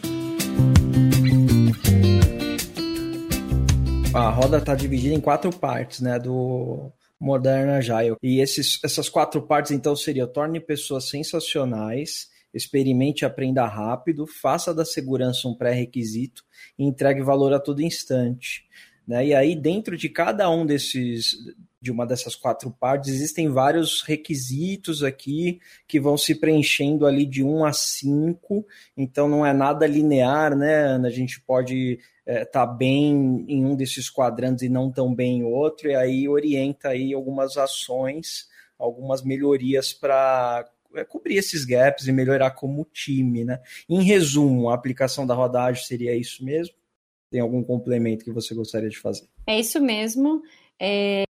A 4.15 4.31
roda 4.31 4.59
está 4.59 4.73
dividida 4.73 5.13
em 5.13 5.21
quatro 5.21 5.51
partes, 5.51 6.01
né? 6.01 6.17
Do 6.17 6.93
Modern 7.19 7.71
Agile. 7.71 8.15
E 8.23 8.41
esses, 8.41 8.79
essas 8.85 9.09
quatro 9.09 9.43
partes, 9.43 9.73
então, 9.73 9.97
seria 9.97 10.29
torne 10.29 10.61
pessoas 10.61 11.09
sensacionais, 11.09 12.29
experimente 12.55 13.23
e 13.23 13.27
aprenda 13.27 13.67
rápido, 13.67 14.25
faça 14.25 14.73
da 14.73 14.85
segurança 14.85 15.49
um 15.49 15.55
pré-requisito 15.55 16.45
e 16.79 16.85
entregue 16.85 17.21
valor 17.21 17.53
a 17.53 17.59
todo 17.59 17.83
instante. 17.83 18.65
Né? 19.07 19.27
E 19.27 19.35
aí, 19.35 19.57
dentro 19.57 19.97
de 19.97 20.09
cada 20.09 20.49
um 20.49 20.65
desses, 20.65 21.37
de 21.81 21.91
uma 21.91 22.07
dessas 22.07 22.35
quatro 22.35 22.71
partes, 22.71 23.11
existem 23.11 23.49
vários 23.49 24.03
requisitos 24.03 25.03
aqui 25.03 25.61
que 25.87 26.01
vão 26.01 26.17
se 26.17 26.35
preenchendo 26.35 27.07
ali 27.07 27.27
de 27.27 27.45
1 27.45 27.65
a 27.65 27.73
5, 27.73 28.67
então 28.97 29.29
não 29.29 29.45
é 29.45 29.53
nada 29.53 29.87
linear, 29.87 30.57
né? 30.57 30.97
A 30.97 31.11
gente 31.11 31.41
pode 31.41 31.99
estar 32.27 32.41
é, 32.41 32.45
tá 32.45 32.67
bem 32.67 33.45
em 33.47 33.65
um 33.65 33.77
desses 33.77 34.11
quadrantes 34.11 34.63
e 34.63 34.69
não 34.69 34.91
tão 34.91 35.15
bem 35.15 35.39
em 35.39 35.45
outro, 35.45 35.89
e 35.89 35.95
aí 35.95 36.29
orienta 36.29 36.89
aí 36.89 37.13
algumas 37.13 37.57
ações, 37.57 38.49
algumas 38.79 39.23
melhorias 39.23 39.93
para 39.93 40.69
é, 40.95 41.05
cobrir 41.05 41.37
esses 41.37 41.65
gaps 41.65 42.07
e 42.07 42.13
melhorar 42.13 42.53
como 42.53 42.87
time, 42.91 43.45
né? 43.45 43.61
Em 43.89 44.03
resumo, 44.03 44.71
a 44.71 44.75
aplicação 44.75 45.27
da 45.27 45.35
rodagem 45.35 45.85
seria 45.85 46.17
isso 46.17 46.45
mesmo? 46.45 46.75
Tem 47.31 47.41
algum 47.41 47.63
complemento 47.63 48.25
que 48.25 48.33
você 48.33 48.55
gostaria 48.55 48.89
de 48.89 48.99
fazer? 48.99 49.29
É 49.47 49.59
isso 49.59 49.81
mesmo. 49.81 50.43
É, 50.81 51.26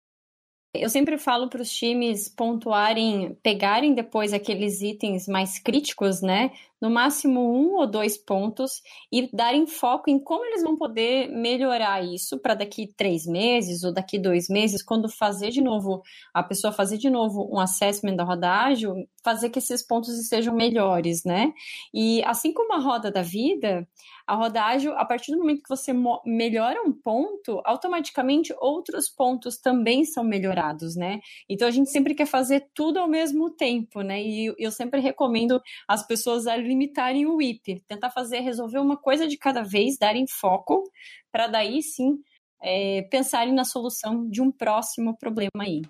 eu 0.74 0.88
sempre 0.88 1.18
falo 1.18 1.48
para 1.48 1.62
os 1.62 1.70
times 1.70 2.28
pontuarem, 2.28 3.34
pegarem 3.42 3.94
depois 3.94 4.32
aqueles 4.32 4.80
itens 4.80 5.28
mais 5.28 5.58
críticos, 5.58 6.22
né, 6.22 6.50
no 6.82 6.90
máximo 6.90 7.40
um 7.40 7.76
ou 7.76 7.86
dois 7.86 8.18
pontos, 8.18 8.82
e 9.12 9.30
darem 9.32 9.68
foco 9.68 10.10
em 10.10 10.18
como 10.18 10.44
eles 10.44 10.64
vão 10.64 10.76
poder 10.76 11.28
melhorar 11.30 12.04
isso 12.04 12.40
para 12.40 12.54
daqui 12.54 12.92
três 12.96 13.24
meses 13.24 13.84
ou 13.84 13.92
daqui 13.92 14.18
dois 14.18 14.48
meses, 14.48 14.82
quando 14.82 15.08
fazer 15.08 15.50
de 15.50 15.62
novo, 15.62 16.02
a 16.34 16.42
pessoa 16.42 16.72
fazer 16.72 16.98
de 16.98 17.08
novo 17.08 17.48
um 17.52 17.60
assessment 17.60 18.16
da 18.16 18.24
roda 18.24 18.50
ágil, 18.50 18.96
fazer 19.22 19.50
que 19.50 19.60
esses 19.60 19.86
pontos 19.86 20.18
estejam 20.18 20.56
melhores, 20.56 21.22
né? 21.24 21.52
E 21.94 22.20
assim 22.24 22.52
como 22.52 22.74
a 22.74 22.78
roda 22.78 23.12
da 23.12 23.22
vida, 23.22 23.86
a 24.26 24.34
roda 24.34 24.62
ágil, 24.64 24.92
a 24.96 25.04
partir 25.04 25.32
do 25.32 25.38
momento 25.38 25.62
que 25.62 25.68
você 25.68 25.92
melhora 26.24 26.82
um 26.82 26.92
ponto, 26.92 27.60
automaticamente 27.64 28.54
outros 28.58 29.08
pontos 29.08 29.56
também 29.58 30.04
são 30.04 30.24
melhorados, 30.24 30.96
né? 30.96 31.20
Então 31.48 31.68
a 31.68 31.70
gente 31.70 31.90
sempre 31.90 32.14
quer 32.14 32.26
fazer 32.26 32.68
tudo 32.74 32.98
ao 32.98 33.08
mesmo 33.08 33.50
tempo, 33.50 34.00
né? 34.02 34.20
E 34.20 34.52
eu 34.58 34.72
sempre 34.72 35.00
recomendo 35.00 35.60
as 35.86 36.06
pessoas 36.06 36.46
a 36.46 36.56
limitarem 36.72 37.26
o 37.26 37.40
IP, 37.40 37.82
tentar 37.86 38.10
fazer, 38.10 38.40
resolver 38.40 38.78
uma 38.78 38.96
coisa 38.96 39.28
de 39.28 39.36
cada 39.36 39.62
vez, 39.62 39.98
darem 39.98 40.26
foco, 40.26 40.82
para 41.30 41.46
daí 41.46 41.82
sim 41.82 42.18
é, 42.62 43.02
pensarem 43.10 43.52
na 43.52 43.64
solução 43.64 44.28
de 44.28 44.40
um 44.40 44.50
próximo 44.50 45.16
problema 45.18 45.50
aí. 45.60 45.82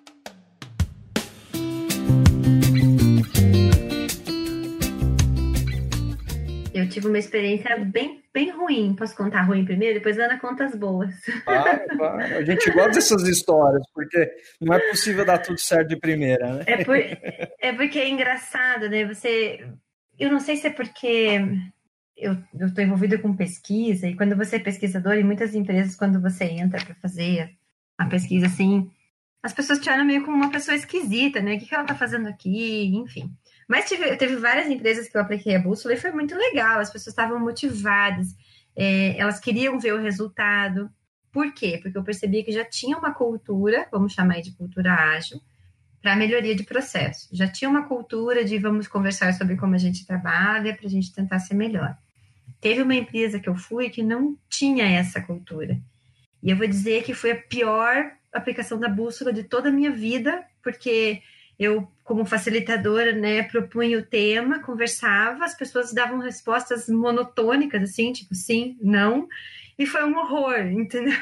Eu 6.73 6.89
tive 6.89 7.07
uma 7.07 7.19
experiência 7.19 7.77
bem, 7.77 8.23
bem 8.33 8.49
ruim. 8.49 8.95
Posso 8.95 9.15
contar 9.15 9.43
ruim 9.43 9.63
primeiro? 9.63 9.93
Depois 9.93 10.17
Ana 10.17 10.39
conta 10.39 10.65
as 10.65 10.75
boas. 10.75 11.13
Claro, 11.45 11.87
claro. 11.97 12.37
A 12.37 12.43
gente 12.43 12.71
gosta 12.71 12.89
dessas 12.89 13.27
histórias, 13.27 13.83
porque 13.93 14.27
não 14.59 14.73
é 14.73 14.79
possível 14.89 15.23
dar 15.23 15.37
tudo 15.37 15.59
certo 15.59 15.89
de 15.89 15.99
primeira, 15.99 16.55
né? 16.55 16.63
É, 16.65 16.83
por, 16.83 16.97
é 16.97 17.73
porque 17.73 17.99
é 17.99 18.09
engraçado, 18.09 18.89
né? 18.89 19.05
Você. 19.05 19.63
Eu 20.19 20.31
não 20.31 20.39
sei 20.39 20.57
se 20.57 20.67
é 20.67 20.69
porque 20.69 21.39
eu 22.15 22.37
estou 22.61 22.83
envolvida 22.83 23.17
com 23.17 23.35
pesquisa, 23.35 24.07
e 24.07 24.15
quando 24.15 24.35
você 24.35 24.57
é 24.57 24.59
pesquisador, 24.59 25.13
em 25.13 25.23
muitas 25.23 25.55
empresas, 25.55 25.95
quando 25.95 26.21
você 26.21 26.45
entra 26.45 26.83
para 26.83 26.95
fazer 26.95 27.55
a 27.97 28.05
pesquisa, 28.05 28.45
assim, 28.45 28.89
as 29.41 29.53
pessoas 29.53 29.79
te 29.79 29.89
olham 29.89 30.05
meio 30.05 30.23
como 30.23 30.37
uma 30.37 30.51
pessoa 30.51 30.75
esquisita, 30.75 31.41
né? 31.41 31.55
O 31.55 31.59
que, 31.59 31.65
que 31.65 31.73
ela 31.73 31.83
está 31.83 31.95
fazendo 31.95 32.27
aqui? 32.27 32.85
Enfim. 32.95 33.35
Mas 33.67 33.89
tive, 33.89 34.15
teve 34.15 34.37
várias 34.37 34.69
empresas 34.69 35.09
que 35.09 35.17
eu 35.17 35.21
apliquei 35.21 35.55
a 35.55 35.59
bússola 35.59 35.93
e 35.93 35.99
foi 35.99 36.11
muito 36.11 36.35
legal. 36.35 36.79
As 36.79 36.89
pessoas 36.89 37.13
estavam 37.13 37.39
motivadas, 37.39 38.27
é, 38.75 39.17
elas 39.17 39.39
queriam 39.39 39.77
ver 39.79 39.93
o 39.93 40.01
resultado. 40.01 40.89
Por 41.31 41.51
quê? 41.53 41.79
Porque 41.81 41.97
eu 41.97 42.03
percebi 42.03 42.43
que 42.43 42.51
já 42.51 42.63
tinha 42.63 42.97
uma 42.97 43.13
cultura, 43.13 43.87
vamos 43.91 44.13
chamar 44.13 44.41
de 44.41 44.55
cultura 44.55 44.93
ágil, 44.93 45.41
para 46.03 46.17
melhoria 46.17 46.53
de 46.53 46.63
processo. 46.63 47.29
Já 47.31 47.47
tinha 47.47 47.69
uma 47.69 47.87
cultura 47.87 48.43
de 48.43 48.57
vamos 48.59 48.89
conversar 48.89 49.33
sobre 49.33 49.55
como 49.55 49.73
a 49.73 49.77
gente 49.77 50.05
trabalha 50.05 50.75
para 50.75 50.85
a 50.85 50.89
gente 50.89 51.13
tentar 51.13 51.39
ser 51.39 51.53
melhor. 51.53 51.97
Teve 52.59 52.81
uma 52.81 52.93
empresa 52.93 53.39
que 53.39 53.47
eu 53.47 53.55
fui 53.55 53.89
que 53.89 54.03
não 54.03 54.37
tinha 54.49 54.83
essa 54.83 55.21
cultura. 55.21 55.79
E 56.43 56.49
eu 56.49 56.57
vou 56.57 56.67
dizer 56.67 57.03
que 57.03 57.13
foi 57.13 57.31
a 57.31 57.35
pior 57.37 58.11
aplicação 58.33 58.77
da 58.77 58.89
bússola 58.89 59.31
de 59.31 59.43
toda 59.43 59.69
a 59.69 59.71
minha 59.71 59.91
vida, 59.91 60.43
porque 60.61 61.21
eu, 61.57 61.87
como 62.03 62.25
facilitadora, 62.25 63.13
né, 63.13 63.43
propunha 63.43 63.97
o 63.97 64.05
tema, 64.05 64.59
conversava, 64.59 65.45
as 65.45 65.55
pessoas 65.55 65.93
davam 65.93 66.19
respostas 66.19 66.89
monotônicas, 66.89 67.81
assim, 67.81 68.11
tipo 68.11 68.35
sim, 68.35 68.77
não, 68.81 69.29
e 69.79 69.85
foi 69.85 70.03
um 70.03 70.17
horror, 70.17 70.59
entendeu? 70.67 71.15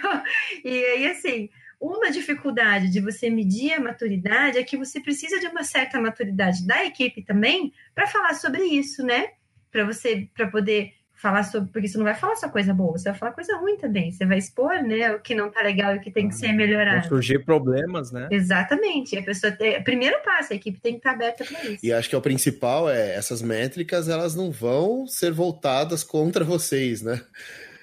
E 0.63 0.85
aí, 0.85 1.05
assim, 1.07 1.49
uma 1.81 2.11
dificuldade 2.11 2.91
de 2.91 2.99
você 3.01 3.27
medir 3.27 3.73
a 3.73 3.79
maturidade 3.79 4.59
é 4.59 4.63
que 4.63 4.77
você 4.77 5.01
precisa 5.01 5.39
de 5.39 5.47
uma 5.47 5.63
certa 5.63 5.99
maturidade 5.99 6.65
da 6.65 6.85
equipe 6.85 7.23
também 7.23 7.73
para 7.95 8.05
falar 8.05 8.35
sobre 8.35 8.63
isso, 8.63 9.03
né? 9.03 9.29
Para 9.71 9.83
você, 9.83 10.29
para 10.35 10.47
poder 10.47 10.93
falar 11.21 11.43
sobre, 11.43 11.71
porque 11.71 11.87
você 11.87 11.97
não 11.97 12.05
vai 12.05 12.15
falar 12.15 12.35
só 12.35 12.49
coisa 12.49 12.73
boa, 12.73 12.97
você 12.97 13.09
vai 13.09 13.17
falar 13.17 13.31
coisa 13.31 13.55
ruim 13.57 13.77
também. 13.77 14.11
Você 14.11 14.25
vai 14.25 14.39
expor, 14.39 14.81
né, 14.81 15.11
o 15.11 15.19
que 15.19 15.35
não 15.35 15.51
tá 15.51 15.61
legal 15.61 15.93
e 15.93 15.97
o 15.99 16.01
que 16.01 16.09
tem 16.09 16.27
que 16.27 16.35
ser 16.35 16.51
melhorado. 16.51 17.01
Vão 17.01 17.09
surgir 17.09 17.45
problemas, 17.45 18.11
né? 18.11 18.27
Exatamente. 18.31 19.15
A 19.17 19.23
pessoa 19.23 19.51
tem, 19.51 19.81
primeiro 19.83 20.17
passo, 20.23 20.53
a 20.53 20.55
equipe 20.55 20.79
tem 20.79 20.93
que 20.93 20.99
estar 20.99 21.11
aberta 21.11 21.45
para 21.45 21.63
isso. 21.65 21.85
E 21.85 21.93
acho 21.93 22.09
que 22.09 22.15
é 22.15 22.17
o 22.17 22.21
principal 22.21 22.89
é 22.89 23.15
essas 23.15 23.41
métricas, 23.41 24.09
elas 24.09 24.35
não 24.35 24.49
vão 24.51 25.05
ser 25.05 25.31
voltadas 25.31 26.03
contra 26.03 26.43
vocês, 26.43 27.03
né? 27.03 27.21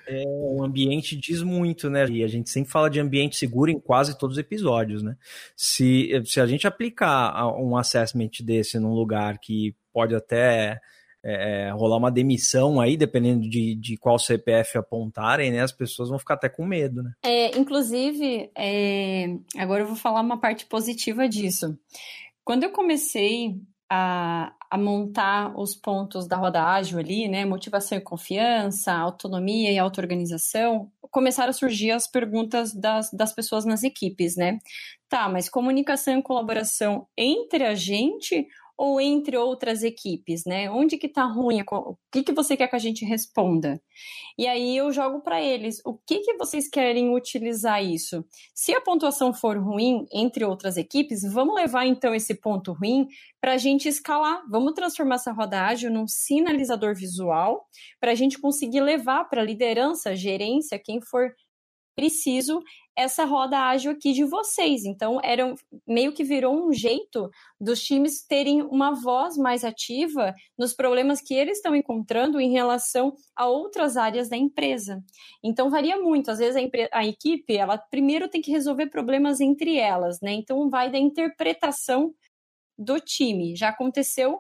É, 0.09 0.25
o 0.27 0.63
ambiente 0.65 1.15
diz 1.17 1.43
muito, 1.43 1.91
né? 1.91 2.07
E 2.09 2.25
a 2.25 2.29
gente 2.29 2.49
sempre 2.49 2.71
fala 2.71 2.89
de 2.89 2.99
ambiente 2.99 3.37
seguro 3.37 3.71
em 3.71 3.79
quase 3.79 4.19
todos 4.19 4.37
os 4.37 4.41
episódios, 4.41 5.03
né? 5.03 5.17
Se, 5.55 6.11
se 6.25 6.41
a 6.41 6.47
gente 6.47 6.67
aplicar 6.67 7.47
um 7.59 7.77
assessment 7.77 8.31
desse 8.43 8.79
num 8.79 8.95
lugar 8.95 9.39
que 9.39 9.77
pode 9.93 10.15
até 10.15 10.81
é, 11.23 11.67
é, 11.67 11.71
rolar 11.73 11.99
uma 11.99 12.11
demissão 12.11 12.81
aí, 12.81 12.97
dependendo 12.97 13.49
de, 13.49 13.75
de 13.75 13.97
qual 13.97 14.19
CPF 14.19 14.79
apontarem, 14.79 15.51
né? 15.51 15.61
As 15.61 15.73
pessoas 15.73 16.09
vão 16.09 16.19
ficar 16.19 16.35
até 16.35 16.49
com 16.49 16.65
medo, 16.65 17.03
né? 17.03 17.13
É, 17.23 17.59
inclusive, 17.59 18.51
é, 18.57 19.37
agora 19.59 19.83
eu 19.83 19.87
vou 19.89 19.97
falar 19.97 20.21
uma 20.21 20.41
parte 20.41 20.65
positiva 20.65 21.29
disso. 21.29 21.79
Quando 22.45 22.65
eu 22.65 22.71
comecei 22.71 23.61
a, 23.91 24.53
a 24.71 24.79
montar 24.79 25.59
os 25.59 25.75
pontos 25.75 26.27
da 26.27 26.37
roda 26.37 26.63
ágil 26.63 26.99
ali, 26.99 27.29
né? 27.29 27.45
Motivação 27.45 27.99
e 27.99 28.01
confiança, 28.01 28.93
autonomia 28.93 29.73
e 29.73 29.79
auto-organização, 29.79 30.91
começaram 31.11 31.51
a 31.51 31.55
surgir 31.55 31.91
as 31.91 32.07
perguntas 32.07 32.75
das, 32.75 33.11
das 33.11 33.33
pessoas 33.33 33.65
nas 33.65 33.83
equipes, 33.83 34.37
né? 34.37 34.59
Tá, 35.09 35.29
mas 35.29 35.49
comunicação 35.49 36.19
e 36.19 36.23
colaboração 36.23 37.07
entre 37.17 37.65
a 37.65 37.75
gente 37.75 38.47
ou 38.79 39.01
entre 39.01 39.37
outras 39.37 39.83
equipes, 39.83 40.45
né? 40.47 40.71
Onde 40.71 40.97
que 40.97 41.09
tá 41.09 41.25
ruim? 41.25 41.65
O 41.69 41.97
que 42.13 42.23
que 42.23 42.33
você 42.33 42.57
quer 42.57 42.69
que 42.69 42.77
a 42.77 42.79
gente 42.79 43.05
responda? 43.05 43.83
E 44.39 44.47
aí 44.47 44.77
eu 44.77 44.93
jogo 44.93 45.21
para 45.21 45.43
eles, 45.43 45.83
o 45.85 45.95
que 45.95 46.21
que 46.21 46.35
vocês 46.35 46.69
querem 46.69 47.13
utilizar 47.13 47.85
isso? 47.85 48.25
Se 48.55 48.73
a 48.73 48.81
pontuação 48.81 49.35
for 49.35 49.59
ruim 49.59 50.07
entre 50.13 50.45
outras 50.45 50.77
equipes, 50.77 51.23
vamos 51.33 51.57
levar 51.57 51.87
então 51.87 52.15
esse 52.15 52.37
ponto 52.37 52.73
ruim 52.73 53.09
para 53.41 53.55
a 53.55 53.59
gente 53.59 53.89
escalar. 53.89 54.45
Vamos 54.49 54.75
transformar 54.75 55.17
essa 55.17 55.33
roda 55.33 55.67
ágil 55.67 55.91
num 55.91 56.07
sinalizador 56.07 56.95
visual 56.95 57.67
para 57.99 58.13
a 58.13 58.15
gente 58.15 58.39
conseguir 58.39 58.81
levar 58.81 59.25
para 59.25 59.43
liderança, 59.43 60.15
gerência, 60.15 60.79
quem 60.79 61.01
for 61.01 61.35
preciso 61.99 62.63
essa 62.97 63.25
roda 63.25 63.59
ágil 63.59 63.91
aqui 63.91 64.13
de 64.13 64.25
vocês. 64.25 64.85
Então, 64.85 65.21
era 65.21 65.53
meio 65.85 66.13
que 66.13 66.23
virou 66.23 66.69
um 66.69 66.73
jeito 66.73 67.29
dos 67.61 67.83
times 67.83 68.25
terem 68.25 68.63
uma 68.63 68.93
voz 68.93 69.37
mais 69.37 69.65
ativa 69.65 70.33
nos 70.57 70.73
problemas 70.73 71.21
que 71.21 71.35
eles 71.35 71.59
estão 71.59 71.75
encontrando 71.75 72.41
em 72.41 72.53
relação 72.53 73.13
a 73.35 73.49
outras 73.49 73.97
áreas 73.97 74.29
da 74.29 74.37
empresa. 74.37 75.03
Então, 75.43 75.71
varia 75.71 76.01
muito. 76.01 76.31
Às 76.31 76.39
vezes, 76.39 76.57
a, 76.93 76.99
a 76.99 77.05
equipe, 77.05 77.57
ela 77.57 77.77
primeiro 77.77 78.29
tem 78.29 78.41
que 78.41 78.53
resolver 78.53 78.87
problemas 78.87 79.41
entre 79.41 79.77
elas, 79.77 80.21
né? 80.21 80.33
Então, 80.33 80.71
vai 80.71 80.89
da 80.89 80.99
interpretação 80.99 82.15
do 82.79 83.01
time. 83.01 83.57
Já 83.57 83.71
aconteceu 83.71 84.39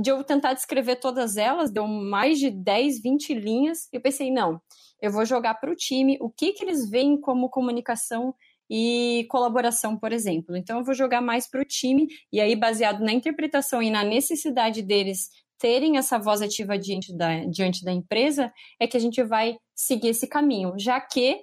de 0.00 0.10
eu 0.10 0.22
tentar 0.24 0.54
descrever 0.54 0.96
todas 0.96 1.36
elas, 1.36 1.70
deu 1.70 1.86
mais 1.86 2.38
de 2.38 2.50
10, 2.50 3.00
20 3.00 3.34
linhas, 3.34 3.88
e 3.92 3.96
eu 3.96 4.00
pensei, 4.00 4.30
não, 4.30 4.60
eu 5.00 5.10
vou 5.10 5.24
jogar 5.24 5.54
para 5.54 5.70
o 5.70 5.76
time 5.76 6.16
o 6.20 6.30
que, 6.30 6.52
que 6.52 6.64
eles 6.64 6.88
veem 6.88 7.20
como 7.20 7.50
comunicação 7.50 8.34
e 8.70 9.26
colaboração, 9.28 9.98
por 9.98 10.12
exemplo. 10.12 10.56
Então, 10.56 10.78
eu 10.78 10.84
vou 10.84 10.94
jogar 10.94 11.20
mais 11.20 11.48
para 11.48 11.60
o 11.60 11.64
time, 11.64 12.06
e 12.32 12.40
aí, 12.40 12.56
baseado 12.56 13.00
na 13.04 13.12
interpretação 13.12 13.82
e 13.82 13.90
na 13.90 14.02
necessidade 14.02 14.82
deles 14.82 15.28
terem 15.58 15.96
essa 15.96 16.18
voz 16.18 16.42
ativa 16.42 16.78
diante 16.78 17.16
da, 17.16 17.44
diante 17.44 17.84
da 17.84 17.92
empresa, 17.92 18.52
é 18.80 18.86
que 18.86 18.96
a 18.96 19.00
gente 19.00 19.22
vai 19.22 19.56
seguir 19.74 20.08
esse 20.08 20.26
caminho, 20.26 20.74
já 20.78 21.00
que 21.00 21.40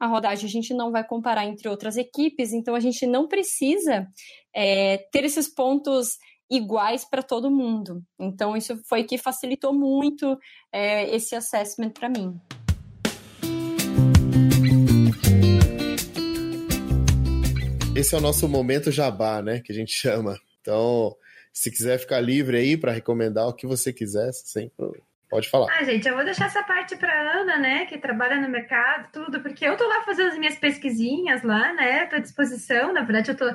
a 0.00 0.06
rodagem 0.06 0.46
a 0.46 0.50
gente 0.50 0.74
não 0.74 0.90
vai 0.90 1.06
comparar 1.06 1.44
entre 1.46 1.68
outras 1.68 1.96
equipes, 1.96 2.52
então 2.52 2.74
a 2.74 2.80
gente 2.80 3.06
não 3.06 3.28
precisa 3.28 4.06
é, 4.54 4.98
ter 5.12 5.24
esses 5.24 5.48
pontos 5.48 6.18
iguais 6.50 7.04
para 7.04 7.22
todo 7.22 7.50
mundo. 7.50 8.02
Então, 8.18 8.56
isso 8.56 8.76
foi 8.88 9.04
que 9.04 9.16
facilitou 9.16 9.72
muito 9.72 10.38
é, 10.72 11.14
esse 11.14 11.34
assessment 11.34 11.90
para 11.90 12.08
mim. 12.08 12.38
Esse 17.96 18.14
é 18.14 18.18
o 18.18 18.20
nosso 18.20 18.48
momento 18.48 18.90
jabá, 18.90 19.40
né? 19.40 19.60
Que 19.60 19.70
a 19.70 19.74
gente 19.74 19.92
chama. 19.92 20.36
Então, 20.60 21.14
se 21.52 21.70
quiser 21.70 21.98
ficar 21.98 22.20
livre 22.20 22.56
aí 22.56 22.76
para 22.76 22.90
recomendar 22.90 23.46
o 23.46 23.52
que 23.52 23.66
você 23.66 23.92
quiser, 23.92 24.32
sempre 24.32 24.72
pode 25.30 25.48
falar. 25.48 25.68
Ah, 25.70 25.84
gente, 25.84 26.08
eu 26.08 26.14
vou 26.14 26.24
deixar 26.24 26.46
essa 26.46 26.62
parte 26.64 26.96
para 26.96 27.40
Ana, 27.40 27.56
né, 27.58 27.86
que 27.86 27.96
trabalha 27.98 28.40
no 28.40 28.48
mercado, 28.48 29.10
tudo, 29.12 29.40
porque 29.40 29.64
eu 29.64 29.76
tô 29.76 29.86
lá 29.86 30.02
fazendo 30.02 30.32
as 30.32 30.38
minhas 30.38 30.56
pesquisinhas 30.56 31.42
lá, 31.42 31.72
né, 31.72 32.06
tô 32.06 32.16
à 32.16 32.18
disposição. 32.18 32.92
Na 32.92 33.02
verdade, 33.02 33.30
eu 33.30 33.36
tô 33.36 33.46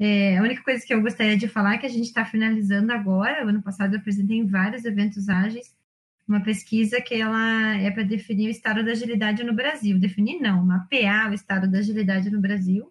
é, 0.00 0.38
a 0.38 0.42
única 0.42 0.62
coisa 0.62 0.84
que 0.84 0.92
eu 0.92 1.00
gostaria 1.00 1.36
de 1.36 1.46
falar 1.46 1.74
é 1.74 1.78
que 1.78 1.86
a 1.86 1.90
gente 1.90 2.06
está 2.06 2.24
finalizando 2.24 2.92
agora. 2.92 3.44
O 3.44 3.48
ano 3.48 3.62
passado 3.62 3.94
eu 3.94 4.00
apresentei 4.00 4.38
em 4.38 4.46
vários 4.46 4.84
eventos 4.84 5.28
ágeis 5.28 5.72
uma 6.26 6.42
pesquisa 6.42 7.00
que 7.00 7.14
ela 7.14 7.76
é 7.76 7.90
para 7.90 8.02
definir 8.02 8.48
o 8.48 8.50
estado 8.50 8.82
da 8.82 8.92
agilidade 8.92 9.44
no 9.44 9.52
Brasil. 9.52 9.98
Definir 9.98 10.40
não, 10.40 10.64
mapear 10.64 11.30
o 11.30 11.34
estado 11.34 11.70
da 11.70 11.78
agilidade 11.78 12.30
no 12.30 12.40
Brasil. 12.40 12.90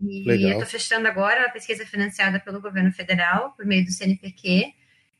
E 0.00 0.24
Legal. 0.24 0.50
eu 0.50 0.58
estou 0.58 0.66
fechando 0.66 1.08
agora 1.08 1.40
uma 1.40 1.50
pesquisa 1.50 1.84
financiada 1.84 2.38
pelo 2.38 2.60
governo 2.60 2.92
federal, 2.92 3.52
por 3.56 3.66
meio 3.66 3.84
do 3.84 3.90
CNPq. 3.90 4.72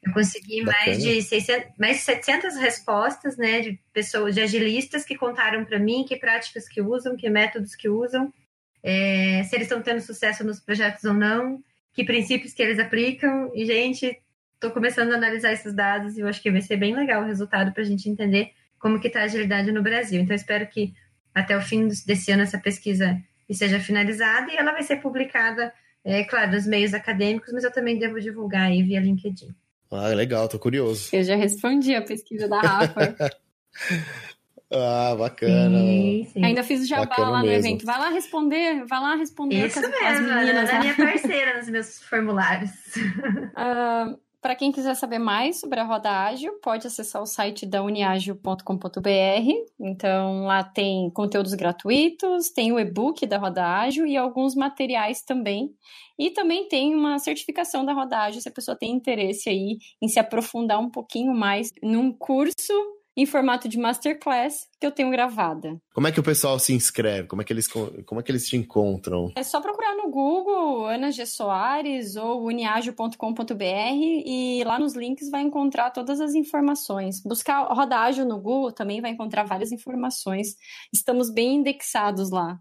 Eu 0.02 0.12
consegui 0.12 0.62
mais 0.62 1.02
de, 1.02 1.20
600, 1.20 1.70
mais 1.76 1.96
de 1.96 2.02
700 2.02 2.56
respostas, 2.56 3.36
né, 3.36 3.60
de 3.60 3.80
pessoas, 3.92 4.34
de 4.34 4.40
agilistas 4.40 5.04
que 5.04 5.16
contaram 5.16 5.64
para 5.64 5.78
mim 5.78 6.04
que 6.06 6.16
práticas 6.16 6.68
que 6.68 6.80
usam, 6.80 7.16
que 7.16 7.28
métodos 7.28 7.74
que 7.74 7.88
usam, 7.88 8.32
é, 8.82 9.42
se 9.44 9.56
eles 9.56 9.66
estão 9.66 9.82
tendo 9.82 10.00
sucesso 10.00 10.44
nos 10.44 10.60
projetos 10.60 11.02
ou 11.04 11.14
não, 11.14 11.62
que 11.92 12.04
princípios 12.04 12.54
que 12.54 12.62
eles 12.62 12.78
aplicam. 12.78 13.50
E, 13.54 13.64
gente, 13.64 14.16
estou 14.54 14.70
começando 14.70 15.12
a 15.12 15.16
analisar 15.16 15.52
esses 15.52 15.74
dados 15.74 16.16
e 16.16 16.20
eu 16.20 16.28
acho 16.28 16.40
que 16.40 16.50
vai 16.50 16.60
ser 16.60 16.76
bem 16.76 16.94
legal 16.94 17.22
o 17.22 17.26
resultado 17.26 17.72
para 17.72 17.82
a 17.82 17.86
gente 17.86 18.08
entender 18.08 18.52
como 18.78 19.00
que 19.00 19.08
está 19.08 19.20
a 19.20 19.24
agilidade 19.24 19.72
no 19.72 19.82
Brasil. 19.82 20.20
Então, 20.20 20.36
espero 20.36 20.66
que 20.68 20.94
até 21.34 21.56
o 21.56 21.60
fim 21.60 21.88
desse 22.06 22.30
ano 22.30 22.42
essa 22.42 22.58
pesquisa 22.58 23.20
seja 23.54 23.80
finalizada 23.80 24.52
e 24.52 24.56
ela 24.56 24.72
vai 24.72 24.82
ser 24.82 24.96
publicada, 24.96 25.72
é, 26.04 26.24
claro, 26.24 26.52
nos 26.52 26.66
meios 26.66 26.94
acadêmicos, 26.94 27.52
mas 27.52 27.64
eu 27.64 27.72
também 27.72 27.98
devo 27.98 28.20
divulgar 28.20 28.62
aí 28.62 28.82
via 28.82 29.00
LinkedIn. 29.00 29.54
Ah, 29.90 30.08
legal, 30.08 30.48
tô 30.48 30.58
curioso. 30.58 31.08
Eu 31.12 31.24
já 31.24 31.34
respondi 31.34 31.94
a 31.94 32.02
pesquisa 32.02 32.46
da 32.46 32.60
Rafa. 32.60 33.16
ah, 34.70 35.14
bacana. 35.18 35.78
Sim, 35.78 36.28
sim. 36.32 36.44
Ainda 36.44 36.62
fiz 36.62 36.82
o 36.82 36.86
jabá 36.86 37.06
bacana 37.06 37.30
lá 37.30 37.38
no 37.40 37.46
mesmo. 37.46 37.66
evento. 37.66 37.86
Vai 37.86 37.98
lá 37.98 38.10
responder, 38.10 38.84
vai 38.84 39.00
lá 39.00 39.14
responder 39.14 39.66
Isso 39.66 39.80
mesmo, 39.80 40.06
as 40.06 40.20
meninas. 40.20 40.68
Ela 40.68 40.78
é 40.78 40.80
minha 40.80 40.94
parceira 40.94 41.56
nos 41.56 41.68
meus 41.70 42.02
formulários. 42.02 42.70
Uh, 42.96 44.18
Para 44.48 44.56
quem 44.56 44.72
quiser 44.72 44.94
saber 44.94 45.18
mais 45.18 45.60
sobre 45.60 45.78
a 45.78 45.84
Roda 45.84 46.10
Ágil, 46.10 46.54
pode 46.62 46.86
acessar 46.86 47.20
o 47.20 47.26
site 47.26 47.66
da 47.66 47.82
uniagil.com.br. 47.82 48.62
Então, 49.78 50.44
lá 50.46 50.64
tem 50.64 51.10
conteúdos 51.10 51.52
gratuitos, 51.52 52.48
tem 52.48 52.72
o 52.72 52.80
e-book 52.80 53.26
da 53.26 53.36
Roda 53.36 53.62
Ágil 53.62 54.06
e 54.06 54.16
alguns 54.16 54.54
materiais 54.54 55.20
também. 55.20 55.74
E 56.18 56.30
também 56.30 56.66
tem 56.66 56.94
uma 56.94 57.18
certificação 57.18 57.84
da 57.84 57.92
Roda 57.92 58.20
Ágil, 58.20 58.40
se 58.40 58.48
a 58.48 58.52
pessoa 58.52 58.74
tem 58.74 58.90
interesse 58.90 59.50
aí 59.50 59.76
em 60.00 60.08
se 60.08 60.18
aprofundar 60.18 60.80
um 60.80 60.90
pouquinho 60.90 61.34
mais 61.34 61.70
num 61.82 62.10
curso 62.10 62.72
em 63.18 63.26
formato 63.26 63.68
de 63.68 63.76
masterclass 63.76 64.68
que 64.78 64.86
eu 64.86 64.92
tenho 64.92 65.10
gravada. 65.10 65.76
Como 65.92 66.06
é 66.06 66.12
que 66.12 66.20
o 66.20 66.22
pessoal 66.22 66.56
se 66.60 66.72
inscreve? 66.72 67.26
Como 67.26 67.42
é 67.42 67.44
que 67.44 67.52
eles, 67.52 67.66
como 67.66 68.20
é 68.20 68.22
que 68.22 68.30
eles 68.30 68.48
te 68.48 68.56
encontram? 68.56 69.32
É 69.34 69.42
só 69.42 69.60
procurar 69.60 69.96
no 69.96 70.08
Google 70.08 70.86
Ana 70.86 71.10
G. 71.10 71.26
Soares 71.26 72.14
ou 72.14 72.44
uniagio.com.br 72.44 73.64
e 74.24 74.62
lá 74.64 74.78
nos 74.78 74.94
links 74.94 75.28
vai 75.30 75.42
encontrar 75.42 75.90
todas 75.90 76.20
as 76.20 76.36
informações. 76.36 77.20
Buscar 77.20 77.64
Roda 77.64 77.98
Ágil 77.98 78.24
no 78.24 78.40
Google 78.40 78.70
também 78.70 79.00
vai 79.00 79.10
encontrar 79.10 79.42
várias 79.42 79.72
informações. 79.72 80.54
Estamos 80.94 81.28
bem 81.28 81.56
indexados 81.56 82.30
lá. 82.30 82.60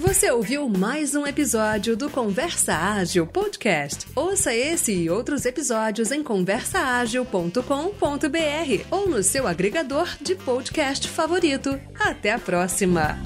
Você 0.00 0.30
ouviu 0.30 0.66
mais 0.66 1.14
um 1.14 1.26
episódio 1.26 1.94
do 1.94 2.08
Conversa 2.08 2.74
Ágil 2.74 3.26
Podcast. 3.26 4.06
Ouça 4.16 4.54
esse 4.54 4.94
e 4.94 5.10
outros 5.10 5.44
episódios 5.44 6.10
em 6.10 6.22
conversaagil.com.br 6.22 8.86
ou 8.90 9.10
no 9.10 9.22
seu 9.22 9.46
agregador 9.46 10.08
de 10.18 10.34
podcast 10.34 11.06
favorito. 11.06 11.78
Até 11.98 12.32
a 12.32 12.38
próxima! 12.38 13.18